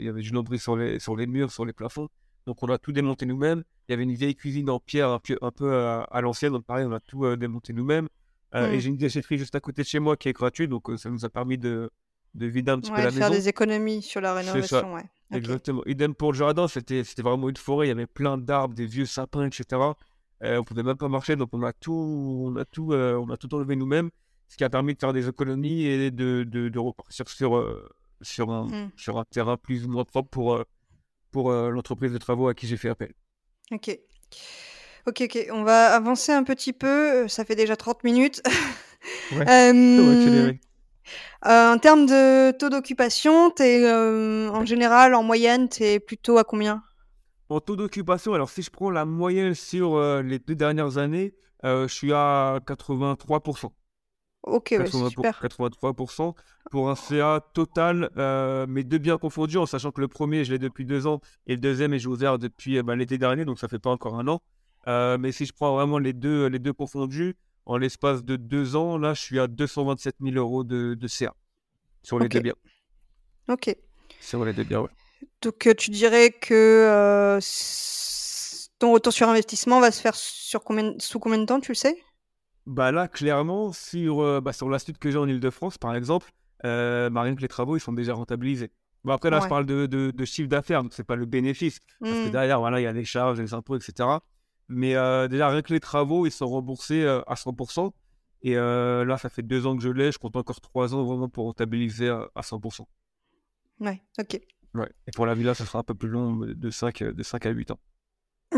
y 0.01 0.09
avait 0.09 0.23
du 0.23 0.31
lambris 0.31 0.61
sur 0.61 0.77
les, 0.77 1.01
sur 1.01 1.17
les 1.17 1.27
murs, 1.27 1.51
sur 1.51 1.64
les 1.64 1.73
plafonds. 1.73 2.09
Donc, 2.47 2.62
on 2.62 2.69
a 2.69 2.79
tout 2.79 2.93
démonté 2.93 3.27
nous-mêmes. 3.27 3.64
Il 3.88 3.93
y 3.93 3.95
avait 3.95 4.03
une 4.03 4.14
vieille 4.14 4.37
cuisine 4.37 4.71
en 4.71 4.79
pierre 4.79 5.11
un 5.11 5.19
peu, 5.19 5.38
un 5.40 5.51
peu 5.51 5.73
euh, 5.73 6.03
à 6.11 6.21
l'ancienne. 6.21 6.53
Donc, 6.53 6.64
pareil, 6.64 6.87
on 6.87 6.93
a 6.93 7.01
tout 7.01 7.37
démonté 7.37 7.73
nous-mêmes. 7.73 8.09
Euh, 8.55 8.69
Mm. 8.71 8.73
Et 8.75 8.81
j'ai 8.81 8.88
une 8.90 8.97
déchetterie 8.97 9.37
juste 9.38 9.55
à 9.55 9.61
côté 9.61 9.83
de 9.83 9.87
chez 9.87 9.99
moi 9.99 10.17
qui 10.17 10.29
est 10.29 10.33
gratuite. 10.33 10.71
Donc, 10.71 10.88
euh, 10.88 10.97
ça 10.97 11.11
nous 11.11 11.25
a 11.25 11.29
permis 11.29 11.59
de, 11.59 11.90
de 12.35 12.47
vider 12.47 12.71
un 12.71 12.79
petit 12.81 12.90
peu 12.90 12.97
la 12.99 13.11
faire 13.11 13.29
maison. 13.31 13.33
des 13.43 13.49
économies 13.49 14.01
sur 14.03 14.21
la 14.21 14.37
C'est 14.43 14.45
ça. 14.45 14.53
rénovation, 14.81 14.95
ouais. 14.95 15.05
Exactement. 15.37 15.83
Idem 15.87 16.14
pour 16.14 16.33
le 16.33 16.38
jardin, 16.38 16.69
c'était 16.69 17.03
vraiment 17.19 17.49
une 17.49 17.57
forêt. 17.57 17.87
Il 17.87 17.88
y 17.88 17.93
avait 17.93 18.07
plein 18.07 18.38
d'arbres, 18.38 18.75
des 18.75 18.87
vieux 18.87 19.07
sapins, 19.07 19.47
etc. 19.47 19.64
Euh, 20.43 20.59
on 20.59 20.62
pouvait 20.64 20.83
même 20.83 20.97
pas 20.97 21.09
marcher, 21.09 21.37
donc 21.37 21.49
on 21.53 21.62
a 21.62 21.73
tout, 21.73 21.93
on 22.47 22.55
a 22.57 22.64
tout, 22.64 22.93
euh, 22.93 23.14
on 23.17 23.31
a 23.31 23.37
tout 23.37 23.53
enlevé 23.55 23.75
nous-mêmes, 23.77 24.11
ce 24.49 24.57
qui 24.57 24.64
a 24.64 24.71
permis 24.71 24.95
de 24.95 24.99
faire 25.01 25.12
des 25.12 25.29
économies 25.29 25.85
et 25.87 26.11
de, 26.11 26.45
de, 26.45 26.69
de 26.69 26.79
repartir 26.79 27.29
sur, 27.29 27.57
euh, 27.57 27.88
sur, 28.21 28.51
un, 28.51 28.67
Mm. 28.67 28.90
sur 28.97 29.19
un 29.19 29.25
terrain 29.25 29.57
plus 29.57 29.85
ou 29.87 29.88
moins 29.88 30.05
propre 30.05 30.29
pour, 30.31 30.62
pour 31.31 31.51
l'entreprise 31.53 32.12
de 32.12 32.19
travaux 32.19 32.47
à 32.49 32.55
qui 32.55 32.67
j'ai 32.67 32.77
fait 32.77 32.90
appel. 32.90 33.12
Ok. 33.73 33.99
Ok, 35.07 35.23
ok. 35.23 35.47
On 35.53 35.62
va 35.64 35.95
avancer 35.95 36.33
un 36.33 36.45
petit 36.45 36.73
peu. 36.73 37.25
euh, 37.25 37.29
Ça 37.29 37.45
fait 37.45 37.57
déjà 37.57 37.77
30 37.77 38.05
minutes. 38.05 38.43
Ouais, 39.31 39.45
Euh, 39.49 40.53
euh, 41.47 41.73
en 41.75 41.79
termes 41.79 42.07
de 42.07 42.53
taux 42.53 42.71
d'occupation, 42.71 43.53
euh, 43.61 44.49
en 44.49 44.64
général, 44.64 45.14
en 45.14 45.23
moyenne, 45.23 45.69
t'es 45.69 46.01
plutôt 46.01 46.38
à 46.38 46.45
combien? 46.45 46.83
En 47.51 47.61
taux 47.61 47.77
d'occupation, 47.77 48.33
alors 48.33 48.49
si 48.49 48.62
je 48.62 48.71
prends 48.71 48.90
la 48.90 49.05
moyenne 49.05 49.55
sur 49.55 50.01
les 50.23 50.38
deux 50.38 50.55
dernières 50.55 50.97
années, 50.99 51.35
je 51.62 51.87
suis 51.88 52.12
à 52.12 52.61
83%. 52.67 53.75
Ok, 54.43 54.69
ouais, 54.73 54.79
c'est 54.79 54.85
80 54.85 55.11
pour- 55.11 55.25
super. 55.25 55.40
83% 55.40 56.35
pour 56.71 56.90
un 56.90 56.95
CA 56.97 57.40
total, 57.53 58.11
euh, 58.17 58.67
mais 58.69 58.83
deux 58.85 58.99
biens 58.99 59.19
confondus, 59.19 59.59
en 59.59 59.67
sachant 59.67 59.90
que 59.93 60.01
le 60.01 60.09
premier, 60.09 60.45
je 60.45 60.53
l'ai 60.53 60.59
depuis 60.59 60.85
deux 60.87 61.07
ans, 61.07 61.21
et 61.47 61.53
le 61.55 61.61
deuxième, 61.61 61.97
j'ai 61.97 62.09
ouvert 62.09 62.38
depuis 62.38 62.79
euh, 62.79 62.83
bah, 62.83 62.97
l'été 62.97 63.19
dernier, 63.19 63.45
donc 63.45 63.59
ça 63.59 63.69
fait 63.69 63.79
pas 63.79 63.90
encore 63.90 64.19
un 64.19 64.27
an. 64.29 64.40
Euh, 64.88 65.18
mais 65.18 65.33
si 65.33 65.47
je 65.47 65.53
prends 65.53 65.75
vraiment 65.75 65.99
les 65.99 66.12
deux, 66.12 66.47
les 66.47 66.59
deux 66.59 66.73
confondus, 66.73 67.37
en 67.66 67.77
l'espace 67.79 68.25
de 68.25 68.37
deux 68.37 68.77
ans, 68.77 68.99
là, 68.99 69.14
je 69.14 69.20
suis 69.20 69.40
à 69.40 69.47
227 69.47 70.16
000 70.20 70.37
euros 70.37 70.64
de, 70.64 70.94
de 70.94 71.09
CA 71.09 71.35
sur 72.03 72.18
les 72.20 72.27
Ok. 72.27 72.31
deux 72.31 72.40
biens. 72.40 72.55
Ok. 73.49 73.75
Sur 74.18 74.44
les 74.44 74.53
deux 74.53 74.64
biens, 74.64 74.81
ouais. 74.81 74.90
Donc, 75.42 75.66
euh, 75.66 75.75
tu 75.75 75.90
dirais 75.90 76.31
que 76.31 76.55
euh, 76.55 77.40
ton 78.79 78.92
retour 78.92 79.12
sur 79.12 79.29
investissement 79.29 79.81
va 79.81 79.90
se 79.90 80.01
faire 80.01 80.14
sur 80.14 80.62
combien, 80.64 80.94
sous 80.99 81.18
combien 81.18 81.38
de 81.38 81.44
temps, 81.47 81.61
tu 81.61 81.73
le 81.73 81.77
sais? 81.77 81.97
Bah 82.66 82.92
là, 82.92 83.09
clairement, 83.09 83.73
sur, 83.73 84.20
euh, 84.20 84.40
bah, 84.40 84.53
sur 84.53 84.70
la 84.70 84.79
suite 84.79 84.99
que 84.99 85.11
j'ai 85.11 85.18
en 85.18 85.29
Ile-de-France, 85.29 85.77
par 85.77 85.94
exemple, 85.94 86.31
euh, 86.64 87.11
bah, 87.11 87.23
rien 87.23 87.35
que 87.35 87.42
les 87.42 87.49
travaux, 87.49 87.77
ils 87.77 87.81
sont 87.81 87.92
déjà 87.92 88.14
rentabilisés. 88.14 88.70
Bon, 89.05 89.12
après, 89.12 89.29
là, 89.29 89.40
je 89.40 89.47
parle 89.49 89.66
de, 89.66 89.85
de, 89.85 90.11
de 90.11 90.25
chiffre 90.25 90.49
d'affaires, 90.49 90.83
donc 90.83 90.94
c'est 90.94 91.05
pas 91.05 91.16
le 91.16 91.27
bénéfice. 91.27 91.79
Parce 92.09 92.20
que 92.20 92.29
Hmm. 92.29 92.31
derrière, 92.31 92.59
voilà, 92.61 92.81
il 92.81 92.85
y 92.85 92.87
a 92.87 92.92
les 92.92 93.05
charges, 93.05 93.38
les 93.38 93.53
impôts, 93.53 93.77
etc. 93.77 94.09
Mais 94.68 94.96
euh, 94.96 95.29
déjà, 95.29 95.48
rien 95.48 95.62
que 95.62 95.72
les 95.72 95.81
travaux, 95.81 96.27
ils 96.27 96.31
sont 96.31 96.46
remboursés 96.48 97.03
euh, 97.03 97.20
à 97.27 97.35
100%. 97.35 97.92
Et 98.42 98.57
euh, 98.57 99.05
là, 99.05 99.16
ça 99.18 99.29
fait 99.29 99.42
deux 99.42 99.66
ans 99.66 99.77
que 99.77 99.83
je 99.83 99.88
l'ai. 99.88 100.12
Je 100.12 100.18
compte 100.18 100.37
encore 100.37 100.61
trois 100.61 100.94
ans 100.94 101.05
vraiment 101.05 101.29
pour 101.29 101.46
rentabiliser 101.46 102.09
à, 102.09 102.29
à 102.35 102.40
100%. 102.40 102.81
Ouais, 103.81 104.03
ok. 104.18 104.40
Ouais. 104.74 104.90
Et 105.07 105.11
pour 105.12 105.27
la 105.27 105.35
villa, 105.35 105.55
ça 105.55 105.64
sera 105.64 105.81
un 105.81 105.83
peu 105.83 105.94
plus 105.94 106.09
long, 106.09 106.37
de 106.37 106.70
5, 106.70 107.03
de 107.03 107.22
5 107.22 107.46
à 107.46 107.50
8 107.50 107.70
ans. 107.70 107.79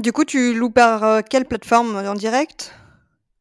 Du 0.01 0.13
coup, 0.13 0.25
tu 0.25 0.55
loues 0.55 0.71
par 0.71 1.05
euh, 1.05 1.21
quelle 1.29 1.47
plateforme 1.47 1.97
en 1.97 2.15
direct? 2.15 2.75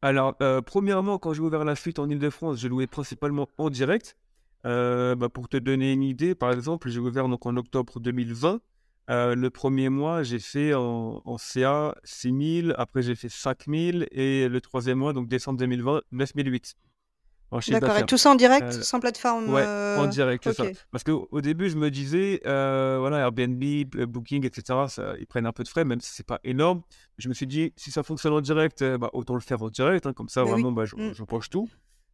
Alors, 0.02 0.36
euh, 0.40 0.62
premièrement, 0.62 1.18
quand 1.18 1.32
j'ai 1.32 1.42
ouvert 1.42 1.64
la 1.64 1.76
suite 1.76 1.98
en 1.98 2.08
Ile-de-France, 2.08 2.58
j'ai 2.58 2.68
loué 2.68 2.86
principalement 2.86 3.48
en 3.58 3.70
direct. 3.70 4.16
Euh, 4.64 5.14
bah, 5.14 5.28
pour 5.28 5.48
te 5.48 5.56
donner 5.56 5.92
une 5.92 6.02
idée, 6.02 6.34
par 6.34 6.52
exemple, 6.52 6.88
j'ai 6.88 6.98
ouvert 6.98 7.28
donc 7.28 7.44
en 7.44 7.56
octobre 7.56 8.00
2020. 8.00 8.60
Euh, 9.08 9.34
le 9.36 9.50
premier 9.50 9.88
mois, 9.88 10.22
j'ai 10.24 10.38
fait 10.40 10.74
en, 10.74 11.22
en 11.24 11.38
CA 11.38 11.94
6 12.04 12.62
000, 12.62 12.74
après 12.76 13.02
j'ai 13.02 13.14
fait 13.14 13.28
5 13.28 13.66
000, 13.68 13.98
et 14.10 14.48
le 14.48 14.60
troisième 14.60 14.98
mois, 14.98 15.12
donc 15.12 15.28
décembre 15.28 15.58
2020, 15.60 16.00
9 16.10 16.32
008 16.34 16.74
en 17.52 17.60
chiffre 17.60 17.78
D'accord. 17.78 17.96
Et 17.98 18.04
tout 18.04 18.16
ça 18.18 18.30
en 18.30 18.34
direct, 18.34 18.66
Euh, 18.66 18.82
sans 18.82 18.98
plateforme 18.98 19.48
Ouais, 19.54 19.64
en 19.64 20.08
direct, 20.08 20.42
c'est 20.42 20.52
ça. 20.54 20.64
Parce 20.90 21.04
qu'au 21.04 21.28
au 21.30 21.40
début, 21.40 21.70
je 21.70 21.76
me 21.76 21.90
disais, 21.92 22.40
voilà, 22.44 23.18
Airbnb, 23.18 23.62
Booking, 24.08 24.44
etc., 24.44 24.86
ça, 24.88 25.14
ils 25.20 25.26
prennent 25.28 25.46
un 25.46 25.52
peu 25.52 25.62
de 25.62 25.68
frais, 25.68 25.84
même 25.84 26.00
si 26.00 26.10
c'est 26.12 26.26
pas 26.26 26.40
énorme. 26.42 26.82
Je 27.18 27.28
me 27.28 27.34
suis 27.34 27.46
dit, 27.46 27.72
si 27.76 27.92
ça 27.92 28.02
fonctionne 28.02 28.32
en 28.32 28.40
direct, 28.40 28.82
bah, 28.98 29.10
autant 29.12 29.34
le 29.34 29.40
faire 29.40 29.62
en 29.62 29.68
direct, 29.70 30.04
hein, 30.06 30.12
comme 30.14 30.28
ça, 30.28 30.40
Mais 30.42 30.46
oui. 30.46 30.52
vraiment, 30.54 30.72
bah, 30.72 30.84
je, 30.84 30.96
Mm. 30.96 31.14
je 31.14 31.22
poche 31.22 31.48
tout. 31.48 31.68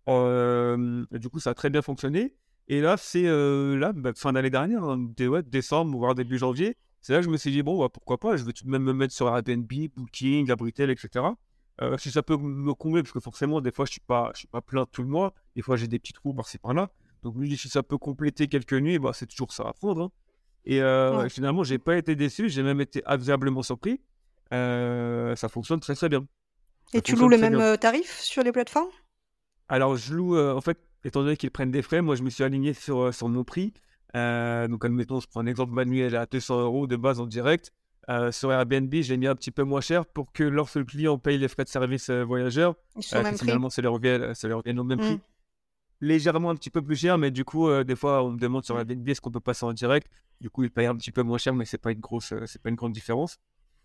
Du 0.07 1.29
coup, 1.31 1.41
ça 1.41 1.51
a 1.51 1.55
très 1.55 1.71
bien 1.71 1.81
fonctionné. 1.81 2.35
Et 2.69 2.81
là, 2.81 2.97
c'est 2.97 3.27
euh, 3.27 3.77
là, 3.77 3.93
bah, 3.93 4.13
fin 4.15 4.33
d'année 4.33 4.51
dernière, 4.51 4.85
hein, 4.85 4.99
dé- 5.17 5.29
ouais, 5.29 5.43
décembre, 5.43 5.97
voire 5.99 6.15
début 6.15 6.39
janvier, 6.39 6.77
c'est 7.01 7.13
là 7.13 7.19
que 7.19 7.25
je 7.25 7.31
me 7.31 7.37
suis 7.37 7.51
dit, 7.51 7.63
bon, 7.63 7.79
bah, 7.79 7.89
pourquoi 7.93 8.19
pas, 8.19 8.37
je 8.37 8.45
vais 8.45 8.53
tout 8.53 8.65
de 8.65 8.71
même 8.71 8.83
me 8.85 8.93
mettre 8.93 9.13
sur 9.13 9.27
Airbnb, 9.29 9.71
Booking, 9.97 10.51
Abritel, 10.51 10.89
etc. 10.91 11.27
Euh, 11.81 11.99
si 11.99 12.11
ça 12.11 12.23
peut 12.23 12.37
me 12.37 12.75
combler, 12.75 13.03
parce 13.03 13.13
que 13.13 13.21
forcément, 13.21 13.61
des 13.61 13.73
fois, 13.73 13.85
je 13.87 13.93
suis 13.93 14.01
pas, 14.01 14.31
je 14.35 14.41
suis 14.41 14.49
pas 14.49 14.61
plein 14.61 14.87
tout 14.87 15.03
le 15.03 15.09
mois. 15.09 15.35
Des 15.57 15.63
fois, 15.63 15.77
j'ai 15.77 15.89
des 15.89 15.99
petits 15.99 16.13
trous 16.13 16.33
par-ci 16.33 16.59
par-là. 16.59 16.91
Donc, 17.23 17.35
je 17.41 17.55
si 17.57 17.69
ça 17.69 17.83
peut 17.83 17.99
compléter 17.99 18.47
quelques 18.47 18.75
nuits, 18.75 18.99
bah, 18.99 19.11
c'est 19.15 19.27
toujours 19.27 19.53
ça 19.53 19.65
à 19.65 19.73
prendre. 19.73 20.03
Hein. 20.03 20.11
Et 20.65 20.81
euh, 20.81 21.29
finalement, 21.29 21.65
j'ai 21.65 21.79
pas 21.79 21.97
été 21.97 22.15
déçu. 22.15 22.49
J'ai 22.49 22.63
même 22.63 22.81
été 22.81 23.03
agréablement 23.05 23.63
surpris. 23.63 24.01
Euh, 24.53 25.35
ça 25.35 25.49
fonctionne 25.49 25.81
très 25.81 25.95
très 25.95 26.09
bien. 26.09 26.25
Et 26.95 27.01
tu 27.01 27.17
loues 27.17 27.29
le 27.29 27.39
même 27.39 27.55
euh, 27.55 27.77
tarif 27.77 28.21
sur 28.21 28.43
les 28.45 28.53
plateformes? 28.53 28.91
Alors, 29.69 29.97
je 29.97 30.15
loue, 30.15 30.39
en 30.39 30.61
fait, 30.61 30.79
étant 31.05 31.23
donné 31.23 31.37
qu'ils 31.37 31.51
prennent 31.51 31.71
des 31.71 31.83
frais, 31.83 32.03
moi, 32.03 32.17
je 32.17 32.23
me 32.23 32.31
suis 32.31 32.45
aligné 32.45 32.75
sur, 32.75 33.13
sur 33.15 33.29
nos 33.29 33.45
prix. 33.45 33.73
donc, 34.15 34.85
admettons, 34.85 35.21
je 35.21 35.29
prends 35.29 35.41
un 35.41 35.47
exemple 35.47 35.73
manuel 35.73 36.17
à 36.17 36.27
200 36.27 36.61
euros 36.61 36.87
de 36.87 36.97
base 36.97 37.21
en 37.21 37.27
direct. 37.27 37.73
Euh, 38.09 38.33
sur 38.33 38.51
Airbnb, 38.51 38.93
j'ai 38.93 39.17
mis 39.17 39.27
un 39.27 39.35
petit 39.35 39.53
peu 39.53 39.63
moins 39.63 39.81
cher 39.81 40.05
pour 40.07 40.33
que 40.33 40.43
lorsque 40.43 40.75
le 40.75 40.85
client 40.85 41.19
paye 41.19 41.39
les 41.39 41.49
frais 41.49 41.65
de 41.65 41.69
service 41.69 42.11
euh, 42.11 42.25
voyageurs, 42.25 42.75
euh, 42.97 43.33
finalement, 43.39 43.71
ça 43.71 43.81
leur, 43.81 43.93
revient, 43.93 44.33
ça 44.35 44.49
leur 44.49 44.63
revient 44.63 44.77
au 44.79 44.85
même 44.85 44.99
prix. 44.99 45.15
Mm. 45.15 45.21
Légèrement 46.01 46.51
un 46.51 46.57
petit 46.57 46.71
peu 46.71 46.83
plus 46.83 46.97
cher, 46.97 47.17
mais 47.17 47.31
du 47.31 47.45
coup, 47.45 47.71
des 47.85 47.95
fois, 47.95 48.25
on 48.25 48.33
me 48.33 48.39
demande 48.39 48.65
sur 48.65 48.77
Airbnb 48.77 49.09
est-ce 49.09 49.21
qu'on 49.21 49.31
peut 49.31 49.39
passer 49.39 49.65
en 49.65 49.73
direct? 49.73 50.11
Du 50.41 50.51
coup, 50.51 50.65
ils 50.65 50.71
payent 50.71 50.87
un 50.87 50.97
petit 50.97 51.13
peu 51.13 51.23
moins 51.23 51.39
cher, 51.39 51.55
mais 51.55 51.65
c'est 51.65 51.79
pas 51.79 51.93
une 51.93 52.01
grosse, 52.01 52.35
c'est 52.47 52.61
pas 52.61 52.71
une 52.71 52.75
grande 52.75 52.93
différence. 52.93 53.39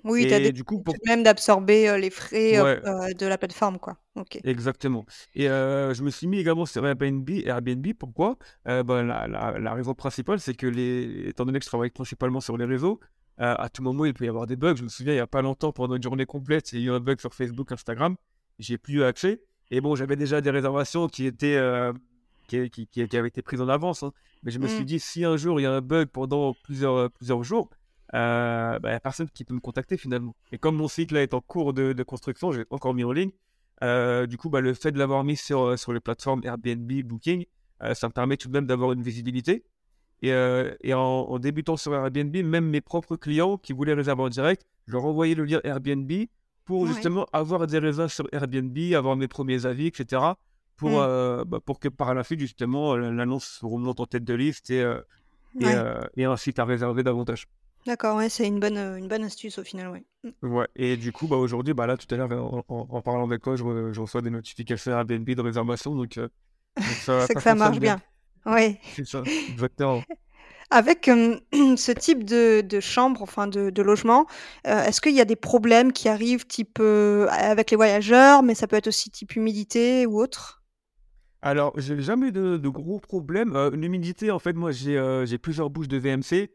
Oui, 0.04 0.28
tu 0.28 0.34
as 0.34 0.40
des 0.40 0.52
du 0.52 0.64
coup, 0.64 0.82
pour... 0.82 0.96
même 1.06 1.24
d'absorber 1.24 2.00
les 2.00 2.10
frais 2.10 2.54
de 2.54 3.26
la 3.26 3.38
plateforme, 3.38 3.80
quoi. 3.80 3.98
Exactement. 4.44 5.06
Et 5.36 5.46
je 5.46 6.04
me 6.04 6.10
suis 6.10 6.28
mis 6.28 6.40
également 6.40 6.66
sur 6.66 6.86
Airbnb. 6.86 7.30
Airbnb, 7.30 7.88
pourquoi? 7.98 8.38
Ben, 8.66 9.04
la, 9.04 9.28
la, 9.28 9.60
la, 9.60 9.74
raison 9.74 9.94
principale, 9.94 10.40
c'est 10.40 10.54
que 10.54 10.68
les, 10.68 11.28
étant 11.28 11.46
donné 11.46 11.60
que 11.60 11.66
je 11.66 11.70
travaille 11.70 11.90
principalement 11.90 12.40
sur 12.42 12.58
les 12.58 12.66
réseaux, 12.66 13.00
euh, 13.40 13.56
à 13.58 13.70
tout 13.70 13.84
moment, 13.84 14.06
il 14.06 14.14
peut 14.14 14.26
y 14.26 14.30
avoir 14.30 14.48
des 14.48 14.56
bugs. 14.56 14.76
Je 14.76 14.84
me 14.84 14.90
souviens, 14.90 15.14
il 15.14 15.18
n'y 15.18 15.22
a 15.22 15.28
pas 15.28 15.42
longtemps, 15.42 15.72
pendant 15.72 15.96
une 15.96 16.04
journée 16.04 16.26
complète, 16.26 16.72
il 16.74 16.80
y 16.80 16.84
a 16.84 16.86
eu 16.88 16.96
un 16.96 17.00
bug 17.00 17.20
sur 17.20 17.34
Facebook, 17.34 17.72
Instagram. 17.72 18.16
J'ai 18.60 18.78
plus 18.78 18.96
eu 18.96 19.04
accès. 19.04 19.42
Et 19.70 19.82
bon, 19.82 19.96
j'avais 19.96 20.16
déjà 20.16 20.42
des 20.42 20.50
réservations 20.50 21.08
qui 21.08 21.26
étaient 21.26 21.56
euh, 21.56 21.94
qui, 22.48 22.70
qui, 22.70 22.88
qui, 22.88 23.18
avaient 23.18 23.28
été 23.28 23.42
prises 23.42 23.62
en 23.62 23.70
avance. 23.70 24.04
Hein. 24.04 24.12
Mais 24.44 24.52
je 24.52 24.60
me 24.60 24.68
suis 24.68 24.82
mmh. 24.82 24.86
dit, 24.86 25.00
si 25.00 25.26
un 25.26 25.38
jour 25.38 25.60
il 25.60 25.64
y 25.64 25.66
a 25.66 25.74
un 25.74 25.82
bug 25.82 26.08
pendant 26.08 26.56
plusieurs, 26.64 27.12
plusieurs 27.12 27.44
jours, 27.44 27.70
euh, 28.14 28.80
bah, 28.80 28.90
il 28.90 28.92
n'y 28.92 28.96
a 28.96 29.00
personne 29.00 29.30
qui 29.30 29.44
peut 29.44 29.54
me 29.54 29.60
contacter 29.60 29.98
finalement. 29.98 30.36
Et 30.52 30.58
comme 30.58 30.76
mon 30.76 30.88
site 30.88 31.12
là 31.12 31.22
est 31.24 31.34
en 31.34 31.42
cours 31.42 31.74
de, 31.74 31.94
de 31.94 32.04
construction, 32.04 32.52
j'ai 32.52 32.66
encore 32.70 32.94
mis 32.94 33.04
en 33.04 33.12
ligne. 33.12 33.32
du 33.82 34.38
coup, 34.38 34.50
bah, 34.50 34.62
le 34.62 34.74
fait 34.74 34.92
de 34.92 35.00
l'avoir 35.00 35.24
mis 35.24 35.38
sur, 35.38 35.78
sur 35.78 35.94
les 35.94 36.00
plateformes 36.00 36.42
Airbnb, 36.44 36.92
Booking, 37.04 37.46
ça 37.94 38.08
me 38.08 38.14
permet 38.14 38.38
tout 38.38 38.48
de 38.48 38.54
même 38.54 38.66
d'avoir 38.66 38.92
une 38.92 39.02
visibilité. 39.02 39.64
Et, 40.22 40.32
euh, 40.32 40.74
en, 40.94 41.40
débutant 41.40 41.78
sur 41.78 41.94
Airbnb, 41.94 42.36
même 42.38 42.66
mes 42.66 42.82
propres 42.82 43.16
clients 43.16 43.58
qui 43.58 43.74
voulaient 43.74 43.94
réserver 43.94 44.24
en 44.24 44.30
direct, 44.30 44.66
je 44.88 44.94
leur 44.94 45.06
envoyais 45.06 45.36
le 45.36 45.46
lien 45.46 45.60
Airbnb 45.64 46.12
pour 46.66 46.88
justement 46.88 47.28
avoir 47.34 47.68
des 47.68 47.80
réserves 47.80 48.12
sur 48.12 48.28
Airbnb, 48.32 48.78
avoir 48.94 49.16
mes 49.16 49.28
premiers 49.28 49.66
avis, 49.66 49.88
etc. 49.88 50.22
Pour, 50.76 51.02
euh, 51.02 51.44
bah, 51.46 51.60
pour 51.64 51.80
que 51.80 51.88
par 51.88 52.14
la 52.14 52.24
suite, 52.24 52.40
justement, 52.40 52.96
l'annonce 52.96 53.60
remonte 53.64 54.00
en 54.00 54.06
tête 54.06 54.24
de 54.24 54.34
liste 54.34 54.70
et, 54.70 54.82
euh, 54.82 56.02
et, 56.16 56.28
ensuite 56.28 56.60
à 56.60 56.66
réserver 56.66 57.04
davantage. 57.04 57.48
D'accord, 57.88 58.18
ouais, 58.18 58.28
c'est 58.28 58.46
une 58.46 58.60
bonne, 58.60 58.78
une 58.78 59.08
bonne 59.08 59.24
astuce 59.24 59.58
au 59.58 59.64
final, 59.64 59.90
ouais. 59.90 60.04
Mmh. 60.24 60.54
Ouais, 60.54 60.68
et 60.76 60.98
du 60.98 61.14
coup, 61.14 61.26
bah, 61.26 61.38
aujourd'hui, 61.38 61.74
bah, 61.74 61.88
là, 61.88 61.96
tout 61.96 62.14
à 62.14 62.18
l'heure, 62.18 62.64
en, 62.68 63.02
parlant 63.02 63.26
avec 63.26 63.42
toi, 63.42 63.56
je, 63.56 63.64
reçois 64.00 64.22
des 64.22 64.30
notifications 64.30 64.92
Airbnb 64.92 65.28
de 65.28 65.42
réservation, 65.42 65.96
donc, 65.96 66.20
c'est 66.78 67.34
que 67.34 67.42
ça 67.42 67.56
marche 67.56 67.80
bien. 67.80 68.02
Oui. 68.46 68.78
C'est 68.96 69.08
ça, 69.08 69.24
exactement. 69.50 70.04
Avec 70.70 71.06
ce 71.54 71.92
type 71.94 72.26
de, 72.26 72.60
de 72.60 72.80
chambre, 72.82 73.22
enfin 73.22 73.48
de, 73.48 73.70
de 73.70 73.82
logement, 73.82 74.28
euh, 74.68 74.84
est-ce 74.84 75.00
qu'il 75.00 75.16
y 75.16 75.22
a 75.22 75.26
des 75.26 75.38
problèmes 75.38 75.94
qui 75.94 76.10
arrivent 76.10 76.46
type 76.46 76.80
euh, 76.82 77.28
avec 77.30 77.72
les 77.72 77.78
voyageurs, 77.78 78.44
mais 78.44 78.54
ça 78.54 78.68
peut 78.68 78.76
être 78.76 78.88
aussi 78.88 79.10
type 79.10 79.38
humidité 79.38 80.06
ou 80.06 80.20
autre? 80.20 80.62
Alors, 81.42 81.72
j'ai 81.80 82.02
jamais 82.02 82.28
eu 82.28 82.32
de, 82.34 82.58
de 82.58 82.68
gros 82.68 83.00
problèmes. 83.00 83.56
Euh, 83.56 83.70
l'humidité, 83.70 84.30
en 84.30 84.40
fait, 84.40 84.52
moi, 84.52 84.72
j'ai 84.72 85.02
j'ai 85.26 85.38
plusieurs 85.38 85.70
bouches 85.70 85.88
de 85.88 85.98
VMC, 85.98 86.50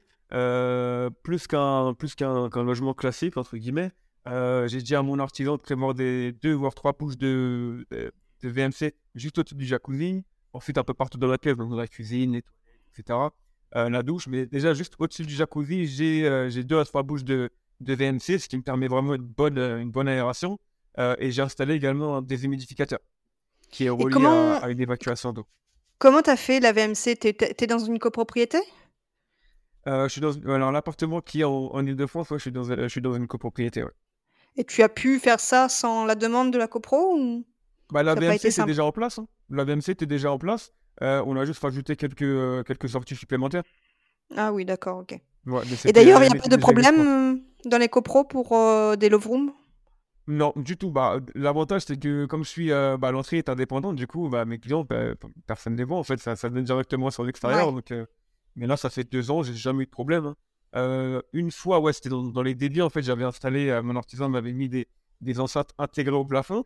plus 1.23 1.47
qu'un 1.47 1.95
plus 1.95 2.15
qu'un 2.15 2.49
logement 2.63 2.95
classique, 2.95 3.37
entre 3.37 3.57
guillemets. 3.57 3.93
j'ai 4.27 4.83
dit 4.83 4.95
à 4.95 5.03
mon 5.03 5.19
artisan 5.19 5.57
de 5.57 5.63
prévoir 5.63 5.95
des 5.95 6.33
deux 6.33 6.55
voire 6.55 6.75
trois 6.75 6.93
bouches 6.93 7.19
de, 7.19 7.87
de 7.91 8.49
VMC 8.49 8.95
juste 9.15 9.39
au-dessus 9.39 9.55
du 9.55 9.67
jacuzzi. 9.67 10.25
Ensuite, 10.55 10.77
un 10.77 10.85
peu 10.85 10.95
partout 10.95 11.19
dans 11.19 11.29
la 11.29 11.39
pièce, 11.39 11.57
dans 11.57 11.75
la 11.75 11.87
cuisine, 11.87 12.43
etc. 12.93 13.19
Euh, 13.75 13.89
la 13.89 14.03
douche, 14.03 14.27
mais 14.27 14.45
déjà 14.47 14.75
juste 14.75 14.95
au-dessus 14.99 15.25
du 15.25 15.35
jacuzzi, 15.35 15.87
j'ai 15.87 16.27
euh, 16.27 16.51
deux 16.63 16.79
à 16.79 16.85
trois 16.85 17.03
bouches 17.03 17.25
de, 17.25 17.49
de, 17.81 17.95
VMC, 17.95 18.39
ce 18.39 18.49
qui 18.49 18.59
me 18.59 18.63
permet 18.63 18.87
vraiment 18.87 19.15
une 19.15 19.23
bonne, 19.23 19.57
euh, 19.57 19.81
une 19.81 19.91
bonne 19.91 20.09
aération. 20.09 20.59
et 20.99 21.31
j'ai 21.31 21.41
installé 21.41 21.75
également 21.75 22.19
un 22.19 22.23
déshumidificateur 22.23 22.99
qui 23.71 23.87
est 23.87 23.89
relié 23.89 24.27
à, 24.27 24.69
une 24.69 24.81
évacuation 24.81 25.33
d'eau. 25.33 25.47
Comment 25.99 26.21
tu 26.21 26.29
as 26.29 26.37
fait 26.37 26.61
la 26.61 26.73
VMC 26.73 27.17
Tu 27.19 27.29
es, 27.29 27.67
dans 27.67 27.79
une 27.79 27.99
copropriété? 27.99 28.59
Je 29.87 30.09
suis 30.09 30.21
dans 30.21 30.33
alors, 30.53 30.73
l'appartement 30.73 31.21
qui 31.21 31.41
est 31.41 31.45
en, 31.45 31.85
Ile-de-France, 31.85 32.29
je, 32.31 32.39
suis 32.39 32.53
dans, 32.53 32.65
je 32.65 32.89
suis 32.89 33.01
dans 33.01 33.15
une 33.15 33.27
copropriété. 33.27 33.85
Et 34.57 34.65
tu 34.65 34.83
as 34.83 34.89
pu 34.89 35.19
faire 35.19 35.41
ça 35.41 35.69
sans 35.69 36.05
la 36.05 36.15
demande 36.15 36.53
de 36.53 36.59
la 36.59 36.69
copro 36.69 37.17
ou... 37.19 37.45
bah, 37.91 38.03
La 38.03 38.15
VMC, 38.15 38.51
c'est 38.51 38.65
déjà 38.67 38.85
en 38.85 38.93
place. 38.93 39.19
Hein. 39.19 39.27
La 39.51 39.65
VMC 39.65 39.91
était 39.91 40.07
déjà 40.07 40.31
en 40.31 40.39
place. 40.39 40.73
Euh, 41.01 41.23
on 41.27 41.37
a 41.37 41.45
juste 41.45 41.63
rajouté 41.63 41.97
quelques, 41.97 42.23
euh, 42.23 42.63
quelques 42.63 42.89
sorties 42.89 43.17
supplémentaires. 43.17 43.63
Ah 44.37 44.53
oui, 44.53 44.65
d'accord, 44.65 44.99
ok. 44.99 45.19
Et 45.85 45.93
d'ailleurs, 45.93 46.23
il 46.23 46.31
n'y 46.31 46.39
a 46.39 46.43
pas 46.43 46.49
de 46.49 46.57
problème 46.57 47.01
euh, 47.01 47.69
dans 47.69 47.79
les 47.79 47.89
copros 47.89 48.25
pour 48.25 48.51
des 48.97 49.09
love 49.09 49.27
rooms? 49.27 49.53
Non, 50.29 50.53
du 50.55 50.77
tout. 50.77 50.91
Bah, 50.91 51.19
L'avantage, 51.35 51.83
c'est 51.87 51.99
que 51.99 52.27
comme 52.27 52.45
je 52.45 52.49
suis, 52.49 52.71
bah, 52.71 53.11
l'entrée 53.11 53.39
est 53.39 53.49
indépendante, 53.49 53.97
du 53.97 54.07
coup, 54.07 54.29
bah, 54.29 54.45
mes 54.45 54.59
clients, 54.59 54.85
bah, 54.85 55.15
personne 55.47 55.73
ne 55.73 55.79
les 55.79 55.85
voit. 55.85 55.99
En 55.99 56.05
fait, 56.05 56.19
ça, 56.19 56.37
ça 56.37 56.49
donne 56.49 56.65
directement 56.65 57.11
sur 57.11 57.25
l'extérieur. 57.25 57.73
Donc, 57.73 57.93
mais 58.57 58.67
là, 58.67 58.77
ça 58.77 58.91
fait 58.91 59.05
deux 59.05 59.31
ans, 59.31 59.43
j'ai 59.43 59.55
jamais 59.55 59.83
eu 59.83 59.87
de 59.87 59.91
problème. 59.91 60.35
Hein. 60.75 61.23
une 61.33 61.51
fois, 61.51 61.81
ouais, 61.81 61.93
c'était 61.93 62.09
dans, 62.09 62.43
les 62.43 62.55
débuts, 62.55 62.83
en 62.83 62.91
fait, 62.91 63.03
j'avais 63.03 63.25
installé, 63.25 63.81
mon 63.83 63.97
artisan 63.97 64.29
m'avait 64.29 64.53
mis 64.53 64.69
des, 64.69 64.89
des 65.21 65.41
enceintes 65.41 65.73
intégrées 65.79 66.17
au 66.17 66.25
plafond. 66.25 66.65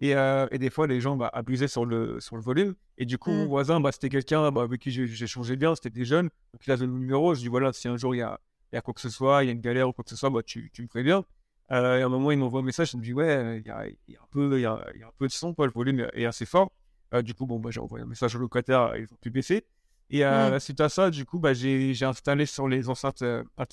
Et, 0.00 0.14
euh, 0.14 0.46
et, 0.50 0.58
des 0.58 0.68
fois, 0.68 0.86
les 0.86 1.00
gens 1.00 1.16
bah, 1.16 1.30
abusaient 1.32 1.68
sur 1.68 1.86
le, 1.86 2.20
sur 2.20 2.36
le 2.36 2.42
volume. 2.42 2.74
Et 2.98 3.06
du 3.06 3.18
coup, 3.18 3.30
mon 3.30 3.44
mmh. 3.44 3.48
voisin, 3.48 3.80
bah, 3.80 3.92
c'était 3.92 4.10
quelqu'un 4.10 4.50
bah, 4.52 4.62
avec 4.62 4.80
qui 4.80 4.90
j'ai 4.90 5.26
changé 5.26 5.56
bien, 5.56 5.74
c'était 5.74 5.90
des 5.90 6.04
jeunes. 6.04 6.28
Donc, 6.52 6.66
il 6.66 6.70
avait 6.70 6.86
le 6.86 6.92
numéro. 6.92 7.34
Je 7.34 7.40
dis 7.40 7.48
voilà, 7.48 7.72
si 7.72 7.88
un 7.88 7.96
jour 7.96 8.14
il 8.14 8.18
y 8.18 8.22
a, 8.22 8.38
y 8.72 8.76
a, 8.76 8.82
quoi 8.82 8.92
que 8.92 9.00
ce 9.00 9.08
soit, 9.08 9.42
il 9.42 9.46
y 9.46 9.48
a 9.48 9.52
une 9.52 9.60
galère 9.60 9.88
ou 9.88 9.92
quoi 9.92 10.04
que 10.04 10.10
ce 10.10 10.16
soit, 10.16 10.30
bah, 10.30 10.42
tu, 10.44 10.70
tu 10.72 10.82
me 10.82 10.86
préviens. 10.86 11.24
Euh, 11.72 11.98
et 11.98 12.02
à 12.02 12.06
un 12.06 12.08
moment, 12.08 12.30
il 12.30 12.38
m'envoie 12.38 12.60
un 12.60 12.64
message, 12.64 12.92
il 12.92 12.98
me 12.98 13.02
dit 13.02 13.12
ouais, 13.12 13.58
il 13.58 13.66
y 13.66 13.70
a, 13.70 13.86
y 13.86 14.16
a, 14.16 14.20
un 14.20 14.26
peu, 14.30 14.60
y 14.60 14.66
a, 14.66 14.86
y 14.98 15.02
a 15.02 15.06
un 15.06 15.12
peu 15.18 15.26
de 15.26 15.32
son, 15.32 15.54
quoi, 15.54 15.66
le 15.66 15.72
volume 15.72 16.06
est 16.12 16.26
assez 16.26 16.46
fort. 16.46 16.70
Euh, 17.14 17.22
du 17.22 17.34
coup, 17.34 17.46
bon, 17.46 17.58
bah, 17.58 17.70
j'ai 17.70 17.80
envoyé 17.80 18.04
un 18.04 18.08
message 18.08 18.36
au 18.36 18.38
locataire, 18.38 18.94
ils 18.96 19.04
ont 19.12 19.18
pu 19.20 19.30
baisser. 19.30 19.64
Et 20.10 20.24
mmh. 20.24 20.60
suite 20.60 20.80
à 20.80 20.88
ça, 20.88 21.10
du 21.10 21.24
coup, 21.24 21.38
bah, 21.38 21.52
j'ai 21.52 22.04
installé 22.04 22.46
sur 22.46 22.68
les 22.68 22.88
enceintes 22.88 23.24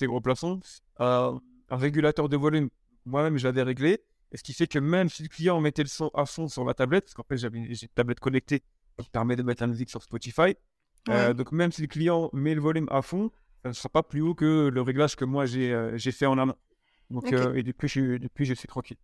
au 0.08 0.20
plafond 0.20 0.60
un 1.70 1.76
régulateur 1.76 2.28
de 2.28 2.36
volume. 2.36 2.68
Moi-même, 3.06 3.36
je 3.36 3.44
l'avais 3.44 3.62
réglé. 3.62 4.02
Et 4.32 4.36
ce 4.36 4.42
qui 4.42 4.52
fait 4.52 4.66
que 4.66 4.78
même 4.78 5.08
si 5.08 5.22
le 5.22 5.28
client 5.28 5.60
mettait 5.60 5.82
le 5.82 5.88
son 5.88 6.10
à 6.14 6.26
fond 6.26 6.48
sur 6.48 6.64
la 6.64 6.74
tablette, 6.74 7.04
parce 7.04 7.14
qu'en 7.14 7.22
fait, 7.22 7.36
j'ai 7.36 7.48
une 7.48 7.88
tablette 7.94 8.20
connectée 8.20 8.62
qui 8.98 9.08
permet 9.10 9.36
de 9.36 9.42
mettre 9.42 9.62
la 9.62 9.66
musique 9.66 9.90
sur 9.90 10.02
Spotify. 10.02 10.56
Euh, 11.08 11.34
donc, 11.34 11.52
même 11.52 11.70
si 11.70 11.82
le 11.82 11.86
client 11.86 12.30
met 12.32 12.54
le 12.54 12.60
volume 12.60 12.88
à 12.90 13.02
fond, 13.02 13.30
ça 13.62 13.68
ne 13.68 13.74
sera 13.74 13.88
pas 13.88 14.02
plus 14.02 14.22
haut 14.22 14.34
que 14.34 14.70
le 14.72 14.82
réglage 14.82 15.16
que 15.16 15.24
moi 15.24 15.46
j'ai 15.46 15.72
euh, 15.72 15.98
fait 15.98 16.26
en 16.26 16.38
amont. 16.38 16.56
Donc, 17.10 17.32
euh, 17.32 17.54
et 17.54 17.62
depuis 17.62 17.88
je, 17.88 18.16
depuis, 18.16 18.44
je 18.44 18.54
suis 18.54 18.68
tranquille. 18.68 18.96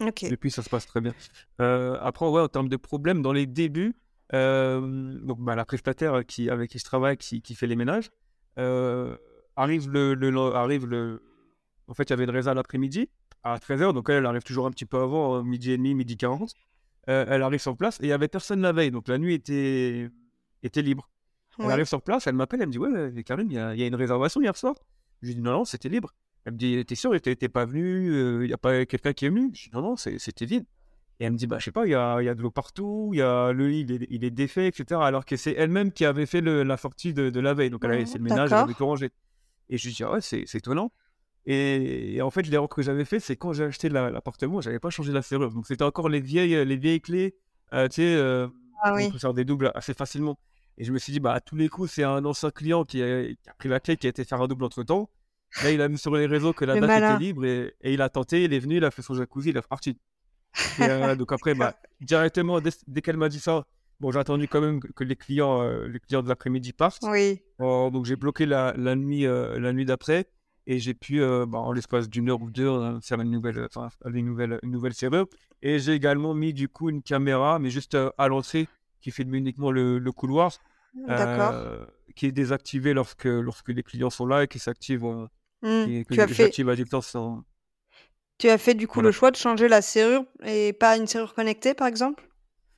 Depuis, 0.00 0.50
ça 0.50 0.62
se 0.62 0.68
passe 0.68 0.86
très 0.86 1.00
bien. 1.00 1.14
après, 1.58 2.26
ouais, 2.28 2.42
en 2.42 2.48
termes 2.48 2.68
de 2.68 2.76
problèmes, 2.76 3.22
dans 3.22 3.32
les 3.32 3.46
débuts, 3.46 3.96
donc, 4.32 5.40
bah, 5.40 5.54
la 5.54 5.64
prestataire 5.64 6.24
qui, 6.26 6.50
avec 6.50 6.70
qui 6.70 6.78
je 6.78 6.84
travaille, 6.84 7.16
qui, 7.16 7.42
qui 7.42 7.54
fait 7.54 7.66
les 7.66 7.76
ménages, 7.76 8.10
arrive 8.56 9.90
le, 9.90 10.14
le, 10.14 10.38
arrive 10.54 10.86
le. 10.86 11.22
En 11.88 11.94
fait, 11.94 12.04
il 12.04 12.10
y 12.10 12.12
avait 12.12 12.24
une 12.24 12.30
résa 12.30 12.54
l'après-midi 12.54 13.08
à 13.42 13.56
13h, 13.56 13.92
donc 13.92 14.08
elle, 14.10 14.26
arrive 14.26 14.42
toujours 14.42 14.66
un 14.66 14.70
petit 14.70 14.84
peu 14.84 14.98
avant, 14.98 15.36
euh, 15.36 15.42
midi 15.42 15.72
et 15.72 15.76
demi, 15.76 15.94
midi 15.94 16.16
40. 16.16 16.52
Euh, 17.08 17.24
elle 17.28 17.42
arrive 17.42 17.60
sur 17.60 17.76
place 17.76 17.98
et 18.00 18.04
il 18.04 18.06
n'y 18.06 18.12
avait 18.12 18.28
personne 18.28 18.60
la 18.60 18.72
veille, 18.72 18.90
donc 18.90 19.08
la 19.08 19.18
nuit 19.18 19.34
était, 19.34 20.10
était 20.62 20.82
libre. 20.82 21.08
Elle 21.58 21.70
arrive 21.70 21.86
sur 21.86 22.02
place, 22.02 22.26
elle 22.26 22.34
m'appelle, 22.34 22.60
elle 22.60 22.68
me 22.68 22.72
dit 22.72 22.78
Ouais, 22.78 23.24
Karim, 23.24 23.50
il 23.50 23.54
y, 23.54 23.58
a 23.58 23.86
une 23.86 23.94
réservation 23.96 24.40
hier 24.40 24.56
soir. 24.56 24.76
Je 25.22 25.28
lui 25.28 25.34
dis 25.34 25.40
Non, 25.40 25.52
non, 25.52 25.64
c'était 25.64 25.88
libre. 25.88 26.14
Elle 26.44 26.52
me 26.52 26.58
dit 26.58 26.84
T'es 26.84 26.94
sûr, 26.94 27.18
t'es 27.20 27.48
pas 27.48 27.64
venu 27.64 28.12
euh, 28.12 28.44
Il 28.44 28.46
n'y 28.46 28.52
a 28.52 28.58
pas 28.58 28.86
quelqu'un 28.86 29.12
qui 29.12 29.26
est 29.26 29.28
venu 29.28 29.50
Je 29.54 29.64
dis 29.64 29.70
Non, 29.72 29.82
non, 29.82 29.96
c'était 29.96 30.44
vide. 30.44 30.66
Et 31.20 31.24
elle 31.24 31.32
me 31.32 31.36
dit 31.36 31.46
Bah, 31.46 31.58
je 31.58 31.64
sais 31.64 31.72
pas, 31.72 31.86
il 31.86 31.90
y 31.90 31.94
a, 31.94 32.20
y 32.22 32.28
a, 32.28 32.34
de 32.34 32.42
l'eau 32.42 32.50
partout, 32.50 33.10
y 33.14 33.22
a, 33.22 33.52
le 33.52 33.68
lit, 33.68 33.86
il 34.10 34.24
est, 34.24 34.30
défait, 34.30 34.68
etc. 34.68 35.00
Alors 35.02 35.24
que 35.24 35.36
c'est 35.36 35.52
elle-même 35.52 35.92
qui 35.92 36.04
avait 36.04 36.26
fait 36.26 36.40
la 36.40 36.76
sortie 36.76 37.12
de, 37.12 37.30
de, 37.30 37.40
la 37.40 37.54
veille. 37.54 37.70
Donc 37.70 37.84
elle 37.84 37.92
avait 37.92 38.06
fait 38.06 38.18
le 38.18 38.24
ménage, 38.24 38.52
elle 38.52 38.58
avait 38.58 38.74
tout 38.74 38.86
rangé. 38.86 39.10
Et 39.68 39.78
je 39.78 39.86
lui 39.88 39.94
dis 39.94 40.04
ah 40.04 40.12
Ouais, 40.12 40.20
c'est 40.20 40.54
étonnant. 40.54 40.92
Et, 41.50 42.20
en 42.20 42.30
fait, 42.30 42.42
l'erreur 42.42 42.68
que 42.68 42.82
j'avais 42.82 43.06
fait, 43.06 43.20
c'est 43.20 43.36
quand 43.36 43.54
j'ai 43.54 43.64
acheté 43.64 43.88
l'appartement, 43.88 44.60
j'avais 44.60 44.78
pas 44.78 44.90
changé 44.90 45.12
la 45.12 45.22
serrure. 45.22 45.50
Donc 45.50 45.66
c'était 45.66 45.84
encore 45.84 46.08
les 46.10 46.20
vieilles, 46.20 46.64
les 46.64 46.76
vieilles 46.76 47.00
clés. 47.00 47.36
Euh, 47.72 47.88
tu 47.88 47.96
sais, 47.96 48.14
euh, 48.16 48.48
ah 48.82 48.94
on 48.94 49.10
peut 49.10 49.18
faire 49.18 49.34
des 49.34 49.44
doubles 49.44 49.72
assez 49.74 49.94
facilement. 49.94 50.38
Et 50.76 50.84
je 50.84 50.92
me 50.92 50.98
suis 50.98 51.12
dit, 51.12 51.20
bah, 51.20 51.32
à 51.32 51.40
tous 51.40 51.56
les 51.56 51.68
coups, 51.68 51.90
c'est 51.90 52.04
un 52.04 52.24
ancien 52.24 52.50
client 52.50 52.84
qui 52.84 53.02
a, 53.02 53.24
pris 53.58 53.68
la 53.68 53.80
clé, 53.80 53.96
qui 53.96 54.06
a 54.06 54.10
été 54.10 54.24
faire 54.24 54.40
un 54.40 54.46
double 54.46 54.64
entre 54.64 54.82
temps. 54.82 55.10
Là, 55.62 55.70
il 55.70 55.80
a 55.80 55.88
mis 55.88 55.98
sur 55.98 56.14
les 56.14 56.26
réseaux 56.26 56.52
que 56.52 56.64
la 56.64 56.78
date 56.78 56.90
était 56.90 57.18
libre 57.18 57.44
et, 57.46 57.74
il 57.82 58.02
a 58.02 58.10
tenté, 58.10 58.44
il 58.44 58.52
est 58.52 58.58
venu, 58.58 58.76
il 58.76 58.84
a 58.84 58.90
fait 58.90 59.02
son 59.02 59.14
jacuzzi, 59.14 59.48
il 59.48 59.56
est 59.56 59.66
parti. 59.66 59.98
Et, 60.78 60.82
euh, 60.84 61.14
donc 61.16 61.32
après, 61.32 61.54
bah, 61.54 61.74
directement, 62.00 62.60
dès, 62.60 62.70
dès 62.86 63.02
qu'elle 63.02 63.16
m'a 63.16 63.28
dit 63.28 63.40
ça, 63.40 63.66
bon, 64.00 64.10
j'ai 64.12 64.18
attendu 64.18 64.48
quand 64.48 64.60
même 64.60 64.80
que, 64.80 65.04
les 65.04 65.16
clients, 65.16 65.62
euh, 65.62 65.86
les 65.88 66.00
clients 66.00 66.22
de 66.22 66.28
l'après-midi 66.28 66.72
partent. 66.72 67.02
Oui. 67.02 67.40
Oh, 67.58 67.90
donc 67.92 68.04
j'ai 68.06 68.16
bloqué 68.16 68.46
la, 68.46 68.72
la 68.76 68.94
nuit, 68.94 69.26
euh, 69.26 69.58
la 69.58 69.72
nuit 69.72 69.84
d'après 69.84 70.26
et 70.66 70.78
j'ai 70.78 70.94
pu, 70.94 71.20
bah, 71.20 71.58
en 71.58 71.72
l'espace 71.72 72.08
d'une 72.10 72.28
heure 72.30 72.42
ou 72.42 72.50
deux, 72.50 72.68
hein, 72.68 73.00
faire 73.02 73.20
une 73.20 73.30
nouvelle, 73.30 73.66
enfin, 73.74 73.88
une 74.12 74.26
nouvelle, 74.26 74.58
une 74.62 74.70
nouvelle 74.70 74.92
serrure. 74.94 75.26
Et 75.62 75.78
j'ai 75.78 75.92
également 75.94 76.34
mis 76.34 76.52
du 76.52 76.68
coup 76.68 76.90
une 76.90 77.02
caméra, 77.02 77.58
mais 77.58 77.70
juste 77.70 77.96
à 78.18 78.28
l'entrée, 78.28 78.68
qui 79.00 79.10
filme 79.10 79.34
uniquement 79.34 79.70
le, 79.70 79.98
le 79.98 80.12
couloir, 80.12 80.52
euh, 81.08 81.86
qui 82.14 82.26
est 82.26 82.32
désactivé 82.32 82.92
lorsque, 82.92 83.24
lorsque 83.24 83.68
les 83.70 83.82
clients 83.82 84.10
sont 84.10 84.26
là 84.26 84.44
et 84.44 84.48
qui 84.48 84.58
s'active, 84.58 85.04
Hmm. 85.60 85.84
qui, 85.86 86.04
Tu 86.08 86.20
as 86.20 86.28
fait, 86.28 86.34
j'active 86.34 86.68
à 86.68 86.76
distance. 86.76 87.08
sans- 87.08 87.42
tu 88.38 88.48
as 88.48 88.58
fait 88.58 88.74
du 88.74 88.86
coup 88.88 89.00
Voilà. 89.00 89.08
le 89.08 89.12
choix 89.12 89.30
de 89.30 89.36
changer 89.36 89.68
la 89.68 89.82
serrure 89.82 90.24
et 90.44 90.72
pas 90.72 90.96
une 90.96 91.06
serrure 91.06 91.34
connectée, 91.34 91.74
par 91.74 91.86
exemple? 91.88 92.24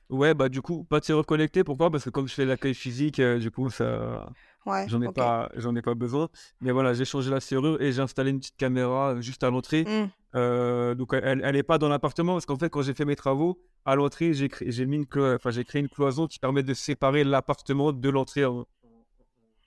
Ouais, 0.09 0.33
bah 0.33 0.49
du 0.49 0.61
coup, 0.61 0.83
pas 0.83 0.99
de 0.99 1.05
serrure 1.05 1.25
connectée. 1.25 1.63
Pourquoi? 1.63 1.89
Parce 1.89 2.03
que 2.03 2.09
comme 2.09 2.27
je 2.27 2.33
fais 2.33 2.45
l'accueil 2.45 2.73
physique, 2.73 3.19
euh, 3.19 3.39
du 3.39 3.49
coup, 3.49 3.69
ça, 3.69 4.29
Ouais, 4.65 4.85
j'en 4.89 5.01
ai 5.01 5.09
pas, 5.09 5.49
j'en 5.55 5.73
ai 5.75 5.81
pas 5.81 5.95
besoin. 5.95 6.27
Mais 6.59 6.71
voilà, 6.71 6.93
j'ai 6.93 7.05
changé 7.05 7.29
la 7.31 7.39
serrure 7.39 7.81
et 7.81 7.93
j'ai 7.93 8.01
installé 8.01 8.31
une 8.31 8.39
petite 8.39 8.57
caméra 8.57 9.11
euh, 9.13 9.21
juste 9.21 9.43
à 9.43 9.49
l'entrée. 9.49 9.85
Hmm. 9.87 10.07
Euh, 10.35 10.95
donc 10.95 11.13
elle, 11.13 11.41
elle 11.43 11.55
est 11.55 11.63
pas 11.63 11.77
dans 11.77 11.89
l'appartement 11.89 12.33
parce 12.33 12.45
qu'en 12.45 12.57
fait, 12.57 12.69
quand 12.69 12.81
j'ai 12.81 12.93
fait 12.93 13.05
mes 13.05 13.15
travaux, 13.15 13.61
à 13.85 13.95
l'entrée, 13.95 14.33
j'ai 14.33 14.49
créé, 14.49 14.69
j'ai 14.71 14.85
mis 14.85 14.97
une 14.97 15.05
clo- 15.05 15.35
enfin, 15.35 15.49
j'ai 15.51 15.63
créé 15.63 15.81
une 15.81 15.89
cloison 15.89 16.27
qui 16.27 16.39
permet 16.39 16.63
de 16.63 16.73
séparer 16.73 17.23
l'appartement 17.23 17.91
de 17.93 18.09
l'entrée 18.09 18.45
en, 18.45 18.65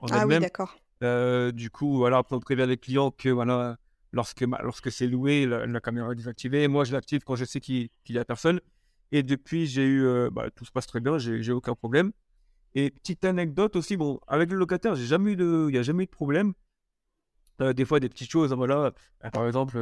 en 0.01 0.07
Ah 0.11 0.27
oui, 0.27 0.39
d'accord. 0.41 0.75
Euh, 1.03 1.53
du 1.53 1.71
coup, 1.71 1.97
voilà, 1.97 2.23
on 2.31 2.41
prévient 2.41 2.67
les 2.69 2.77
clients 2.77 3.11
que 3.11 3.29
voilà, 3.29 3.77
lorsque, 4.15 4.41
lorsque 4.41 4.91
c'est 4.91 5.07
loué, 5.07 5.45
la, 5.47 5.67
la 5.67 5.81
caméra 5.81 6.13
est 6.13 6.15
désactivée. 6.15 6.69
Moi, 6.69 6.85
je 6.85 6.93
l'active 6.93 7.23
quand 7.25 7.37
je 7.37 7.45
sais 7.45 7.61
qu'il 7.61 7.89
qu'il 8.05 8.17
y 8.17 8.19
a 8.19 8.25
personne. 8.25 8.61
Et 9.13 9.23
depuis, 9.23 9.67
j'ai 9.67 9.85
eu, 9.85 10.05
euh, 10.07 10.31
bah, 10.31 10.51
tout 10.51 10.65
se 10.65 10.73
passe 10.73 10.87
très 10.87 11.01
bien, 11.01 11.19
j'ai 11.19 11.53
aucun 11.53 11.75
problème. 11.75 12.13
Et 12.75 12.91
petite 12.91 13.25
anecdote 13.25 13.77
aussi, 13.77 13.97
bon, 13.97 14.19
avec 14.27 14.51
le 14.51 14.57
locataire, 14.57 14.95
j'ai 14.97 15.07
jamais 15.07 15.33
eu 15.33 15.37
de, 15.37 15.67
il 15.69 15.73
n'y 15.73 15.79
a 15.79 15.83
jamais 15.83 16.05
eu 16.05 16.07
de 16.07 16.11
problème. 16.11 16.55
Euh, 17.61 17.73
des 17.73 17.85
fois, 17.85 18.01
des 18.01 18.09
petites 18.09 18.31
choses, 18.31 18.53
voilà. 18.53 18.93
euh, 19.25 19.31
par 19.31 19.47
exemple, 19.47 19.79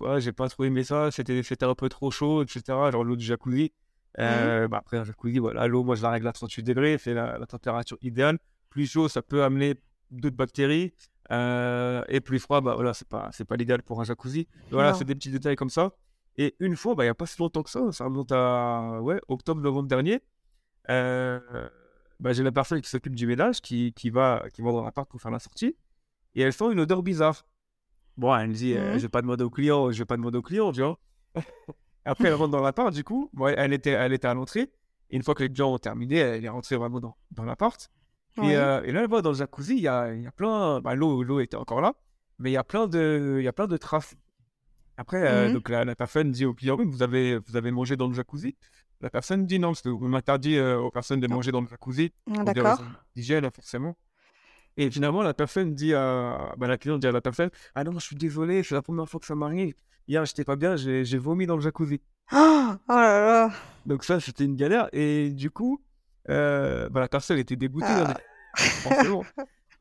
ouais, 0.00 0.20
j'ai 0.20 0.32
pas 0.32 0.48
trop 0.48 0.64
aimé 0.64 0.82
ça, 0.82 1.10
c'était 1.12 1.42
c'était 1.44 1.66
un 1.66 1.74
peu 1.76 1.88
trop 1.88 2.10
chaud, 2.10 2.42
etc. 2.42 2.62
Genre 2.90 3.04
l'eau 3.04 3.14
du 3.16 3.24
jacuzzi. 3.24 3.72
Euh, 4.18 4.66
bah, 4.68 4.78
après, 4.78 4.98
un 4.98 5.04
jacuzzi, 5.04 5.38
voilà, 5.38 5.66
l'eau, 5.68 5.84
moi, 5.84 5.94
je 5.94 6.02
la 6.02 6.10
règle 6.10 6.26
à 6.26 6.32
38 6.32 6.62
degrés, 6.64 6.98
c'est 6.98 7.14
la, 7.14 7.38
la 7.38 7.46
température 7.46 7.98
idéale. 8.02 8.38
Plus 8.70 8.86
chaud, 8.90 9.08
ça 9.08 9.22
peut 9.22 9.44
amener 9.44 9.76
d'autres 10.10 10.36
bactéries. 10.36 10.92
Euh, 11.30 12.02
et 12.08 12.20
plus 12.20 12.38
froid, 12.40 12.60
bah 12.60 12.74
voilà, 12.74 12.92
c'est 12.94 13.08
pas, 13.08 13.30
c'est 13.32 13.44
pas 13.44 13.56
l'idéal 13.56 13.82
pour 13.82 14.00
un 14.00 14.04
jacuzzi. 14.04 14.48
Voilà, 14.70 14.92
c'est 14.94 15.04
des 15.04 15.14
petits 15.14 15.30
détails 15.30 15.56
comme 15.56 15.70
ça. 15.70 15.92
Et 16.36 16.54
une 16.60 16.76
fois, 16.76 16.94
bah, 16.94 17.04
il 17.04 17.06
n'y 17.06 17.10
a 17.10 17.14
pas 17.14 17.26
si 17.26 17.38
longtemps 17.38 17.62
que 17.62 17.70
ça, 17.70 17.92
ça 17.92 18.04
remonte 18.04 18.32
à 18.32 19.00
ouais, 19.02 19.20
octobre, 19.28 19.60
novembre 19.60 19.88
dernier. 19.88 20.20
Euh, 20.90 21.40
bah, 22.20 22.32
j'ai 22.32 22.42
la 22.42 22.52
personne 22.52 22.80
qui 22.80 22.88
s'occupe 22.90 23.14
du 23.14 23.26
ménage 23.26 23.60
qui, 23.60 23.92
qui, 23.92 24.10
va, 24.10 24.44
qui 24.52 24.62
va 24.62 24.72
dans 24.72 24.82
l'appart 24.82 25.08
pour 25.08 25.20
faire 25.20 25.30
la 25.30 25.38
sortie. 25.38 25.76
Et 26.34 26.42
elle 26.42 26.52
sent 26.52 26.72
une 26.72 26.80
odeur 26.80 27.02
bizarre. 27.02 27.46
Bon, 28.16 28.34
elle 28.34 28.48
me 28.48 28.54
dit, 28.54 28.74
euh, 28.74 28.92
Mhm. 28.92 28.98
je 28.98 29.02
vais 29.02 29.08
pas 29.08 29.22
demander 29.22 29.44
au 29.44 29.50
client, 29.50 29.90
je 29.90 29.98
vais 29.98 30.04
pas 30.04 30.16
demander 30.16 30.38
au 30.38 30.42
client, 30.42 30.72
tu 30.72 30.80
vois. 30.82 30.98
Après, 32.04 32.28
elle 32.28 32.34
rentre 32.34 32.50
dans 32.50 32.60
l'appart, 32.62 32.92
du 32.92 33.04
coup, 33.04 33.30
ouais, 33.36 33.54
elle, 33.56 33.72
était, 33.72 33.90
elle 33.90 34.12
était 34.12 34.26
à 34.28 34.34
l'entrée. 34.34 34.70
Et 35.10 35.16
une 35.16 35.22
fois 35.22 35.34
que 35.34 35.44
les 35.44 35.54
gens 35.54 35.72
ont 35.72 35.78
terminé, 35.78 36.16
elle 36.16 36.44
est 36.44 36.48
rentrée 36.48 36.76
vraiment 36.76 37.00
dans, 37.00 37.16
dans 37.30 37.44
l'appart. 37.44 37.90
Et, 38.38 38.56
euh, 38.56 38.82
et 38.84 38.92
là, 38.92 39.02
elle 39.02 39.08
voit 39.08 39.20
dans 39.22 39.30
le 39.30 39.36
jacuzzi, 39.36 39.74
il 39.76 39.82
y 39.82 39.88
a, 39.88 40.14
y 40.14 40.26
a 40.26 40.30
plein. 40.32 40.80
Bah, 40.80 40.94
l'eau, 40.94 41.22
l'eau 41.22 41.40
était 41.40 41.56
encore 41.56 41.80
là, 41.80 41.94
mais 42.38 42.50
il 42.50 42.54
y 42.54 42.56
a 42.56 42.64
plein 42.64 42.86
de, 42.86 43.36
il 43.40 43.44
y 43.44 43.48
a 43.48 43.52
plein 43.52 43.66
de 43.66 43.76
traces. 43.76 44.14
Après, 44.96 45.22
euh, 45.26 45.48
Mhm. 45.48 45.52
donc 45.54 45.68
la, 45.68 45.84
la 45.84 45.94
personne 45.94 46.30
dit 46.30 46.44
au 46.44 46.54
client, 46.54 46.76
vous 46.82 47.02
avez, 47.02 47.38
vous 47.38 47.56
avez 47.56 47.70
mangé 47.70 47.96
dans 47.96 48.08
le 48.08 48.14
jacuzzi. 48.14 48.56
La 49.00 49.10
personne 49.10 49.46
dit 49.46 49.58
non, 49.58 49.68
parce 49.72 49.82
qu'on 49.82 50.12
interdit 50.14 50.56
euh, 50.56 50.78
aux 50.78 50.90
personnes 50.90 51.20
de 51.20 51.26
Ah. 51.30 51.34
manger 51.34 51.50
dans 51.52 51.60
le 51.60 51.66
jacuzzi 51.68 52.12
Ah, 52.36 52.44
D'accord. 52.44 52.80
d'hygiène, 53.16 53.48
forcément. 53.54 53.96
Et 54.78 54.90
finalement, 54.90 55.22
la 55.22 55.34
personne 55.34 55.74
dit 55.74 55.92
à, 55.92 56.54
bah, 56.56 56.66
la 56.68 56.78
cliente 56.78 57.00
dit 57.00 57.06
à 57.06 57.12
la 57.12 57.20
personne, 57.20 57.50
ah 57.74 57.84
non, 57.84 57.92
je 57.92 57.98
suis 58.06 58.16
désolé, 58.16 58.62
c'est 58.62 58.74
la 58.74 58.80
première 58.82 59.08
fois 59.08 59.20
que 59.20 59.26
ça 59.26 59.34
m'arrive. 59.34 59.74
Hier, 60.08 60.24
j'étais 60.24 60.44
pas 60.44 60.56
bien, 60.56 60.76
j'ai 60.76 61.04
j'ai 61.04 61.18
vomi 61.18 61.46
dans 61.46 61.56
le 61.56 61.62
jacuzzi. 61.62 62.00
Oh, 62.32 62.36
oh 62.38 62.76
là 62.88 63.20
là. 63.48 63.50
Donc 63.84 64.04
ça, 64.04 64.18
c'était 64.20 64.44
une 64.44 64.56
galère. 64.56 64.88
Et 64.92 65.30
du 65.30 65.50
coup, 65.50 65.82
euh, 66.28 66.88
la 66.92 67.08
personne 67.08 67.38
était 67.38 67.56
dégoûtée. 67.56 67.86
Ah. 67.88 68.14
Forcément. 68.82 69.24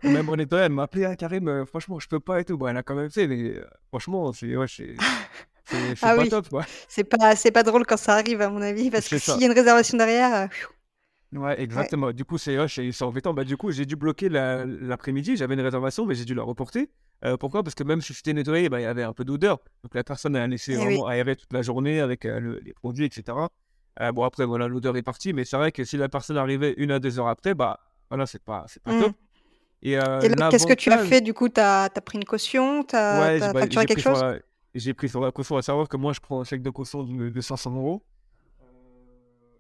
Même 0.04 0.30
en 0.30 0.36
étant, 0.36 0.58
elle 0.58 0.72
m'a 0.72 0.84
appelé, 0.84 1.06
ah, 1.06 1.16
Karim, 1.16 1.48
euh, 1.48 1.66
franchement, 1.66 2.00
je 2.00 2.08
peux 2.08 2.20
pas 2.20 2.42
et 2.42 2.46
tout. 2.46 2.58
Bon, 2.58 2.68
elle 2.68 2.78
a 2.78 2.84
quand 2.84 2.96
même 2.96 3.12
fait, 3.12 3.28
mais 3.28 3.58
euh, 3.58 3.66
franchement, 3.89 4.34
c'est 4.34 4.56
ouais, 4.56 4.66
c'est 4.68 4.96
Ah 6.02 6.16
pas 6.16 6.24
oui. 6.24 6.30
top, 6.30 6.50
quoi. 6.50 6.66
C'est 6.89 7.04
pas, 7.04 7.36
pas 7.54 7.64
drôle 7.64 7.86
quand 7.86 7.98
ça 7.98 8.16
arrive, 8.16 8.42
à 8.42 8.50
mon 8.50 8.62
avis, 8.62 8.89
parce 8.89 9.08
que 9.08 9.18
s'il 9.18 9.39
y 9.42 9.44
a 9.44 9.48
une 9.48 9.54
réservation 9.54 9.98
derrière, 9.98 10.36
euh. 10.36 10.48
Ouais, 11.34 11.62
exactement. 11.62 12.12
Du 12.12 12.26
coup, 12.26 12.38
c'est 12.38 12.58
ouais, 12.60 12.68
embêtant. 13.02 13.34
Bah, 13.34 13.46
du 13.46 13.56
coup, 13.56 13.72
j'ai 13.72 13.86
dû 13.86 13.96
bloquer 13.96 14.28
la- 14.28 14.66
l'après-midi. 14.66 15.38
J'avais 15.38 15.54
une 15.54 15.62
réservation, 15.62 16.06
mais 16.06 16.16
j'ai 16.16 16.26
dû 16.26 16.34
la 16.34 16.44
reporter. 16.44 16.89
Euh, 17.24 17.38
pourquoi? 17.38 17.64
Parce 17.64 17.76
que 17.76 17.84
même 17.84 18.02
si 18.02 18.14
c'était 18.14 18.34
nettoyé, 18.34 18.68
bah, 18.68 18.80
il 18.82 18.84
y 18.84 18.88
avait 18.88 19.04
un 19.04 19.14
peu 19.14 19.24
d'odeur. 19.24 19.60
Donc 19.84 19.94
la 19.96 20.04
personne 20.04 20.36
a 20.36 20.46
laissé 20.48 20.74
Eh 20.74 20.78
oui. 20.86 21.00
aérer 21.08 21.36
toute 21.38 21.54
la 21.54 21.62
journée 21.62 22.02
avec 22.02 22.26
euh, 22.26 22.39
le- 22.39 22.60
les 22.60 22.74
produits, 22.74 23.06
etc. 23.06 23.48
Euh, 24.00 24.12
bon, 24.12 24.24
après, 24.24 24.46
voilà, 24.46 24.68
l'odeur 24.68 24.96
est 24.98 25.02
partie. 25.04 25.34
Mais 25.34 25.44
c'est 25.44 25.58
vrai 25.58 25.72
que 25.72 25.84
si 25.84 25.98
la 25.98 26.10
personne 26.10 26.38
arrivait 26.38 26.74
une 26.78 26.92
à 26.92 27.00
deux 27.00 27.20
heures 27.20 27.28
après, 27.28 27.54
bah, 27.54 27.80
voilà, 28.10 28.26
c'est 28.26 28.42
pas, 28.44 28.66
c'est 28.68 28.82
pas 28.82 28.94
Mm. 28.94 29.00
top. 29.00 29.12
Et, 29.84 29.98
euh, 29.98 30.22
Et 30.22 30.30
là, 30.30 30.50
qu'est-ce 30.50 30.66
que 30.68 30.74
tu 30.74 30.92
as 30.92 31.00
fait 31.00 31.22
du 31.22 31.34
coup? 31.34 31.50
T'as 31.50 31.86
as 31.86 31.89
pris 32.02 32.18
une 32.18 32.26
caution? 32.26 32.84
T'as 32.84 33.20
Ouais, 33.20 33.26
as 33.42 33.48
j'ai 33.48 33.54
bah, 33.54 33.60
facturé 33.62 33.82
j'ai 33.84 33.88
quelque 33.88 34.02
chose? 34.04 34.24
j'ai 34.74 34.94
pris 34.94 35.10
sur 35.10 35.20
la 35.22 35.32
caution 35.32 35.58
à 35.58 35.62
savoir 35.62 35.89
que 35.89 35.98
moi, 35.98 36.14
je 36.14 36.20
prends 36.22 36.39
un 36.39 36.44
chèque 36.46 36.62
de 36.62 36.70
caution 36.70 37.04
de, 37.04 37.30
de 37.30 37.42
500 37.42 37.76
euros. 37.76 38.04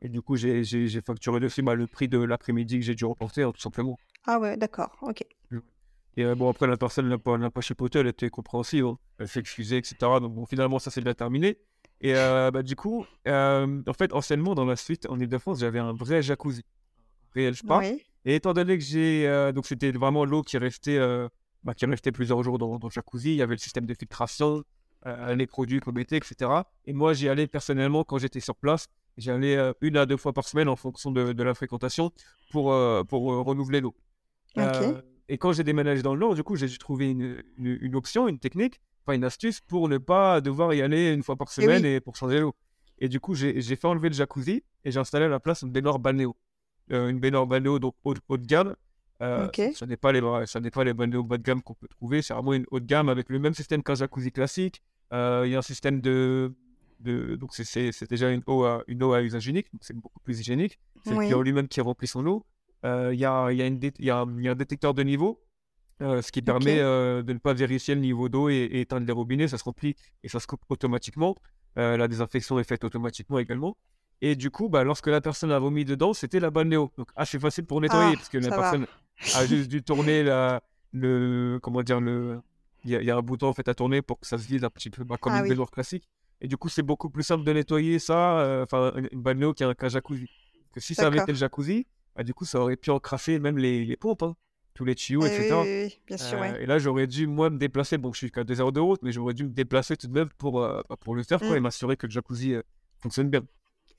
Et 0.03 0.09
du 0.09 0.21
coup, 0.21 0.35
j'ai 0.35 0.63
facturé 1.05 1.39
dessus 1.39 1.61
bah, 1.61 1.75
le 1.75 1.85
prix 1.87 2.07
de 2.07 2.17
l'après-midi 2.19 2.79
que 2.79 2.85
j'ai 2.85 2.95
dû 2.95 3.05
reporter, 3.05 3.43
hein, 3.47 3.51
tout 3.51 3.61
simplement. 3.61 3.97
Ah 4.25 4.39
ouais, 4.39 4.57
d'accord, 4.57 4.95
ok. 5.01 5.23
Et 6.17 6.25
euh, 6.25 6.35
bon, 6.35 6.49
après, 6.49 6.67
la 6.67 6.75
personne 6.75 7.07
n'a 7.07 7.17
pas, 7.17 7.37
pas 7.49 7.61
chipoté, 7.61 7.99
elle 7.99 8.07
était 8.07 8.29
compréhensive. 8.29 8.85
hein. 8.85 8.97
Elle 9.17 9.27
s'est 9.29 9.39
excusée, 9.39 9.77
etc. 9.77 9.95
Donc, 10.19 10.33
bon, 10.33 10.45
finalement, 10.45 10.77
ça 10.77 10.91
s'est 10.91 11.01
bien 11.01 11.13
terminé. 11.13 11.57
Et 12.03 12.15
euh, 12.15 12.49
bah, 12.51 12.63
du 12.63 12.75
coup, 12.75 13.05
euh, 13.27 13.81
en 13.87 13.93
fait, 13.93 14.11
anciennement, 14.13 14.55
dans 14.55 14.65
la 14.65 14.75
suite, 14.75 15.07
en 15.07 15.19
Ile-de-France, 15.19 15.59
j'avais 15.59 15.79
un 15.79 15.93
vrai 15.93 16.21
jacuzzi, 16.23 16.63
réel 17.33 17.55
spa. 17.55 17.77
Oui. 17.77 18.01
Et 18.25 18.35
étant 18.35 18.53
donné 18.53 18.77
que 18.77 18.83
j'ai. 18.83 19.27
euh, 19.27 19.51
donc, 19.51 19.67
c'était 19.67 19.91
vraiment 19.91 20.25
l'eau 20.25 20.41
qui 20.41 20.57
restait, 20.57 20.99
bah, 21.63 21.73
qui 21.75 21.85
restait 21.85 22.11
plusieurs 22.11 22.41
jours 22.43 22.57
dans, 22.57 22.79
dans 22.79 22.87
le 22.87 22.91
jacuzzi. 22.91 23.29
Il 23.31 23.35
y 23.35 23.41
avait 23.41 23.53
le 23.53 23.59
système 23.59 23.85
de 23.85 23.93
filtration, 23.93 24.63
les 25.05 25.47
produits 25.47 25.79
qu'on 25.79 25.91
mettait, 25.91 26.17
etc. 26.17 26.51
Et 26.85 26.93
moi, 26.93 27.13
j'y 27.13 27.29
allais 27.29 27.47
personnellement 27.47 28.03
quand 28.03 28.17
j'étais 28.17 28.39
sur 28.39 28.55
place. 28.55 28.87
J'y 29.17 29.29
allais 29.29 29.55
euh, 29.57 29.73
une 29.81 29.97
à 29.97 30.05
deux 30.05 30.17
fois 30.17 30.33
par 30.33 30.47
semaine 30.47 30.69
en 30.69 30.75
fonction 30.75 31.11
de, 31.11 31.33
de 31.33 31.43
la 31.43 31.53
fréquentation 31.53 32.11
pour, 32.51 32.73
pour 33.07 33.23
renouveler 33.45 33.79
l'eau. 33.81 33.95
Et 35.29 35.37
quand 35.37 35.53
j'ai 35.53 35.63
déménagé 35.63 36.01
dans 36.01 36.13
le 36.13 36.19
Nord, 36.19 36.35
du 36.35 36.43
coup, 36.43 36.55
j'ai 36.57 36.67
dû 36.67 36.77
trouver 36.77 37.09
une, 37.09 37.41
une, 37.57 37.77
une 37.79 37.95
option, 37.95 38.27
une 38.27 38.37
technique, 38.39 38.81
enfin 39.05 39.15
une 39.15 39.23
astuce 39.23 39.59
pour 39.61 39.89
ne 39.89 39.97
pas 39.97 40.41
devoir 40.41 40.73
y 40.73 40.81
aller 40.81 41.11
une 41.13 41.23
fois 41.23 41.35
par 41.35 41.47
Eh 41.57 41.61
oui. 41.61 41.65
semaine 41.65 41.85
et 41.85 41.99
pour 41.99 42.15
changer 42.15 42.39
l'eau. 42.39 42.53
Et 42.99 43.09
du 43.09 43.19
coup, 43.19 43.33
j'ai 43.35 43.61
fait 43.75 43.85
enlever 43.87 44.09
le 44.09 44.13
jacuzzi 44.15 44.63
et 44.85 44.91
j'ai 44.91 44.99
installé 44.99 45.25
à 45.25 45.29
la 45.29 45.39
place 45.39 45.63
une 45.63 45.71
baignoire 45.71 45.97
balnéo. 45.99 46.35
Euh, 46.91 47.09
une 47.09 47.19
baignoire 47.19 47.47
balnéo 47.47 47.79
donc 47.79 47.95
haut, 48.03 48.13
haut 48.29 48.37
de 48.37 48.45
gamme. 48.45 48.75
Euh, 49.21 49.47
Ok. 49.47 49.61
Ça 49.75 49.85
n'est 49.85 49.97
pas 49.97 50.11
les, 50.11 50.21
ça 50.45 50.59
n'est 50.59 50.71
pas 50.71 50.83
les 50.83 50.93
balnéos 50.93 51.23
bas 51.23 51.37
de 51.37 51.43
gamme 51.43 51.61
qu'on 51.61 51.73
peut 51.75 51.87
trouver, 51.87 52.21
c'est 52.21 52.33
vraiment 52.33 52.53
une 52.53 52.65
haut 52.71 52.79
de 52.79 52.85
gamme 52.85 53.09
avec 53.09 53.29
le 53.29 53.39
même 53.39 53.53
système 53.53 53.81
qu'un 53.83 53.95
jacuzzi 53.95 54.31
classique. 54.31 54.81
Euh, 55.13 55.43
Il 55.45 55.51
y 55.51 55.55
a 55.55 55.59
un 55.59 55.63
système 55.63 55.99
de, 56.01 56.53
de 56.99 57.35
donc 57.35 57.53
c'est- 57.53 58.07
déjà 58.09 58.29
une 58.31 58.41
eau 58.47 58.63
à, 58.63 58.83
une 58.87 59.01
eau 59.03 59.13
à 59.13 59.21
usage 59.21 59.47
unique, 59.47 59.67
donc 59.73 59.81
c'est 59.83 59.95
beaucoup 59.95 60.19
plus 60.21 60.39
hygiénique. 60.39 60.79
C'est 61.03 61.11
le 61.11 61.17
Oui. 61.17 61.25
client 61.25 61.41
lui-même 61.41 61.67
qui 61.67 61.81
remplit 61.81 62.07
son 62.07 62.25
eau. 62.27 62.45
Euh, 62.85 63.11
Il 63.13 63.19
y, 63.19 63.25
a, 63.25 63.51
y, 63.51 63.61
a 63.61 63.65
a, 63.65 63.69
y 63.99 64.09
a 64.47 64.51
un 64.51 64.55
détecteur 64.55 64.93
de 64.95 65.03
niveau, 65.03 65.39
euh, 66.01 66.21
ce 66.21 66.31
qui 66.31 66.41
permet 66.41 66.79
euh, 66.79 67.21
de 67.23 67.33
ne 67.33 67.37
pas 67.37 67.53
vérifier 67.53 67.95
le 67.95 68.01
niveau 68.01 68.27
d'eau 68.29 68.49
et, 68.49 68.55
et 68.55 68.81
éteindre 68.81 69.05
les 69.05 69.13
robinets. 69.13 69.47
Ça 69.47 69.57
se 69.57 69.63
remplit 69.63 69.95
et 70.23 70.29
ça 70.29 70.39
se 70.39 70.47
coupe 70.47 70.61
automatiquement. 70.69 71.35
Euh, 71.77 71.95
la 71.97 72.07
désinfection 72.07 72.59
est 72.59 72.63
faite 72.63 72.83
automatiquement 72.83 73.39
également. 73.39 73.77
Et 74.21 74.35
du 74.35 74.51
coup, 74.51 74.69
bah, 74.69 74.83
lorsque 74.83 75.07
la 75.07 75.21
personne 75.21 75.51
a 75.51 75.59
vomi 75.59 75.85
dedans, 75.85 76.13
c'était 76.13 76.39
la 76.39 76.51
balnéo. 76.51 76.91
Donc 76.97 77.09
assez 77.15 77.39
facile 77.39 77.65
pour 77.65 77.81
nettoyer 77.81 78.11
Ah, 78.13 78.17
parce 78.17 78.29
que 78.29 78.37
la 78.37 78.49
va. 78.49 78.55
personne 78.57 78.87
a 79.35 79.45
juste 79.47 79.69
dû 79.69 79.81
tourner 79.83 80.23
la, 80.23 80.61
le 80.91 81.59
comment 81.61 81.81
dire 81.83 81.99
le 82.01 82.39
il 82.83 82.91
y, 82.91 82.95
a- 82.95 83.01
il 83.01 83.05
y 83.05 83.11
a 83.11 83.15
un 83.17 83.21
bouton 83.21 83.47
en 83.47 83.53
fait 83.53 83.67
à 83.67 83.75
tourner 83.75 84.01
pour 84.01 84.19
que 84.19 84.25
ça 84.27 84.37
se 84.39 84.47
vide 84.47 84.63
un 84.63 84.69
petit 84.71 84.89
peu 84.89 85.03
bah, 85.03 85.17
comme 85.19 85.33
Ah 85.33 85.37
une 85.37 85.43
oui. 85.43 85.49
baignoire 85.49 85.69
classique. 85.71 86.07
Et 86.41 86.47
du 86.47 86.57
coup, 86.57 86.69
c'est 86.69 86.81
beaucoup 86.81 87.09
plus 87.11 87.21
simple 87.23 87.43
de 87.43 87.53
nettoyer 87.53 87.99
ça, 87.99 88.61
enfin 88.63 88.91
une, 88.95 89.07
une 89.11 89.21
balnéo 89.21 89.53
qu'un 89.53 89.73
qu'un 89.75 89.89
jacuzzi. 89.89 90.27
Parce 90.63 90.73
que 90.73 90.79
si 90.79 90.95
ça 90.95 91.07
avait 91.07 91.19
été 91.19 91.31
le 91.31 91.37
jacuzzi, 91.37 91.85
bah, 92.15 92.23
du 92.23 92.33
coup, 92.33 92.45
ça 92.45 92.59
aurait 92.59 92.77
pu 92.77 92.89
encrasser 92.89 93.37
même 93.39 93.57
les, 93.59 93.85
les 93.85 93.97
pompes, 93.97 94.23
hein, 94.23 94.35
tous 94.73 94.85
les 94.85 94.95
tuyaux, 94.95 95.25
etc. 95.25 95.67
oui, 95.85 95.99
bien 96.07 96.17
sûr, 96.17 96.37
Euh, 96.37 96.41
ouais. 96.41 96.63
et 96.63 96.65
là, 96.65 96.79
j'aurais 96.79 97.07
dû, 97.07 97.27
moi, 97.27 97.49
me 97.49 97.57
déplacer. 97.57 97.97
Bon, 97.97 98.11
je 98.13 98.17
suis 98.19 98.31
qu'à 98.31 98.43
2 98.43 98.61
heures 98.61 98.71
de 98.71 98.79
route, 98.79 99.01
mais 99.03 99.11
j'aurais 99.11 99.33
dû 99.33 99.43
me 99.43 99.49
déplacer 99.49 99.97
tout 99.97 100.07
de 100.07 100.13
même 100.13 100.29
pour, 100.37 100.61
euh, 100.63 100.81
bah, 100.89 100.97
pour 100.97 101.15
le 101.15 101.23
faire, 101.23 101.43
quoi, 101.43 101.55
Mm. 101.55 101.57
et 101.57 101.59
m'assurer 101.59 101.97
que 101.97 102.07
le 102.07 102.11
jacuzzi 102.11 102.53
euh, 102.53 102.61
fonctionne 102.99 103.29
bien. 103.29 103.41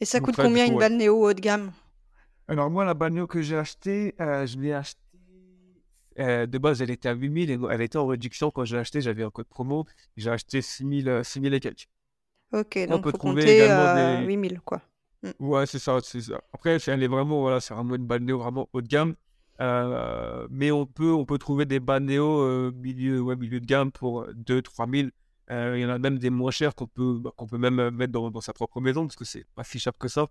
Et 0.01 0.05
ça 0.05 0.21
Donc, 0.21 0.27
coûte 0.27 0.37
combien 0.37 0.67
coup, 0.67 0.73
une 0.73 0.79
balnéo 0.79 1.17
haut 1.29 1.33
de 1.35 1.41
gamme? 1.41 1.73
Alors, 2.49 2.71
moi, 2.71 2.85
la 2.85 2.95
bagnole 2.95 3.27
que 3.27 3.43
j'ai 3.43 3.57
achetée, 3.57 4.15
je 4.19 4.59
l'ai 4.61 4.73
achetée. 4.73 4.99
euh, 6.19 6.47
de 6.47 6.59
base, 6.59 6.83
elle 6.83 6.91
était 6.91 7.09
à 7.09 7.15
8000 7.15 7.51
et 7.51 7.59
elle 7.71 7.81
était 7.81 7.97
en 7.99 8.07
réduction 8.07 8.51
quand 8.51 8.65
je 8.65 8.75
l'ai 8.75 8.81
achetée. 8.81 9.01
J'avais 9.01 9.23
un 9.25 9.31
code 9.31 9.47
promo. 9.47 9.87
J'ai 10.17 10.31
acheté 10.31 10.61
6000 10.63 11.09
euh, 11.09 11.23
6000 11.23 11.55
et 11.55 11.61
quelques. 11.61 11.89
Ok, 12.53 12.79
On 12.87 12.87
donc 12.87 13.03
peut 13.03 13.11
faut 13.11 13.19
trouver 13.19 13.43
compter 13.43 13.55
également 13.55 13.95
euh, 13.97 14.21
des... 14.21 14.27
8000, 14.27 14.61
quoi. 14.61 14.83
Mm. 15.23 15.31
Ouais, 15.39 15.67
c'est 15.67 15.79
ça, 15.79 15.99
c'est 16.03 16.21
ça. 16.21 16.41
Après, 16.53 16.79
c'est 16.79 16.91
elle 16.93 17.03
est 17.03 17.09
vraiment, 17.09 17.41
voilà, 17.41 17.61
c'est 17.61 17.75
vraiment 17.75 17.95
une 17.95 18.07
balnéo 18.07 18.39
vraiment 18.39 18.69
haut 18.73 18.83
de 18.83 18.89
gamme. 18.89 19.15
Euh, 19.61 20.47
mais 20.51 20.71
on 20.73 20.87
peut, 20.87 21.13
on 21.13 21.25
peut 21.25 21.39
trouver 21.39 21.67
des 21.67 21.79
balnéos 21.81 22.41
euh, 22.41 22.73
milieu, 22.75 23.21
ouais, 23.21 23.37
milieu 23.37 23.61
de 23.61 23.67
gamme 23.67 23.93
pour 23.93 24.27
2-3 24.27 24.91
000. 24.91 25.09
Euh, 25.51 25.77
il 25.77 25.83
y 25.83 25.85
en 25.85 25.91
a 25.91 25.99
même 25.99 26.19
des 26.19 26.31
moins 26.31 26.51
chers 26.51 26.75
qu'on 26.75 26.87
peut, 26.87 27.19
bah, 27.21 27.33
qu'on 27.37 27.47
peut 27.47 27.59
même 27.59 27.79
euh, 27.79 27.91
mettre 27.91 28.13
dans, 28.13 28.31
dans 28.31 28.41
sa 28.41 28.53
propre 28.53 28.81
maison 28.81 29.07
parce 29.07 29.17
que 29.17 29.25
c'est 29.25 29.45
pas 29.55 29.65
si 29.65 29.79
cher 29.79 29.93
que 29.99 30.09
ça. 30.09 30.27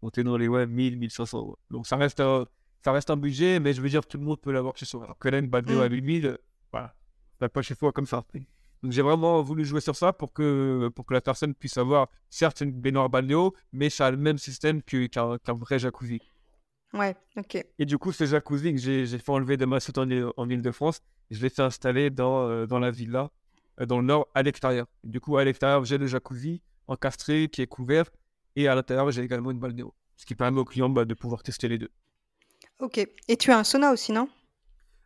On 0.00 0.08
est 0.10 0.24
dans 0.24 0.36
les 0.36 0.48
ouais, 0.48 0.66
1000, 0.66 0.98
1500 0.98 1.38
euros. 1.38 1.58
Donc 1.70 1.86
ça 1.86 1.96
reste, 1.96 2.20
un, 2.20 2.46
ça 2.84 2.92
reste 2.92 3.10
un 3.10 3.16
budget, 3.16 3.60
mais 3.60 3.72
je 3.72 3.80
veux 3.80 3.88
dire, 3.88 4.06
tout 4.06 4.18
le 4.18 4.24
monde 4.24 4.40
peut 4.40 4.52
l'avoir 4.52 4.76
chez 4.76 4.86
soi. 4.86 5.04
Alors 5.04 5.18
que 5.18 5.28
là, 5.28 5.38
une 5.38 5.48
balnéo 5.48 5.78
Mm. 5.78 5.82
à 5.82 5.86
8000, 5.86 6.26
euh, 6.26 6.36
voilà, 6.72 6.94
t'as 7.38 7.48
pas 7.48 7.62
chez 7.62 7.74
soi 7.74 7.92
comme 7.92 8.06
ça. 8.06 8.24
Donc 8.82 8.90
j'ai 8.90 9.02
vraiment 9.02 9.42
voulu 9.42 9.64
jouer 9.64 9.80
sur 9.80 9.94
ça 9.94 10.12
pour 10.12 10.32
que, 10.32 10.90
pour 10.96 11.06
que 11.06 11.14
la 11.14 11.20
personne 11.20 11.54
puisse 11.54 11.76
avoir, 11.76 12.08
certes, 12.30 12.62
une 12.62 12.72
baignoire 12.72 13.08
balnéo, 13.08 13.54
mais 13.72 13.90
ça 13.90 14.06
a 14.06 14.10
le 14.10 14.16
même 14.16 14.38
système 14.38 14.82
qu'un 14.82 15.38
qu'un 15.38 15.54
vrai 15.54 15.78
jacuzzi. 15.78 16.20
Ouais, 16.92 17.16
ok. 17.36 17.64
Et 17.78 17.84
du 17.86 17.98
coup, 17.98 18.12
ce 18.12 18.24
jacuzzi 18.26 18.72
que 18.72 18.78
j'ai 18.78 19.06
fait 19.18 19.30
enlever 19.32 19.56
de 19.56 19.64
ma 19.64 19.80
soute 19.80 19.98
en, 19.98 20.06
en 20.36 20.48
Ile-de-France, 20.48 21.00
je 21.30 21.40
l'ai 21.42 21.48
fait 21.48 21.62
installer 21.62 22.10
dans, 22.10 22.48
euh, 22.48 22.66
dans 22.66 22.78
la 22.78 22.90
villa, 22.90 23.30
euh, 23.80 23.86
dans 23.86 23.98
le 23.98 24.04
nord, 24.06 24.28
à 24.34 24.42
l'extérieur. 24.42 24.86
Du 25.04 25.20
coup, 25.20 25.36
à 25.36 25.44
l'extérieur, 25.44 25.84
j'ai 25.84 25.98
le 25.98 26.06
jacuzzi 26.06 26.62
encastré 26.88 27.48
qui 27.48 27.62
est 27.62 27.66
couvert, 27.66 28.10
et 28.56 28.68
à 28.68 28.74
l'intérieur, 28.74 29.10
j'ai 29.10 29.22
également 29.22 29.50
une 29.50 29.58
balnéo. 29.58 29.94
Ce 30.16 30.26
qui 30.26 30.34
permet 30.34 30.60
aux 30.60 30.64
clients 30.64 30.90
bah, 30.90 31.04
de 31.04 31.14
pouvoir 31.14 31.42
tester 31.42 31.68
les 31.68 31.78
deux. 31.78 31.90
Ok. 32.80 32.98
Et 33.28 33.36
tu 33.38 33.50
as 33.50 33.58
un 33.58 33.64
sauna 33.64 33.92
aussi, 33.92 34.12
non? 34.12 34.28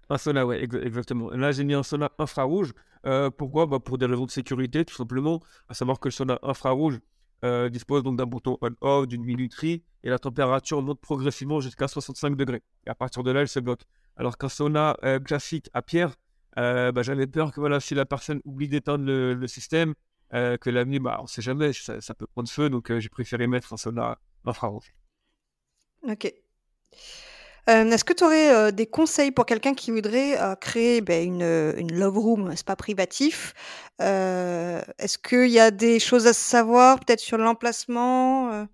Un 0.08 0.18
sauna, 0.18 0.46
ouais, 0.46 0.62
ex- 0.62 0.74
exactement. 0.76 1.30
Là, 1.30 1.52
j'ai 1.52 1.64
mis 1.64 1.74
un 1.74 1.82
sauna 1.82 2.10
infrarouge. 2.18 2.72
Euh, 3.06 3.30
pourquoi? 3.30 3.66
Bah, 3.66 3.80
Pour 3.80 3.98
des 3.98 4.06
raisons 4.06 4.26
de 4.26 4.30
sécurité, 4.30 4.84
tout 4.84 4.94
simplement. 4.94 5.40
À 5.68 5.74
savoir 5.74 5.98
que 6.00 6.08
le 6.08 6.12
sauna 6.12 6.38
infrarouge 6.42 7.00
euh, 7.44 7.68
dispose 7.68 8.02
donc 8.02 8.16
d'un 8.16 8.26
bouton 8.26 8.58
on-off, 8.60 9.06
d'une 9.06 9.24
minuterie, 9.24 9.82
et 10.02 10.08
la 10.08 10.18
température 10.18 10.80
monte 10.82 11.00
progressivement 11.00 11.60
jusqu'à 11.60 11.88
65 11.88 12.36
degrés. 12.36 12.62
Et 12.86 12.90
à 12.90 12.94
partir 12.94 13.22
de 13.22 13.30
là, 13.30 13.42
elle 13.42 13.48
se 13.48 13.60
bloque. 13.60 13.82
Alors 14.16 14.38
qu'un 14.38 14.48
sauna 14.48 14.96
euh, 15.04 15.18
classique 15.18 15.68
à 15.74 15.82
pierre, 15.82 16.14
euh, 16.58 16.92
bah, 16.92 17.02
j'avais 17.02 17.26
peur 17.26 17.52
que 17.52 17.60
voilà, 17.60 17.80
si 17.80 17.94
la 17.94 18.06
personne 18.06 18.40
oublie 18.44 18.68
d'éteindre 18.68 19.04
le, 19.04 19.46
système, 19.46 19.94
que 20.30 20.70
la 20.70 20.84
nuit, 20.84 20.98
bah, 20.98 21.16
on 21.20 21.24
ne 21.24 21.28
sait 21.28 21.42
jamais, 21.42 21.72
ça, 21.72 22.00
ça 22.00 22.14
peut 22.14 22.26
prendre 22.26 22.48
feu. 22.48 22.70
Donc, 22.70 22.96
j'ai 22.98 23.08
préféré 23.08 23.46
mettre 23.46 23.72
un 23.72 23.76
sauna 23.76 24.18
infrarouge. 24.44 24.94
Ok. 26.02 26.32
Euh, 27.68 27.90
Est-ce 27.90 28.04
que 28.04 28.12
tu 28.12 28.22
aurais 28.24 28.72
des 28.72 28.86
conseils 28.86 29.32
pour 29.32 29.44
quelqu'un 29.44 29.74
qui 29.74 29.90
voudrait 29.90 30.40
euh, 30.40 30.54
créer 30.54 31.00
ben, 31.00 31.24
une, 31.26 31.42
euh, 31.42 31.72
une 31.76 31.92
love 31.98 32.16
room, 32.18 32.48
un 32.48 32.56
spa 32.56 32.76
privatif? 32.76 33.54
Euh, 34.00 34.80
Est-ce 34.98 35.18
qu'il 35.18 35.48
y 35.50 35.58
a 35.58 35.70
des 35.72 35.98
choses 35.98 36.26
à 36.28 36.32
savoir, 36.32 37.00
peut-être 37.00 37.20
sur 37.20 37.38
l'emplacement 37.38 38.52
euh, 38.52 38.64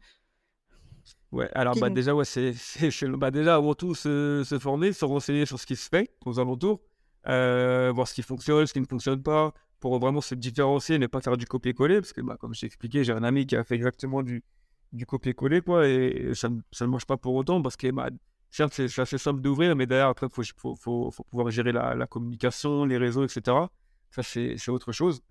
Ouais, 1.31 1.49
alors 1.55 1.77
bah 1.77 1.89
déjà, 1.91 2.15
ouais, 2.15 2.25
c'est, 2.25 2.53
c'est, 2.57 2.91
c'est- 2.91 3.09
bah 3.09 3.31
déjà 3.31 3.57
avant 3.57 3.75
tout 3.75 3.95
se, 3.95 4.43
se 4.45 4.59
former, 4.59 4.93
se 4.93 5.05
renseigner 5.05 5.47
sur 5.47 5.59
ce 5.59 5.67
qui 5.67 5.77
se 5.77 5.89
fait 5.89 6.11
aux 6.27 6.39
alentours, 6.39 6.81
euh, 7.27 7.91
voir 7.95 8.07
ce 8.09 8.15
qui 8.15 8.23
fonctionne, 8.23 8.67
ce 8.67 8.73
qui 8.73 8.81
ne 8.81 8.87
fonctionne 8.87 9.23
pas, 9.23 9.53
pour 9.81 9.99
vraiment 9.99 10.21
se 10.21 10.35
différencier, 10.35 10.99
ne 10.99 11.07
pas 11.07 11.21
faire 11.21 11.37
du 11.37 11.47
copier-coller, 11.47 12.01
parce 12.01 12.13
que 12.13 12.21
bah, 12.21 12.37
comme 12.39 12.55
je 12.55 12.61
t'ai 12.61 12.67
expliqué, 12.67 13.03
j'ai 13.05 13.13
un 13.13 13.25
ami 13.25 13.47
qui 13.47 13.57
a 13.57 13.65
fait 13.65 13.75
exactement 13.77 14.23
du, 14.23 14.45
du 14.93 15.07
copier-coller, 15.07 15.63
quoi, 15.63 15.89
et 15.89 16.33
ça, 16.35 16.49
ne- 16.51 16.61
ça 16.71 16.85
ne 16.87 16.91
marche 16.91 17.07
pas 17.07 17.17
pour 17.17 17.35
autant, 17.35 17.63
parce 17.63 17.77
que 17.77 17.91
bah, 17.91 18.11
certes, 18.53 18.75
c'est, 18.75 19.01
assez 19.01 19.19
simple 19.19 19.41
d'ouvrir, 19.41 19.75
mais 19.75 19.87
derrière, 19.87 20.09
après, 20.09 20.27
il 20.27 20.45
faut, 20.57 20.77
faut, 20.77 21.11
faut, 21.11 21.25
pouvoir 21.25 21.51
gérer 21.51 21.73
la, 21.73 22.07
communication, 22.07 22.85
les 22.85 22.99
réseaux, 22.99 23.25
etc. 23.25 23.57
Ça, 24.11 24.23
c'est, 24.23 24.69
autre 24.69 24.93
chose. 24.93 25.23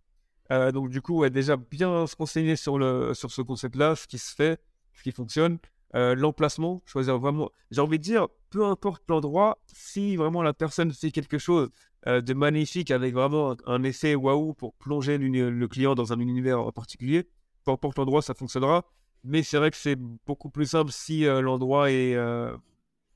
Euh, 0.52 0.72
donc, 0.72 0.90
du 0.90 1.02
coup, 1.02 1.20
ouais, 1.20 1.30
déjà 1.30 1.56
bien 1.56 2.08
se 2.08 2.16
renseigner 2.16 2.56
sur, 2.56 2.78
le, 2.78 3.14
sur 3.14 3.32
ce 3.32 3.42
concept-là, 3.42 3.96
ce 3.96 4.08
qui 4.08 4.18
se 4.18 4.36
fait, 4.36 4.60
ce 4.94 5.04
qui 5.04 5.12
fonctionne. 5.12 5.60
Euh, 5.94 6.16
l'emplacement, 6.16 6.82
choisir 6.86 7.20
vraiment. 7.20 7.52
J'ai 7.70 7.82
envie 7.82 8.00
de 8.00 8.04
dire, 8.04 8.28
peu 8.50 8.66
importe 8.66 9.04
l'endroit, 9.10 9.60
si 9.68 10.16
vraiment 10.16 10.42
la 10.42 10.54
personne 10.54 10.92
fait 10.92 11.12
quelque 11.12 11.38
chose 11.38 11.70
euh, 12.08 12.22
de 12.22 12.34
magnifique 12.34 12.92
avec 12.92 13.14
vraiment 13.14 13.56
un, 13.66 13.84
effet 13.84 14.16
waouh 14.16 14.54
pour 14.54 14.74
plonger 14.76 15.18
le 15.18 15.68
client 15.68 15.94
dans 15.94 16.14
un 16.14 16.20
univers 16.20 16.62
en 16.62 16.72
particulier, 16.72 17.28
peu 17.66 17.72
importe 17.72 17.98
l'endroit, 17.98 18.22
ça 18.22 18.34
fonctionnera. 18.34 18.86
Mais 19.26 19.44
c'est 19.44 19.58
vrai 19.58 19.70
que 19.70 19.78
c'est 19.78 19.98
beaucoup 19.98 20.50
plus 20.50 20.66
simple 20.66 20.92
si 20.92 21.26
l'endroit 21.26 21.92
est, 21.92 22.16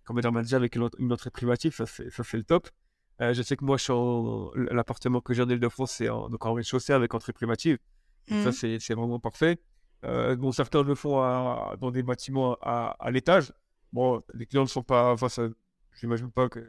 comme 0.06 0.20
on 0.24 0.42
dit, 0.42 0.56
avec 0.56 0.76
une, 0.76 0.84
ent- 0.84 0.90
une 1.00 1.12
entrée 1.12 1.32
privative, 1.32 1.74
ça 1.76 1.86
c'est 1.86 2.34
le 2.38 2.44
top. 2.44 2.70
Euh, 3.22 3.34
je 3.34 3.42
sais 3.42 3.56
que 3.56 3.64
moi, 3.66 3.78
l'appartement 4.72 5.22
que 5.22 5.34
j'ai 5.34 5.42
en 5.44 5.50
Ile-de-France, 5.50 5.92
c'est 5.92 6.10
en, 6.10 6.30
donc 6.30 6.46
en 6.46 6.54
rez-de-chaussée 6.54 6.94
avec 6.94 7.14
entrée 7.14 7.34
privative. 7.34 7.78
Ça, 8.30 8.36
Mhm. 8.50 8.80
c'est 8.80 8.94
vraiment 8.94 9.20
parfait. 9.20 9.60
Euh, 10.04 10.36
bon, 10.36 10.52
certains 10.52 10.84
le 10.84 10.96
font 10.96 11.20
à- 11.22 11.76
dans 11.80 11.92
des 11.92 12.04
bâtiments 12.04 12.58
à, 12.62 12.96
à 13.00 13.12
l'étage. 13.12 13.54
Bon, 13.94 14.22
les 14.34 14.46
clients 14.46 14.64
ne 14.64 14.68
sont 14.68 14.84
pas. 14.84 15.14
Enfin, 15.14 15.28
j'imagine 16.00 16.32
pas 16.32 16.50
que, 16.50 16.60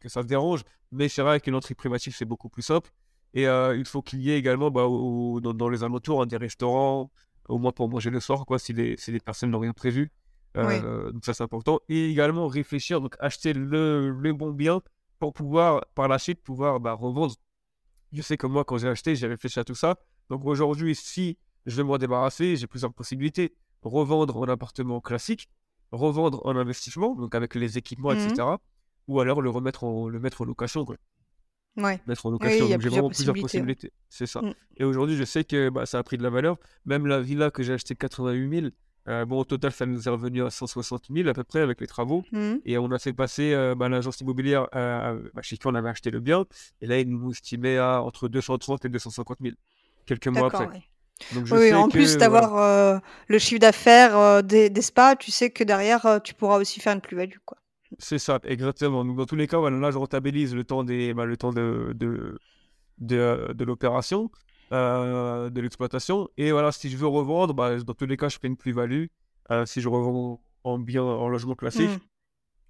que 0.00 0.08
ça 0.08 0.22
se 0.22 0.26
dérange. 0.26 0.62
Mais 0.92 1.08
c'est 1.08 1.22
vrai 1.22 1.40
qu'une 1.40 1.54
entrée 1.54 1.74
privative, 1.74 2.14
c'est 2.16 2.24
beaucoup 2.24 2.48
plus 2.48 2.62
simple. 2.62 2.90
Et 3.34 3.46
euh, 3.48 3.76
il 3.76 3.84
faut 3.86 4.02
qu'il 4.02 4.20
y 4.20 4.30
ait 4.30 4.38
également 4.38 4.70
bah, 4.70 4.84
au- 4.84 5.40
dans, 5.40 5.54
dans 5.54 5.68
les 5.68 5.82
alentours 5.84 6.22
hein, 6.22 6.26
des 6.26 6.36
restaurants, 6.36 7.10
au 7.48 7.58
moins 7.58 7.72
pour 7.72 7.88
manger 7.88 8.10
le 8.10 8.20
soir, 8.20 8.44
quoi, 8.46 8.58
si 8.58 8.72
les, 8.72 8.96
si 8.96 9.12
les 9.12 9.20
personnes 9.20 9.50
n'ont 9.50 9.58
rien 9.60 9.72
prévu. 9.72 10.10
Oui. 10.56 10.74
Euh, 10.82 11.12
Donc 11.12 11.24
ça, 11.24 11.34
c'est 11.34 11.42
important. 11.42 11.80
Et 11.88 12.10
également 12.10 12.46
réfléchir, 12.48 13.00
donc 13.00 13.16
acheter 13.18 13.52
le, 13.52 14.10
le 14.10 14.32
bon 14.32 14.50
bien 14.52 14.80
pour 15.18 15.32
pouvoir, 15.32 15.84
par 15.94 16.08
la 16.08 16.18
suite, 16.18 16.42
pouvoir 16.42 16.80
bah, 16.80 16.92
revendre. 16.92 17.34
Je 18.12 18.22
sais 18.22 18.36
que 18.36 18.46
moi, 18.46 18.64
quand 18.64 18.78
j'ai 18.78 18.88
acheté, 18.88 19.16
j'ai 19.16 19.26
réfléchi 19.26 19.58
à 19.58 19.64
tout 19.64 19.74
ça. 19.74 19.96
Donc 20.30 20.44
aujourd'hui, 20.44 20.94
si 20.94 21.38
je 21.66 21.76
veux 21.76 21.84
m'en 21.84 21.98
débarrasser, 21.98 22.56
j'ai 22.56 22.66
plusieurs 22.66 22.92
possibilités. 22.92 23.54
Revendre 23.82 24.36
en 24.36 24.44
appartement 24.44 25.00
classique, 25.00 25.48
revendre 25.92 26.44
en 26.44 26.56
investissement, 26.56 27.14
donc 27.14 27.34
avec 27.34 27.54
les 27.54 27.78
équipements, 27.78 28.12
etc. 28.12 28.42
Ou 29.08 29.20
alors 29.20 29.40
le 29.40 29.50
remettre 29.50 29.84
en, 29.84 30.08
le 30.08 30.18
mettre 30.18 30.42
en 30.42 30.44
location, 30.44 30.84
quoi. 30.84 30.96
Ouais. 31.76 32.00
Mettre 32.06 32.26
en 32.26 32.30
location. 32.30 32.68
donc 32.68 32.80
j'ai 32.80 32.88
vraiment 32.88 33.10
plusieurs 33.10 33.34
possibilités. 33.34 33.92
C'est 34.08 34.26
ça. 34.26 34.40
Mm. 34.40 34.54
Et 34.78 34.84
aujourd'hui, 34.84 35.16
je 35.16 35.24
sais 35.24 35.44
que 35.44 35.68
bah, 35.68 35.84
ça 35.84 35.98
a 35.98 36.02
pris 36.02 36.16
de 36.16 36.22
la 36.22 36.30
valeur. 36.30 36.56
Même 36.86 37.06
la 37.06 37.20
villa 37.20 37.50
que 37.50 37.62
j'ai 37.62 37.74
achetée 37.74 37.94
88 37.94 38.60
000, 38.60 38.72
euh, 39.08 39.24
bon, 39.24 39.40
au 39.40 39.44
total, 39.44 39.72
ça 39.72 39.86
nous 39.86 40.08
est 40.08 40.10
revenu 40.10 40.42
à 40.44 40.50
160 40.50 41.06
000 41.10 41.28
à 41.28 41.34
peu 41.34 41.44
près 41.44 41.60
avec 41.60 41.80
les 41.80 41.86
travaux. 41.86 42.24
Mhm. 42.32 42.60
Et 42.64 42.78
on 42.78 42.90
a 42.90 42.98
fait 42.98 43.12
passer 43.12 43.52
euh, 43.54 43.74
bah, 43.76 43.88
l'agence 43.88 44.20
immobilière 44.20 44.68
euh, 44.74 45.28
bah, 45.34 45.42
chez 45.42 45.56
qui 45.58 45.66
on 45.66 45.74
avait 45.74 45.88
acheté 45.90 46.10
le 46.10 46.20
bien. 46.20 46.44
Et 46.80 46.86
là, 46.86 46.98
ils 46.98 47.08
nous 47.08 47.30
estimaient 47.30 47.78
à 47.78 48.02
entre 48.02 48.28
230 48.28 48.84
et 48.84 48.88
250 48.88 49.38
000, 49.40 49.54
quelques 50.06 50.28
mois 50.28 50.48
après. 50.48 50.66
ouais. 50.66 50.82
Donc 51.30 51.46
je 51.46 51.56
Oui, 51.56 51.58
sais 51.58 51.74
en 51.74 51.88
que, 51.88 51.92
plus 51.92 52.16
d'avoir 52.18 52.56
euh, 52.58 52.98
le 53.28 53.38
chiffre 53.38 53.60
d'affaires 53.60 54.42
des, 54.42 54.70
des 54.70 54.82
spas, 54.82 55.16
tu 55.16 55.30
sais 55.30 55.50
que 55.50 55.64
derrière, 55.64 56.20
tu 56.22 56.34
pourras 56.34 56.58
aussi 56.58 56.80
faire 56.80 56.92
une 56.94 57.00
plus-value, 57.00 57.38
quoi. 57.44 57.58
C'est 57.98 58.18
ça, 58.18 58.40
exactement. 58.44 59.04
Donc, 59.04 59.16
dans 59.16 59.26
tous 59.26 59.36
les 59.36 59.46
cas, 59.46 59.58
voilà, 59.58 59.78
là, 59.78 59.90
je 59.90 59.98
rentabilise 59.98 60.54
le 60.54 60.64
temps, 60.64 60.84
des, 60.84 61.14
bah, 61.14 61.24
le 61.24 61.36
temps 61.36 61.52
de, 61.52 61.92
de, 61.94 62.38
de, 62.98 63.52
de 63.54 63.64
l'opération, 63.64 64.30
euh, 64.72 65.50
de 65.50 65.60
l'exploitation. 65.60 66.28
Et 66.36 66.52
voilà, 66.52 66.72
si 66.72 66.88
je 66.90 66.96
veux 66.96 67.06
revendre, 67.06 67.54
bah, 67.54 67.76
dans 67.76 67.94
tous 67.94 68.06
les 68.06 68.16
cas, 68.16 68.28
je 68.28 68.38
fais 68.40 68.48
une 68.48 68.56
plus-value. 68.56 69.06
Euh, 69.50 69.64
si 69.66 69.80
je 69.80 69.88
revends 69.88 70.40
en 70.64 70.78
bien, 70.78 71.02
en 71.02 71.28
logement 71.28 71.54
classique, 71.54 71.90
Mhm. 71.90 71.98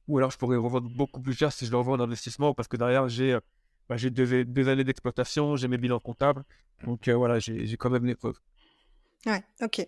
ou 0.09 0.19
alors 0.19 0.31
je 0.31 0.37
pourrais 0.37 0.57
revendre 0.59 0.91
beaucoup 0.95 1.21
plus 1.23 1.33
cher 1.33 1.51
si 1.53 1.65
je 1.65 1.71
le 1.71 1.79
revends 1.79 1.95
en 1.95 2.01
investissement, 2.01 2.53
parce 2.53 2.69
que 2.69 2.77
derrière, 2.77 3.09
j'ai 3.09 3.33
euh, 3.35 3.41
bah, 3.89 3.97
deux, 3.97 4.45
deux 4.45 4.69
années 4.69 4.85
d'exploitation, 4.85 5.57
j'ai 5.57 5.69
mes 5.69 5.79
bilans 5.79 6.01
comptables. 6.01 6.45
Donc 6.85 7.09
euh, 7.09 7.15
voilà, 7.15 7.39
j'ai 7.39 7.77
quand 7.79 7.89
même 7.91 8.05
les 8.05 8.15
preuves. 8.15 8.39
Ouais, 9.25 9.43
ok. 9.63 9.87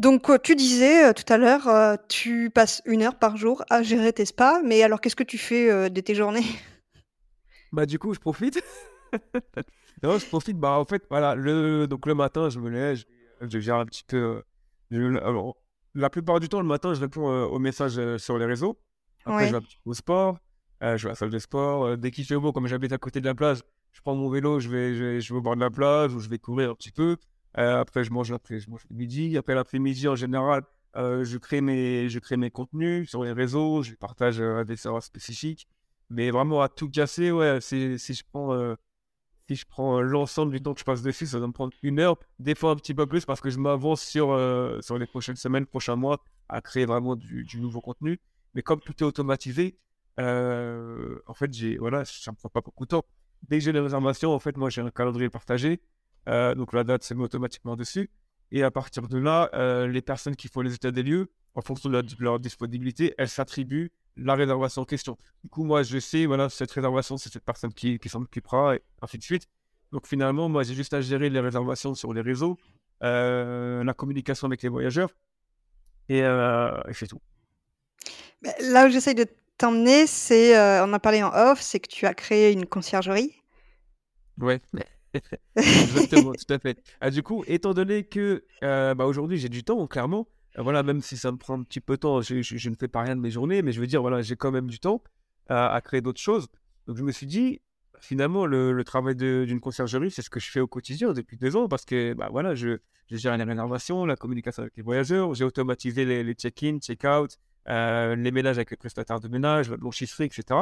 Donc, 0.00 0.28
tu 0.42 0.56
disais 0.56 1.14
tout 1.14 1.32
à 1.32 1.38
l'heure, 1.38 1.98
tu 2.08 2.50
passes 2.50 2.82
une 2.84 3.02
heure 3.02 3.16
par 3.16 3.36
jour 3.36 3.64
à 3.70 3.84
gérer 3.84 4.12
tes 4.12 4.24
spas, 4.24 4.60
mais 4.64 4.82
alors 4.82 5.00
qu'est-ce 5.00 5.14
que 5.14 5.22
tu 5.22 5.38
fais 5.38 5.88
de 5.88 6.00
tes 6.00 6.16
journées? 6.16 6.44
Bah 7.72 7.86
du 7.86 7.98
coup, 8.00 8.12
je 8.12 8.18
profite. 8.18 8.60
non, 10.02 10.18
je 10.18 10.26
profite. 10.26 10.58
Bah 10.58 10.78
en 10.78 10.84
fait, 10.84 11.02
voilà, 11.10 11.34
le, 11.34 11.86
donc 11.86 12.06
le 12.06 12.14
matin, 12.14 12.48
je 12.50 12.58
me 12.58 12.68
lève, 12.70 12.96
je, 12.96 13.04
je 13.48 13.58
gère 13.60 13.76
un 13.76 13.86
petit 13.86 14.04
peu. 14.04 14.42
je- 14.90 15.16
alors, 15.18 15.56
la 15.94 16.10
plupart 16.10 16.40
du 16.40 16.48
temps, 16.48 16.60
le 16.60 16.66
matin, 16.66 16.92
je 16.94 17.00
réponds 17.00 17.30
euh, 17.30 17.44
aux 17.46 17.58
messages 17.58 17.98
euh, 17.98 18.18
sur 18.18 18.36
les 18.38 18.46
réseaux. 18.46 18.78
Après, 19.24 19.44
je 19.46 19.52
vais 19.52 19.58
un 19.58 19.62
petit 19.62 19.78
peu 19.84 19.90
au 19.90 19.94
sport. 19.94 20.38
euh, 20.82 20.96
je 20.96 21.04
vais 21.04 21.10
à 21.10 21.12
la 21.12 21.16
salle 21.16 21.30
de 21.30 21.38
sport. 21.38 21.96
dès 21.96 22.10
qu'il 22.10 22.24
fait 22.24 22.36
beau, 22.36 22.52
comme 22.52 22.66
j'habite 22.66 22.92
à 22.92 22.98
côté 22.98 23.20
de 23.20 23.26
la 23.26 23.34
plage, 23.34 23.60
je 23.92 24.00
prends 24.00 24.14
mon 24.14 24.28
vélo, 24.28 24.58
je 24.60 24.68
vais, 24.68 24.94
je 24.94 25.04
vais, 25.04 25.20
je 25.20 25.32
vais 25.32 25.38
au 25.38 25.42
bord 25.42 25.54
de 25.54 25.60
la 25.60 25.70
plage 25.70 26.12
ou 26.14 26.20
je 26.20 26.28
vais 26.28 26.38
courir 26.38 26.70
un 26.70 26.74
petit 26.74 26.90
peu. 26.90 27.16
Après, 27.54 28.02
je 28.04 28.10
mange 28.10 28.32
après, 28.32 28.58
je 28.58 28.68
mange 28.68 28.84
le 28.90 28.96
midi. 28.96 29.36
Après 29.38 29.54
l'après-midi, 29.54 30.08
en 30.08 30.16
général, 30.16 30.62
je 30.96 31.38
crée 31.38 31.60
mes, 31.60 32.08
je 32.08 32.18
crée 32.18 32.36
mes 32.36 32.50
contenus 32.50 33.08
sur 33.08 33.22
les 33.24 33.32
réseaux. 33.32 33.82
Je 33.84 33.94
partage 33.94 34.38
des 34.38 34.76
serveurs 34.76 35.02
spécifiques. 35.04 35.68
Mais 36.10 36.30
vraiment 36.32 36.60
à 36.60 36.68
tout 36.68 36.90
casser, 36.90 37.30
ouais, 37.30 37.60
si 37.60 37.96
je 37.96 38.22
prends, 38.32 38.74
si 39.48 39.56
je 39.56 39.66
prends 39.66 40.00
l'ensemble 40.00 40.52
du 40.52 40.62
temps 40.62 40.72
que 40.74 40.80
je 40.80 40.84
passe 40.84 41.02
dessus, 41.02 41.26
ça 41.26 41.38
va 41.38 41.46
me 41.46 41.52
prendre 41.52 41.72
une 41.82 42.00
heure, 42.00 42.16
des 42.38 42.54
fois 42.54 42.70
un 42.70 42.76
petit 42.76 42.94
peu 42.94 43.06
plus 43.06 43.24
parce 43.24 43.40
que 43.40 43.50
je 43.50 43.58
m'avance 43.58 44.02
sur, 44.02 44.32
euh, 44.32 44.80
sur 44.80 44.98
les 44.98 45.06
prochaines 45.06 45.36
semaines, 45.36 45.66
prochains 45.66 45.96
mois 45.96 46.22
à 46.48 46.60
créer 46.60 46.86
vraiment 46.86 47.16
du, 47.16 47.46
nouveau 47.56 47.80
contenu. 47.80 48.20
Mais 48.54 48.62
comme 48.62 48.80
tout 48.80 48.94
est 49.00 49.02
automatisé, 49.02 49.78
euh, 50.20 51.18
en 51.26 51.34
fait, 51.34 51.52
j'ai, 51.52 51.76
voilà, 51.76 52.04
ça 52.04 52.30
me 52.30 52.36
prend 52.36 52.48
pas 52.48 52.60
beaucoup 52.60 52.84
de 52.84 52.90
temps. 52.90 53.04
Dès 53.42 53.58
que 53.58 53.64
j'ai 53.64 53.72
les 53.72 53.80
réservations, 53.80 54.32
en 54.32 54.38
fait, 54.38 54.56
moi, 54.56 54.70
j'ai 54.70 54.80
un 54.80 54.90
calendrier 54.90 55.28
partagé. 55.28 55.80
Euh, 56.28 56.54
donc 56.54 56.72
la 56.72 56.84
date, 56.84 57.02
c'est 57.02 57.14
mis 57.14 57.24
automatiquement 57.24 57.76
dessus. 57.76 58.10
Et 58.50 58.62
à 58.62 58.70
partir 58.70 59.08
de 59.08 59.18
là, 59.18 59.50
les 59.86 60.02
personnes 60.02 60.36
qui 60.36 60.48
font 60.48 60.60
les 60.60 60.74
états 60.74 60.92
des 60.92 61.02
lieux, 61.02 61.30
en 61.54 61.62
fonction 61.62 61.88
de, 61.88 62.02
leur 62.18 62.40
disponibilité, 62.40 63.14
elles 63.18 63.28
s'attribuent 63.28 63.92
la 64.16 64.34
réservation 64.34 64.82
en 64.82 64.84
question. 64.84 65.16
Du 65.42 65.50
coup, 65.50 65.64
moi, 65.64 65.82
je 65.82 65.98
sais, 65.98 66.26
voilà, 66.26 66.48
cette 66.48 66.70
réservation, 66.70 67.16
c'est 67.16 67.32
cette 67.32 67.44
personne 67.44 67.72
qui, 67.72 67.98
qui 67.98 68.08
s'en 68.08 68.22
occupera, 68.22 68.76
et 68.76 68.82
ainsi 69.02 69.18
de 69.18 69.22
suite. 69.22 69.46
Donc 69.92 70.06
finalement, 70.06 70.48
moi, 70.48 70.62
j'ai 70.62 70.74
juste 70.74 70.94
à 70.94 71.00
gérer 71.00 71.30
les 71.30 71.40
réservations 71.40 71.94
sur 71.94 72.12
les 72.12 72.20
réseaux, 72.20 72.56
euh, 73.02 73.84
la 73.84 73.94
communication 73.94 74.46
avec 74.46 74.62
les 74.62 74.68
voyageurs, 74.68 75.10
et, 76.08 76.22
euh, 76.22 76.80
et 76.88 76.94
c'est 76.94 77.06
tout. 77.06 77.20
Là 78.60 78.86
où 78.86 78.90
j'essaye 78.90 79.14
de 79.14 79.26
t'emmener, 79.56 80.06
c'est, 80.06 80.56
euh, 80.56 80.84
on 80.84 80.90
en 80.90 80.94
a 80.94 80.98
parlé 80.98 81.22
en 81.22 81.32
off, 81.32 81.60
c'est 81.60 81.80
que 81.80 81.88
tu 81.88 82.06
as 82.06 82.14
créé 82.14 82.52
une 82.52 82.66
conciergerie. 82.66 83.32
Ouais, 84.38 84.60
exactement, 85.56 86.32
tout 86.32 86.52
à 86.52 86.58
fait. 86.58 86.76
Ah, 87.00 87.10
du 87.10 87.22
coup, 87.22 87.44
étant 87.46 87.72
donné 87.72 88.02
que 88.02 88.44
bah, 88.60 89.06
aujourd'hui 89.06 89.38
j'ai 89.38 89.48
du 89.48 89.62
temps, 89.62 89.86
clairement, 89.86 90.26
voilà, 90.56 90.82
même 90.82 91.00
si 91.00 91.16
ça 91.16 91.32
me 91.32 91.36
prend 91.36 91.58
un 91.58 91.62
petit 91.62 91.80
peu 91.80 91.94
de 91.94 92.00
temps, 92.00 92.20
je, 92.22 92.68
ne 92.68 92.74
fais 92.74 92.88
pas 92.88 93.02
rien 93.02 93.16
de 93.16 93.20
mes 93.20 93.30
journées, 93.30 93.62
mais 93.62 93.72
je 93.72 93.80
veux 93.80 93.86
dire, 93.86 94.02
voilà, 94.02 94.22
j'ai 94.22 94.36
quand 94.36 94.52
même 94.52 94.68
du 94.68 94.78
temps 94.78 95.02
à 95.48 95.80
créer 95.82 96.00
d'autres 96.00 96.20
choses. 96.20 96.46
Donc 96.86 96.96
je 96.96 97.02
me 97.02 97.12
suis 97.12 97.26
dit, 97.26 97.60
finalement, 98.00 98.46
le, 98.46 98.82
travail 98.84 99.16
d'une 99.16 99.60
conciergerie, 99.60 100.10
c'est 100.10 100.22
ce 100.22 100.30
que 100.30 100.40
je 100.40 100.50
fais 100.50 100.60
au 100.60 100.66
quotidien 100.66 101.12
depuis 101.12 101.36
deux 101.36 101.56
ans 101.56 101.68
parce 101.68 101.84
que 101.84 102.12
bah, 102.14 102.28
voilà, 102.30 102.54
je, 102.54 102.78
gère 103.10 103.36
les 103.36 103.44
réservations, 103.44 104.06
la 104.06 104.16
communication 104.16 104.62
avec 104.62 104.76
les 104.76 104.82
voyageurs, 104.82 105.34
j'ai 105.34 105.44
automatisé 105.44 106.04
les, 106.04 106.34
check-in, 106.34 106.78
check-out, 106.78 107.38
euh, 107.68 108.14
les 108.14 108.30
ménages 108.30 108.58
avec 108.58 108.70
les 108.70 108.76
prestataires 108.76 109.20
de 109.20 109.28
ménage, 109.28 109.70
la 109.70 109.76
blanchisserie, 109.76 110.24
etc. 110.24 110.60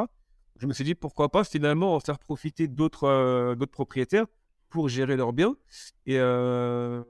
Je 0.59 0.67
me 0.67 0.73
suis 0.73 0.83
dit 0.83 0.95
pourquoi 0.95 1.29
pas 1.29 1.43
finalement 1.43 1.95
en 1.95 1.99
faire 1.99 2.19
profiter 2.19 2.67
d'autres 2.67 3.05
euh, 3.05 3.55
propriétaires 3.71 4.25
pour 4.69 4.89
gérer 4.89 5.15
leurs 5.17 5.33
biens. 5.33 5.55
Et, 6.05 6.19
euh, 6.19 7.03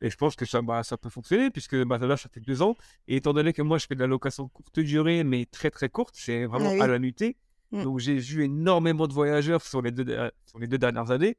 et 0.00 0.10
je 0.10 0.16
pense 0.16 0.36
que 0.36 0.44
ça, 0.44 0.62
bah, 0.62 0.82
ça 0.82 0.96
peut 0.96 1.08
fonctionner 1.08 1.50
puisque 1.50 1.76
bah, 1.84 1.98
là, 1.98 2.16
ça 2.16 2.28
fait 2.28 2.40
deux 2.40 2.62
ans. 2.62 2.76
Et 3.06 3.16
étant 3.16 3.32
donné 3.32 3.52
que 3.52 3.62
moi, 3.62 3.78
je 3.78 3.86
fais 3.86 3.94
de 3.94 4.00
la 4.00 4.06
location 4.06 4.48
courte 4.48 4.78
durée, 4.80 5.24
mais 5.24 5.46
très 5.46 5.70
très 5.70 5.88
courte, 5.88 6.14
c'est 6.16 6.44
vraiment 6.44 6.72
ah 6.80 6.84
à 6.84 6.86
la 6.86 6.98
nuitée. 6.98 7.36
Mmh. 7.72 7.82
Donc 7.82 7.98
j'ai 7.98 8.14
vu 8.14 8.44
énormément 8.44 9.06
de 9.06 9.12
voyageurs 9.12 9.62
sur 9.62 9.82
les 9.82 9.90
deux, 9.90 10.30
sur 10.46 10.58
les 10.58 10.66
deux 10.66 10.78
dernières 10.78 11.10
années. 11.10 11.36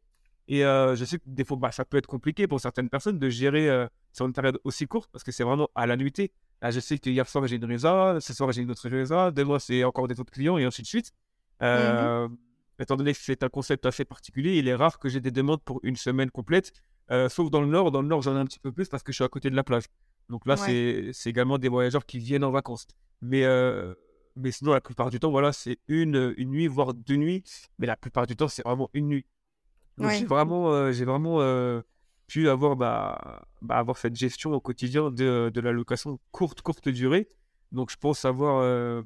Et 0.47 0.66
euh, 0.66 0.95
je 0.95 1.05
sais 1.05 1.20
que 1.20 1.24
des 1.28 1.43
fois, 1.43 1.57
bah, 1.57 1.72
ça 1.72 1.86
peut 1.86 1.97
être 1.97 2.07
compliqué 2.07 2.47
pour 2.47 2.60
certaines 2.60 2.89
personnes 2.89 3.20
de 3.20 3.30
gérer 3.30 3.70
euh, 3.70 3.88
sur 4.14 4.26
une 4.26 4.34
période 4.34 4.60
aussi 4.64 4.88
courte 4.88 5.10
parce 5.12 5.24
que 5.24 5.32
c'est 5.32 5.43
vraiment 5.43 5.70
à 5.76 5.86
la 5.86 5.95
nuitée. 5.95 6.32
Là, 6.62 6.72
je 6.72 6.80
sais 6.80 6.97
que 6.97 7.10
hier 7.10 7.28
soir, 7.30 7.45
j'ai 7.47 7.55
une 7.57 7.66
résa, 7.66 8.18
ce 8.20 8.34
soir, 8.34 8.51
j'ai 8.51 8.64
une 8.64 8.72
autre 8.72 8.89
résa, 8.89 9.32
demain, 9.32 9.60
c'est 9.60 9.84
encore 9.84 10.07
des 10.07 10.20
autres 10.20 10.32
clients 10.32 10.57
et 10.57 10.66
ainsi 10.66 10.82
de 10.82 10.88
suite. 10.88 11.12
Mmh 11.62 11.66
euh, 11.66 12.28
étant 12.80 12.95
donné 12.95 13.14
que 13.14 13.20
c'est 13.20 13.43
un 13.43 13.49
concept 13.49 13.86
assez 13.86 14.05
particulier, 14.05 14.57
il 14.57 14.68
est 14.68 14.76
rare 14.76 14.99
que 14.99 15.10
j'ai 15.10 15.20
des 15.20 15.32
demandes 15.32 15.62
pour 15.62 15.80
une 15.84 15.97
semaine 15.97 16.32
complète, 16.32 16.72
sauf 17.30 17.49
dans 17.49 17.62
le 17.62 17.68
nord. 17.68 17.91
Dans 17.91 18.01
le 18.01 18.07
nord, 18.07 18.22
j'en 18.22 18.36
ai 18.36 18.39
un 18.39 18.45
petit 18.45 18.60
peu 18.60 18.72
plus 18.72 18.88
parce 18.88 19.03
que 19.03 19.12
je 19.12 19.16
suis 19.16 19.24
à 19.24 19.30
côté 19.30 19.49
de 19.49 19.55
la 19.55 19.64
plage. 19.64 19.84
Donc 20.30 20.45
là, 20.45 20.55
c'est 20.57 21.30
également 21.30 21.57
des 21.57 21.70
voyageurs 21.70 22.05
qui 22.05 22.20
viennent 22.20 22.43
en 22.43 22.51
vacances. 22.51 22.88
Mais 23.22 23.45
mais 24.36 24.51
sinon, 24.51 24.74
la 24.74 24.82
plupart 24.82 25.10
du 25.10 25.20
temps, 25.20 25.32
voilà, 25.32 25.51
c'est 25.51 25.80
une, 25.88 26.34
une 26.38 26.49
nuit, 26.51 26.68
voire 26.68 26.93
deux 26.93 27.16
nuits. 27.16 27.43
Mais 27.78 27.88
la 27.88 27.97
plupart 27.97 28.26
du 28.26 28.36
temps, 28.36 28.47
c'est 28.47 28.64
vraiment 28.64 28.89
une 28.93 29.07
nuit. 29.07 29.26
Donc, 29.97 30.12
j'ai 30.12 30.26
vraiment, 30.26 30.72
euh, 30.72 30.91
j'ai 30.93 31.03
vraiment 31.03 31.41
euh, 31.41 31.82
pu 32.28 32.47
avoir, 32.47 32.78
bah, 32.78 33.45
bah, 33.62 33.76
avoir 33.78 33.97
cette 33.97 34.16
gestion 34.16 34.53
au 34.53 34.62
quotidien 34.62 35.12
de, 35.12 35.51
de 35.53 35.62
la 35.62 35.72
location 35.74 36.20
courte, 36.32 36.62
courte 36.62 36.88
durée. 36.88 37.28
Donc, 37.74 37.91
je 37.91 37.97
pense 37.97 38.24
avoir 38.24 38.62
euh, 38.62 39.01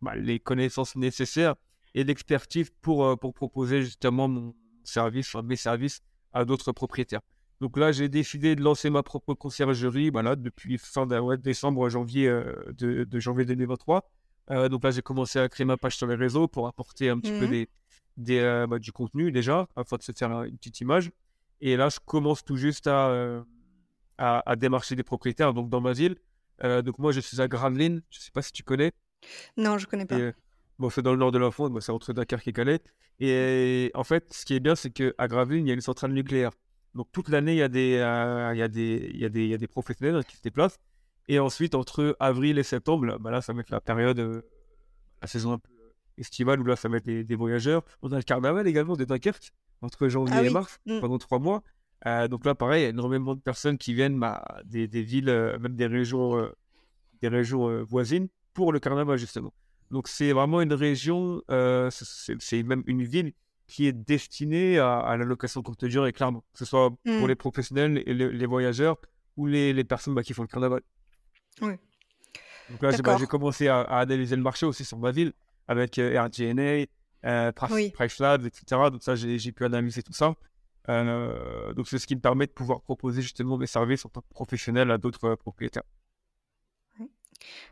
bah, 0.00 0.16
les 0.16 0.40
connaissances 0.40 0.96
nécessaires 0.96 1.54
et 1.94 2.02
l'expertise 2.02 2.70
pour, 2.80 3.18
pour 3.18 3.34
proposer 3.34 3.82
justement 3.82 4.26
mon 4.26 4.54
service, 4.84 5.34
mes 5.44 5.56
services 5.56 6.00
à 6.32 6.46
d'autres 6.46 6.72
propriétaires. 6.72 7.20
Donc 7.60 7.76
là, 7.76 7.90
j'ai 7.92 8.08
décidé 8.08 8.54
de 8.54 8.62
lancer 8.62 8.88
ma 8.88 9.02
propre 9.02 9.34
conciergerie 9.34 10.10
voilà, 10.10 10.36
depuis 10.36 10.78
fin 10.78 11.06
décembre, 11.36 11.88
janvier, 11.88 12.28
de, 12.28 13.04
de 13.04 13.20
janvier 13.20 13.44
2023. 13.44 14.08
Euh, 14.50 14.68
donc 14.68 14.84
là, 14.84 14.90
j'ai 14.90 15.02
commencé 15.02 15.38
à 15.38 15.48
créer 15.48 15.64
ma 15.64 15.76
page 15.76 15.96
sur 15.96 16.06
les 16.06 16.14
réseaux 16.14 16.48
pour 16.48 16.66
apporter 16.66 17.08
un 17.10 17.18
petit 17.18 17.32
peu 17.32 17.46
mmh 17.46 17.50
des, 17.50 17.68
des 18.16 18.38
euh, 18.38 18.66
bah, 18.66 18.78
du 18.78 18.92
contenu 18.92 19.30
déjà, 19.30 19.68
afin 19.76 19.96
de 19.96 20.02
se 20.02 20.12
faire 20.12 20.42
une 20.44 20.56
petite 20.56 20.80
image. 20.80 21.10
Et 21.60 21.76
là, 21.76 21.88
je 21.88 21.98
commence 22.04 22.44
tout 22.44 22.56
juste 22.56 22.86
à, 22.86 23.08
euh, 23.08 23.42
à, 24.16 24.56
démarcher 24.56 24.96
des 24.96 25.02
propriétaires 25.02 25.52
donc 25.54 25.68
dans 25.68 25.80
ma 25.80 25.92
ville. 25.92 26.16
donc 26.62 26.98
moi, 26.98 27.12
je 27.12 27.20
suis 27.20 27.40
à 27.40 27.48
Gravelines. 27.48 28.02
Je 28.10 28.18
ne 28.18 28.22
sais 28.22 28.30
pas 28.32 28.42
si 28.42 28.52
tu 28.52 28.62
connais. 28.62 28.92
Non, 29.56 29.76
je 29.78 29.86
ne 29.86 29.90
connais 29.90 30.06
pas. 30.06 30.16
bon, 30.78 30.88
c'est 30.90 31.02
dans 31.02 31.12
le 31.12 31.18
nord 31.18 31.32
de 31.32 31.38
la 31.38 31.50
France, 31.50 31.72
c'est 31.80 31.92
entre 31.92 32.12
Dakar 32.12 32.40
et 32.46 32.52
Calais. 32.52 32.80
Et 33.20 33.90
en 33.94 34.04
fait, 34.04 34.32
ce 34.32 34.44
qui 34.44 34.54
est 34.54 34.60
bien, 34.60 34.76
c'est 34.76 34.90
qu'à 34.90 35.28
Gravelines, 35.28 35.66
il 35.66 35.68
y 35.68 35.72
a 35.72 35.74
une 35.74 35.80
centrale 35.80 36.12
nucléaire. 36.12 36.52
Donc 36.94 37.08
toute 37.12 37.28
l'année, 37.28 37.52
il 37.52 37.58
y, 37.58 37.62
a 37.62 37.68
des, 37.68 37.90
il, 38.54 38.58
y 38.58 38.62
a 38.62 38.68
des, 38.68 39.10
il, 39.12 39.20
y 39.20 39.24
a 39.24 39.28
des, 39.28 39.44
il 39.44 39.50
y 39.50 39.54
a 39.54 39.58
des 39.58 39.66
professionnels 39.66 40.24
qui 40.24 40.36
se 40.36 40.42
déplacent. 40.42 40.78
Et 41.28 41.38
ensuite, 41.38 41.74
entre 41.74 42.16
avril 42.20 42.58
et 42.58 42.62
septembre, 42.62 43.04
là, 43.04 43.18
bah 43.18 43.30
là 43.30 43.42
ça 43.42 43.52
va 43.52 43.60
être 43.60 43.70
la 43.70 43.80
période, 43.80 44.18
euh, 44.18 44.42
la 45.20 45.28
saison 45.28 45.52
un 45.52 45.58
peu 45.58 45.70
estivale, 46.16 46.60
où 46.60 46.64
là, 46.64 46.74
ça 46.74 46.88
va 46.88 46.96
être 46.96 47.04
des, 47.04 47.34
voyageurs. 47.36 47.84
On 48.02 48.10
a 48.12 48.16
le 48.16 48.22
carnaval 48.22 48.66
également 48.66 48.96
de 48.96 49.04
Dunkerque, 49.04 49.52
entre 49.82 50.08
janvier 50.08 50.34
ah 50.36 50.44
et 50.44 50.50
mars, 50.50 50.80
mmh. 50.86 51.00
pendant 51.00 51.18
trois 51.18 51.38
mois. 51.38 51.62
Euh, 52.06 52.26
donc 52.28 52.44
là, 52.44 52.54
pareil, 52.54 52.80
il 52.80 52.84
y 52.84 52.86
a 52.86 52.90
énormément 52.90 53.34
de 53.34 53.40
personnes 53.40 53.76
qui 53.76 53.92
viennent 53.92 54.18
bah, 54.18 54.42
des, 54.64 54.86
villes, 54.86 55.28
euh, 55.28 55.58
même 55.58 55.76
des 55.76 55.86
régions, 55.86 56.50
des 57.20 57.28
régions 57.28 57.84
voisines, 57.84 58.28
pour 58.54 58.72
le 58.72 58.80
carnaval, 58.80 59.18
justement. 59.18 59.52
Donc 59.90 60.08
c'est 60.08 60.32
vraiment 60.32 60.60
une 60.60 60.72
région, 60.72 61.42
c'est 61.48 62.62
même 62.62 62.82
une 62.86 63.04
ville 63.04 63.32
qui 63.68 63.86
est 63.86 63.92
destinée 63.92 64.78
à, 64.78 65.14
la 65.16 65.24
location 65.24 65.62
courte 65.62 65.84
durée, 65.84 66.12
clairement. 66.12 66.40
Que 66.52 66.58
ce 66.58 66.64
soit 66.64 66.90
pour 66.90 66.98
mmh. 67.24 67.28
les 67.28 67.34
professionnels 67.36 68.02
et 68.06 68.14
les, 68.14 68.46
voyageurs 68.46 68.96
ou 69.36 69.46
les, 69.46 69.72
les 69.72 69.84
personnes 69.84 70.14
bah, 70.14 70.22
qui 70.22 70.32
font 70.32 70.42
le 70.42 70.48
carnaval. 70.48 70.80
Oui. 71.60 71.74
Donc 72.70 72.82
là, 72.82 72.90
bah, 73.02 73.16
j'ai 73.18 73.26
commencé 73.26 73.68
à, 73.68 73.82
analyser 73.82 74.36
le 74.36 74.42
marché 74.42 74.66
aussi 74.66 74.84
sur 74.84 74.98
ma 74.98 75.10
ville 75.10 75.32
avec 75.68 75.98
euh, 75.98 76.20
RGNA, 76.20 76.86
euh, 77.26 77.52
Price, 77.52 78.18
Labs, 78.18 78.46
etc. 78.46 78.64
Donc 78.90 79.02
ça, 79.02 79.14
j'ai 79.14 79.52
pu 79.52 79.64
analyser 79.64 80.02
tout 80.02 80.12
ça. 80.12 80.34
Euh, 80.88 81.74
donc 81.74 81.86
c'est 81.86 81.98
ce 81.98 82.06
qui 82.06 82.16
me 82.16 82.20
permet 82.20 82.46
de 82.46 82.52
pouvoir 82.52 82.80
proposer 82.80 83.20
justement 83.20 83.58
mes 83.58 83.66
services 83.66 84.06
en 84.06 84.08
tant 84.08 84.22
que 84.22 84.30
professionnel 84.30 84.90
à 84.90 84.96
d'autres 84.96 85.34
propriétaires. 85.34 85.82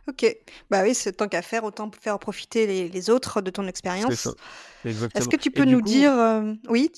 Ok, 0.08 0.24
bah 0.70 0.82
oui, 0.82 0.94
c'est 0.94 1.12
tant 1.12 1.28
qu'à 1.28 1.42
faire, 1.42 1.64
autant 1.64 1.90
faire 2.00 2.18
profiter 2.18 2.88
les, 2.88 3.10
autres 3.10 3.40
de 3.40 3.50
ton 3.50 3.66
expérience. 3.66 4.28
Est-ce 4.84 5.28
que 5.28 5.36
tu 5.36 5.50
peux 5.50 5.64
nous 5.64 5.82
dire, 5.82 6.12
oui 6.68 6.90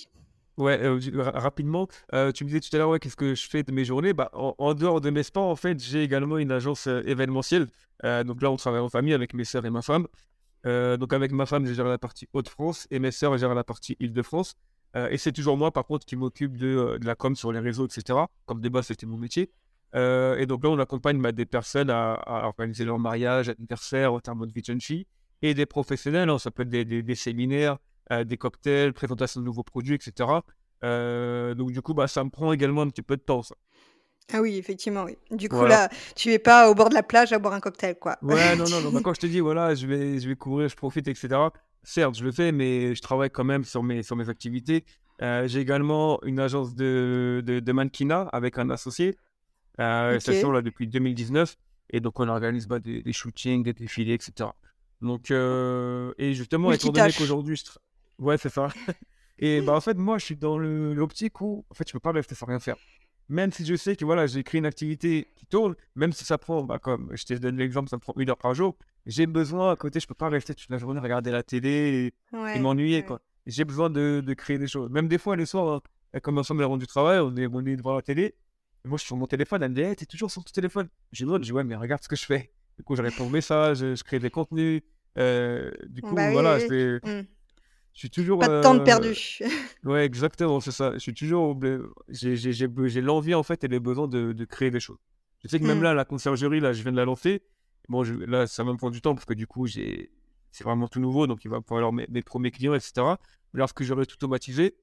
Ouais, 0.58 0.76
euh, 0.82 0.98
rapidement, 1.34 1.86
euh, 2.12 2.32
tu 2.32 2.42
me 2.42 2.48
disais 2.48 2.58
tout 2.58 2.74
à 2.74 2.78
l'heure, 2.78 2.90
ouais, 2.90 2.98
qu'est-ce 2.98 3.14
que 3.14 3.36
je 3.36 3.48
fais 3.48 3.62
de 3.62 3.70
mes 3.70 3.84
journées? 3.84 4.12
Bah, 4.12 4.28
en, 4.32 4.74
dehors 4.74 5.00
de 5.00 5.08
mes 5.08 5.22
sports, 5.22 5.46
en 5.46 5.54
fait, 5.54 5.80
j'ai 5.80 6.02
également 6.02 6.36
une 6.36 6.50
agence 6.50 6.88
euh, 6.88 7.00
événementielle. 7.06 7.68
donc 8.02 8.42
là, 8.42 8.50
on 8.50 8.56
travaille 8.56 8.80
en 8.80 8.88
famille 8.88 9.14
avec 9.14 9.34
mes 9.34 9.44
sœurs 9.44 9.64
et 9.66 9.70
ma 9.70 9.82
femme. 9.82 10.06
donc 10.64 11.12
avec 11.12 11.30
ma 11.32 11.46
femme, 11.46 11.64
je 11.64 11.72
gère 11.72 11.86
la 11.86 11.98
partie 11.98 12.28
Hauts-de-France 12.32 12.88
et 12.90 12.98
mes 12.98 13.12
sœurs 13.12 13.38
gèrent 13.38 13.54
la 13.54 13.64
partie 13.64 13.96
Île-de-France. 14.00 14.56
et 14.96 15.16
c'est 15.16 15.32
toujours 15.32 15.56
moi, 15.56 15.70
par 15.70 15.86
contre, 15.86 16.04
qui 16.06 16.16
m'occupe 16.16 16.56
de, 16.56 16.98
de 17.00 17.06
la 17.06 17.14
com 17.14 17.36
sur 17.36 17.52
les 17.52 17.60
réseaux, 17.60 17.86
etc. 17.86 18.18
Comme 18.46 18.60
débat, 18.60 18.82
c'était 18.82 19.06
mon 19.06 19.16
métier. 19.16 19.50
Et 19.94 20.46
donc 20.46 20.64
là, 20.64 20.70
on 20.70 20.78
accompagne 20.78 21.20
bah, 21.20 21.32
des 21.32 21.46
personnes 21.46 21.90
à, 21.90 22.44
organiser 22.44 22.84
leur 22.84 22.98
mariage, 22.98 23.48
anniversaire, 23.48 24.12
au 24.12 24.20
terme 24.20 24.46
de 24.46 24.52
Vicenci, 24.52 25.06
et 25.42 25.54
des 25.54 25.66
professionnels, 25.66 26.28
hein, 26.28 26.38
ça 26.38 26.50
peut 26.50 26.62
être 26.62 26.68
des, 26.68 26.84
des 26.84 27.14
séminaires, 27.14 27.78
euh, 28.10 28.24
des 28.24 28.38
cocktails, 28.38 28.94
présentation 28.94 29.40
de 29.40 29.44
nouveaux 29.44 29.62
produits, 29.62 29.94
etc. 29.94 30.30
Euh, 30.82 31.54
donc 31.54 31.72
du 31.72 31.82
coup, 31.82 31.92
bah, 31.92 32.08
ça 32.08 32.24
me 32.24 32.30
prend 32.30 32.52
également 32.52 32.82
un 32.82 32.88
petit 32.88 33.02
peu 33.02 33.16
de 33.16 33.22
temps. 33.22 33.42
Ça. 33.42 33.54
Ah 34.32 34.40
oui, 34.40 34.56
effectivement, 34.56 35.04
oui. 35.04 35.16
Du 35.30 35.48
coup, 35.48 35.64
là, 35.64 35.90
tu 36.16 36.32
es 36.32 36.38
pas 36.38 36.70
au 36.70 36.74
bord 36.74 36.88
de 36.88 36.94
la 36.94 37.02
plage 37.02 37.32
à 37.32 37.38
boire 37.38 37.52
un 37.52 37.60
cocktail, 37.60 37.98
quoi. 37.98 38.16
Ouais, 38.22 38.56
non, 38.56 38.64
non, 38.68 38.80
non. 38.80 38.92
Bah, 38.92 39.00
quand 39.04 39.14
je 39.14 39.20
te 39.20 39.26
dis, 39.26 39.40
voilà, 39.40 39.74
je 39.74 39.86
vais, 39.86 40.18
je 40.18 40.28
vais 40.28 40.36
couvrir, 40.36 40.68
je 40.68 40.76
profite, 40.76 41.06
etc. 41.06 41.28
Certes, 41.82 42.16
je 42.16 42.24
le 42.24 42.32
fais, 42.32 42.50
mais 42.50 42.94
je 42.94 43.02
travaille 43.02 43.30
quand 43.30 43.44
même 43.44 43.64
sur 43.64 43.82
mes, 43.82 44.02
sur 44.02 44.16
mes 44.16 44.28
activités. 44.28 44.84
Euh, 45.20 45.46
j'ai 45.48 45.60
également 45.60 46.22
une 46.24 46.40
agence 46.40 46.74
de, 46.74 47.42
de, 47.44 47.60
de, 47.60 47.72
mannequinat 47.72 48.28
avec 48.32 48.58
un 48.58 48.70
associé. 48.70 49.16
Euh, 49.80 50.18
Ça 50.20 50.32
là 50.32 50.62
depuis 50.62 50.86
2019. 50.86 51.56
Et 51.90 52.00
donc, 52.00 52.20
on 52.20 52.28
organise 52.28 52.66
bah, 52.66 52.78
des, 52.78 53.02
des, 53.02 53.12
shootings, 53.12 53.62
des 53.62 53.72
défilés, 53.72 54.14
etc. 54.14 54.50
Donc, 55.00 55.30
et 55.30 56.34
justement, 56.34 56.72
étant 56.72 56.90
donné 56.90 57.12
qu'aujourd'hui, 57.12 57.56
je, 57.56 57.64
Ouais, 58.18 58.36
c'est 58.36 58.48
ça. 58.48 58.68
Et 59.38 59.60
bah, 59.60 59.74
en 59.74 59.80
fait, 59.80 59.96
moi, 59.96 60.18
je 60.18 60.24
suis 60.24 60.36
dans 60.36 60.58
l'optique 60.58 61.40
où, 61.40 61.64
en 61.70 61.74
fait, 61.74 61.86
je 61.86 61.92
peux 61.92 62.00
pas 62.00 62.12
rester 62.12 62.34
sans 62.34 62.46
rien 62.46 62.58
faire. 62.58 62.76
Même 63.28 63.52
si 63.52 63.64
je 63.64 63.76
sais 63.76 63.94
que 63.94 64.04
voilà, 64.04 64.26
j'ai 64.26 64.42
créé 64.42 64.58
une 64.58 64.66
activité 64.66 65.28
qui 65.36 65.46
tourne, 65.46 65.76
même 65.94 66.12
si 66.12 66.24
ça 66.24 66.38
prend, 66.38 66.64
bah, 66.64 66.78
comme 66.78 67.10
je 67.14 67.24
te 67.24 67.34
donne 67.34 67.56
l'exemple, 67.56 67.88
ça 67.88 67.96
me 67.96 68.00
prend 68.00 68.14
une 68.16 68.30
heure 68.30 68.38
par 68.38 68.54
jour, 68.54 68.76
j'ai 69.06 69.26
besoin 69.26 69.70
à 69.70 69.76
côté, 69.76 70.00
je 70.00 70.06
peux 70.06 70.14
pas 70.14 70.30
rester 70.30 70.54
toute 70.54 70.70
la 70.70 70.78
journée 70.78 70.98
regarder 70.98 71.30
la 71.30 71.42
télé 71.42 72.12
et, 72.32 72.58
m'ennuyer. 72.58 73.04
quoi. 73.04 73.20
J'ai 73.46 73.64
besoin 73.64 73.90
de, 73.90 74.22
de, 74.24 74.34
créer 74.34 74.58
des 74.58 74.66
choses. 74.66 74.90
Même 74.90 75.08
des 75.08 75.18
fois, 75.18 75.36
les 75.36 75.46
soirs, 75.46 75.82
hein, 76.14 76.20
comme 76.20 76.38
ensemble, 76.38 76.62
la 76.62 76.76
du 76.76 76.86
travail, 76.86 77.20
on 77.20 77.36
est, 77.36 77.46
on 77.46 77.64
est 77.64 77.76
devant 77.76 77.94
la 77.94 78.02
télé. 78.02 78.34
Moi, 78.88 78.96
je 78.96 79.02
suis 79.02 79.06
sur 79.08 79.16
mon 79.16 79.26
téléphone, 79.26 79.62
elle 79.62 79.70
me 79.70 79.74
dit, 79.74 79.82
hey, 79.82 79.94
t'es 79.94 80.06
toujours 80.06 80.30
sur 80.30 80.42
ton 80.42 80.50
téléphone? 80.50 80.88
J'ai 81.12 81.24
droit, 81.26 81.38
je 81.38 81.42
dis, 81.44 81.52
ouais, 81.52 81.64
mais 81.64 81.76
regarde 81.76 82.02
ce 82.02 82.08
que 82.08 82.16
je 82.16 82.24
fais. 82.24 82.50
Du 82.78 82.84
coup, 82.84 82.96
je 82.96 83.02
réponds 83.02 83.26
aux 83.26 83.30
messages, 83.30 83.78
je 83.78 84.02
crée 84.02 84.18
des 84.18 84.30
contenus. 84.30 84.82
Euh, 85.18 85.70
du 85.88 86.00
coup, 86.00 86.14
bah 86.14 86.30
voilà, 86.30 86.56
mmh. 86.58 86.60
Je 86.68 87.24
suis 87.92 88.10
toujours. 88.10 88.40
Pas 88.40 88.48
de 88.48 88.62
temps 88.62 88.74
de 88.74 88.80
euh, 88.80 88.84
perdu. 88.84 89.14
Ouais, 89.84 90.04
exactement, 90.04 90.60
c'est 90.60 90.72
ça. 90.72 90.92
Je 90.94 90.98
suis 90.98 91.14
toujours. 91.14 91.58
J'ai 92.08 93.00
l'envie, 93.00 93.34
en 93.34 93.42
fait, 93.42 93.62
et 93.64 93.68
le 93.68 93.78
besoin 93.78 94.08
de, 94.08 94.32
de 94.32 94.44
créer 94.44 94.70
des 94.70 94.80
choses. 94.80 94.98
Je 95.42 95.48
sais 95.48 95.60
que 95.60 95.64
même 95.64 95.78
Hmm. 95.78 95.82
là, 95.82 95.94
la 95.94 96.04
conciergerie, 96.04 96.60
là, 96.60 96.72
je 96.72 96.82
viens 96.82 96.92
de 96.92 96.96
la 96.96 97.04
lancer. 97.04 97.42
Bon, 97.88 98.02
je- 98.04 98.14
là, 98.14 98.46
ça 98.46 98.64
va 98.64 98.72
me 98.72 98.76
prendre 98.76 98.92
du 98.92 99.00
temps 99.00 99.14
parce 99.14 99.24
que 99.26 99.34
du 99.34 99.46
coup. 99.46 99.66
C'est 100.50 100.64
vraiment 100.64 100.88
tout 100.88 100.98
nouveau, 100.98 101.26
donc 101.26 101.44
il 101.44 101.50
va 101.50 101.60
falloir 101.68 101.92
mes, 101.92 102.06
mes 102.08 102.22
premiers 102.22 102.50
clients, 102.50 102.74
etc. 102.74 103.18
Mais 103.52 103.58
lorsque 103.58 103.82
j'aurai 103.82 104.06
tout 104.06 104.16
automatisé, 104.16 104.76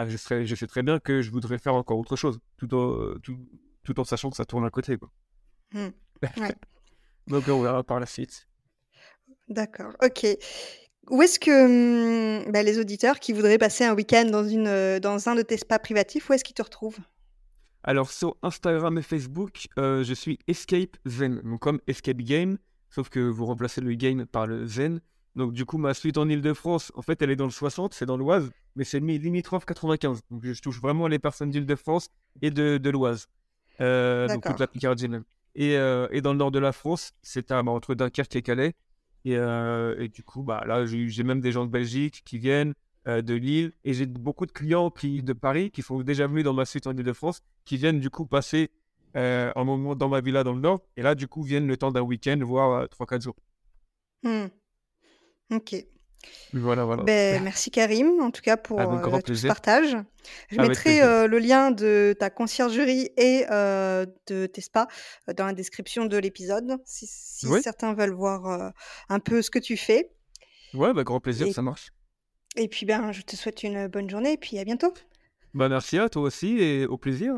ah, 0.00 0.08
je, 0.08 0.54
sais 0.54 0.66
très 0.68 0.84
bien 0.84 1.00
que 1.00 1.22
je 1.22 1.30
voudrais 1.32 1.58
faire 1.58 1.74
encore 1.74 1.98
autre 1.98 2.14
chose, 2.14 2.38
tout 2.56 2.72
en, 2.72 3.18
tout, 3.18 3.36
tout 3.82 3.98
en 3.98 4.04
sachant 4.04 4.30
que 4.30 4.36
ça 4.36 4.44
tourne 4.44 4.64
à 4.64 4.70
côté. 4.70 4.96
Quoi. 4.96 5.10
Hmm. 5.72 5.88
Ouais. 6.36 6.54
donc 7.26 7.48
on 7.48 7.60
verra 7.62 7.82
par 7.82 7.98
la 7.98 8.06
suite. 8.06 8.46
D'accord, 9.48 9.92
ok. 10.00 10.24
Où 11.10 11.20
est-ce 11.22 11.40
que 11.40 12.44
hum, 12.44 12.52
bah, 12.52 12.62
les 12.62 12.78
auditeurs 12.78 13.18
qui 13.18 13.32
voudraient 13.32 13.58
passer 13.58 13.84
un 13.84 13.94
week-end 13.94 14.26
dans, 14.26 14.46
une, 14.46 14.68
euh, 14.68 15.00
dans 15.00 15.28
un 15.28 15.34
de 15.34 15.42
tes 15.42 15.56
spas 15.56 15.80
privatifs, 15.80 16.30
où 16.30 16.32
est-ce 16.32 16.44
qu'ils 16.44 16.54
te 16.54 16.62
retrouvent? 16.62 16.98
Alors 17.82 18.12
sur 18.12 18.36
Instagram 18.42 18.98
et 18.98 19.02
Facebook, 19.02 19.66
euh, 19.80 20.04
je 20.04 20.14
suis 20.14 20.38
Escape 20.46 20.96
Zen, 21.06 21.40
donc 21.42 21.58
comme 21.58 21.80
Escape 21.88 22.18
Game, 22.18 22.58
sauf 22.88 23.08
que 23.08 23.18
vous 23.18 23.46
remplacez 23.46 23.80
le 23.80 23.94
game 23.94 24.26
par 24.26 24.46
le 24.46 24.64
Zen. 24.64 25.00
Donc 25.38 25.52
du 25.54 25.64
coup, 25.64 25.78
ma 25.78 25.94
suite 25.94 26.18
en 26.18 26.28
Île-de-France, 26.28 26.92
en 26.94 27.02
fait, 27.02 27.22
elle 27.22 27.30
est 27.30 27.36
dans 27.36 27.46
le 27.46 27.50
60, 27.50 27.94
c'est 27.94 28.04
dans 28.06 28.16
l'Oise, 28.18 28.50
mais 28.76 28.84
c'est 28.84 29.00
mi- 29.00 29.18
limitrophe 29.18 29.64
95. 29.64 30.20
Donc 30.30 30.44
je 30.44 30.60
touche 30.60 30.80
vraiment 30.80 31.08
les 31.08 31.18
personnes 31.18 31.50
d'Île-de-France 31.50 32.10
et 32.42 32.50
de, 32.50 32.76
de 32.78 32.90
l'Oise, 32.90 33.28
Euh, 33.80 34.26
donc 34.34 34.44
toute 34.50 34.60
la 34.60 34.66
Picardie 34.66 35.08
même. 35.08 35.24
Et, 35.54 35.76
euh, 35.76 36.08
et 36.10 36.20
dans 36.20 36.32
le 36.32 36.38
nord 36.38 36.50
de 36.50 36.58
la 36.58 36.72
France, 36.72 37.12
c'est 37.22 37.48
bah, 37.50 37.62
entre 37.68 37.94
Dunkerque 37.94 38.36
et 38.36 38.42
Calais. 38.42 38.74
Et, 39.24 39.36
euh, 39.36 39.94
et 39.98 40.08
du 40.08 40.22
coup, 40.22 40.42
bah, 40.42 40.64
là, 40.66 40.84
j'ai 40.86 41.22
même 41.24 41.40
des 41.40 41.52
gens 41.52 41.64
de 41.64 41.70
Belgique 41.70 42.22
qui 42.24 42.38
viennent, 42.38 42.74
de 43.06 43.34
Lille, 43.34 43.72
et 43.84 43.94
j'ai 43.94 44.04
beaucoup 44.04 44.44
de 44.44 44.52
clients 44.52 44.90
qui, 44.90 45.22
de 45.22 45.32
Paris 45.32 45.70
qui 45.70 45.80
sont 45.80 46.00
déjà 46.02 46.26
venus 46.26 46.44
dans 46.44 46.52
ma 46.52 46.66
suite 46.66 46.86
en 46.86 46.92
Ile-de-France, 46.94 47.40
qui 47.64 47.78
viennent 47.78 48.00
du 48.00 48.10
coup 48.10 48.26
passer 48.26 48.70
un 49.14 49.64
moment 49.64 49.94
dans 49.96 50.08
ma 50.10 50.20
villa 50.20 50.44
dans 50.44 50.52
le 50.52 50.60
nord, 50.60 50.80
et 50.96 51.02
là, 51.02 51.14
du 51.14 51.26
coup, 51.26 51.42
viennent 51.42 51.66
le 51.66 51.76
temps 51.78 51.90
d'un 51.90 52.02
week-end, 52.02 52.38
voire 52.42 52.70
euh, 52.82 52.86
3-4 52.86 53.22
jours. 53.22 53.36
Hmm. 54.22 54.48
Ok. 55.50 55.74
Voilà, 56.52 56.84
voilà. 56.84 57.04
Ben, 57.04 57.42
merci 57.44 57.70
Karim, 57.70 58.20
en 58.20 58.30
tout 58.30 58.42
cas 58.42 58.56
pour 58.56 58.80
Avec 58.80 59.06
euh, 59.06 59.20
tout 59.20 59.34
ce 59.34 59.46
partage. 59.46 59.96
Je 60.50 60.58
Avec 60.58 60.70
mettrai 60.70 61.02
euh, 61.02 61.26
le 61.26 61.38
lien 61.38 61.70
de 61.70 62.14
ta 62.18 62.28
conciergerie 62.28 63.10
et 63.16 63.46
euh, 63.50 64.04
de 64.26 64.46
tes 64.46 64.60
spas 64.60 64.88
dans 65.36 65.46
la 65.46 65.52
description 65.52 66.06
de 66.06 66.16
l'épisode, 66.18 66.76
si, 66.84 67.06
si 67.08 67.46
Oui, 67.46 67.62
certains 67.62 67.94
veulent 67.94 68.12
voir 68.14 68.72
un 69.08 69.20
peu 69.20 69.42
ce 69.42 69.50
que 69.50 69.58
tu 69.58 69.76
fais. 69.76 70.10
ouais, 70.74 70.92
bah, 70.92 71.04
grand 71.04 71.20
plaisir, 71.20 71.46
Et, 71.46 71.52
ça 71.52 71.62
marche. 71.62 71.92
et 72.56 72.68
puis 72.68 72.84
ben, 72.84 73.12
je 73.12 73.22
te 73.22 73.36
souhaite 73.36 73.62
une 73.62 73.86
bonne 73.86 74.10
journée 74.10 74.32
et 74.32 74.38
puis 74.38 74.58
à 74.58 74.64
bientôt. 74.64 74.92
Bah, 75.54 75.68
merci 75.68 75.98
à 75.98 76.08
toi 76.08 76.22
aussi, 76.22 76.58
et 76.58 76.84
au 76.86 76.98
plaisir. 76.98 77.36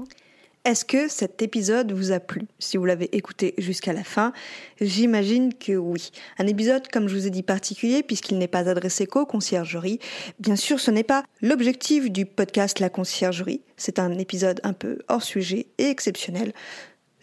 Est-ce 0.67 0.85
que 0.85 1.09
cet 1.09 1.41
épisode 1.41 1.91
vous 1.93 2.13
a 2.13 2.21
plu? 2.21 2.43
Si 2.59 2.77
vous 2.77 2.85
l'avez 2.85 3.17
écouté 3.17 3.55
jusqu'à 3.57 3.95
la 3.95 4.05
fin, 4.05 4.35
j'imagine 4.79 5.55
que 5.55 5.73
oui. 5.73 6.11
Un 6.39 6.47
épisode, 6.47 6.87
comme 6.89 7.09
je 7.09 7.17
vous 7.17 7.27
ai 7.27 7.31
dit, 7.31 7.43
particulier 7.43 8.03
puisqu'il 8.03 8.37
n'est 8.37 8.47
pas 8.47 8.69
adressé 8.69 9.07
qu'aux 9.07 9.25
conciergeries. 9.25 10.01
Bien 10.39 10.57
sûr, 10.57 10.79
ce 10.79 10.91
n'est 10.91 11.03
pas 11.03 11.25
l'objectif 11.41 12.11
du 12.11 12.27
podcast 12.27 12.79
La 12.79 12.91
Conciergerie. 12.91 13.63
C'est 13.79 13.99
un 13.99 14.19
épisode 14.19 14.61
un 14.63 14.75
peu 14.75 14.99
hors 15.09 15.23
sujet 15.23 15.69
et 15.79 15.89
exceptionnel. 15.89 16.53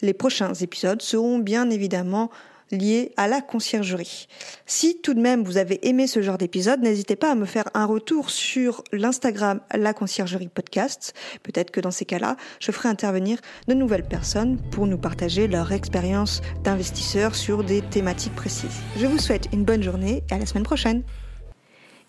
Les 0.02 0.14
prochains 0.14 0.54
épisodes 0.54 1.00
seront 1.00 1.38
bien 1.38 1.70
évidemment 1.70 2.30
liés 2.70 3.12
à 3.16 3.28
la 3.28 3.40
conciergerie. 3.40 4.28
Si 4.66 5.00
tout 5.00 5.14
de 5.14 5.20
même 5.20 5.44
vous 5.44 5.56
avez 5.56 5.86
aimé 5.88 6.06
ce 6.06 6.22
genre 6.22 6.38
d'épisode, 6.38 6.80
n'hésitez 6.80 7.16
pas 7.16 7.32
à 7.32 7.34
me 7.34 7.44
faire 7.44 7.68
un 7.74 7.86
retour 7.86 8.30
sur 8.30 8.84
l'Instagram 8.92 9.60
La 9.74 9.92
Conciergerie 9.94 10.48
Podcast. 10.48 11.14
Peut-être 11.42 11.70
que 11.70 11.80
dans 11.80 11.90
ces 11.90 12.04
cas-là, 12.04 12.36
je 12.60 12.72
ferai 12.72 12.88
intervenir 12.88 13.38
de 13.66 13.74
nouvelles 13.74 14.06
personnes 14.06 14.58
pour 14.70 14.86
nous 14.86 14.98
partager 14.98 15.48
leur 15.48 15.72
expérience 15.72 16.42
d'investisseurs 16.64 17.34
sur 17.34 17.64
des 17.64 17.82
thématiques 17.82 18.34
précises. 18.34 18.80
Je 18.96 19.06
vous 19.06 19.18
souhaite 19.18 19.48
une 19.52 19.64
bonne 19.64 19.82
journée 19.82 20.22
et 20.30 20.34
à 20.34 20.38
la 20.38 20.46
semaine 20.46 20.64
prochaine. 20.64 21.02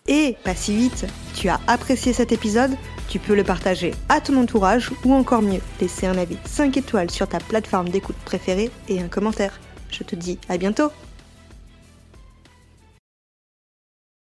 Et 0.08 0.36
pas 0.44 0.54
si 0.54 0.74
vite, 0.74 1.06
tu 1.34 1.48
as 1.48 1.60
apprécié 1.66 2.12
cet 2.12 2.32
épisode 2.32 2.72
Tu 3.08 3.18
peux 3.18 3.36
le 3.36 3.44
partager 3.44 3.94
à 4.08 4.20
ton 4.20 4.36
entourage 4.36 4.90
ou 5.04 5.12
encore 5.12 5.42
mieux, 5.42 5.60
laisser 5.80 6.06
un 6.06 6.18
avis 6.18 6.38
5 6.46 6.76
étoiles 6.76 7.10
sur 7.10 7.28
ta 7.28 7.38
plateforme 7.38 7.90
d'écoute 7.90 8.16
préférée 8.24 8.70
et 8.88 9.00
un 9.00 9.08
commentaire. 9.08 9.60
Je 9.90 10.04
te 10.04 10.16
dis 10.16 10.38
à 10.48 10.56
bientôt 10.56 10.90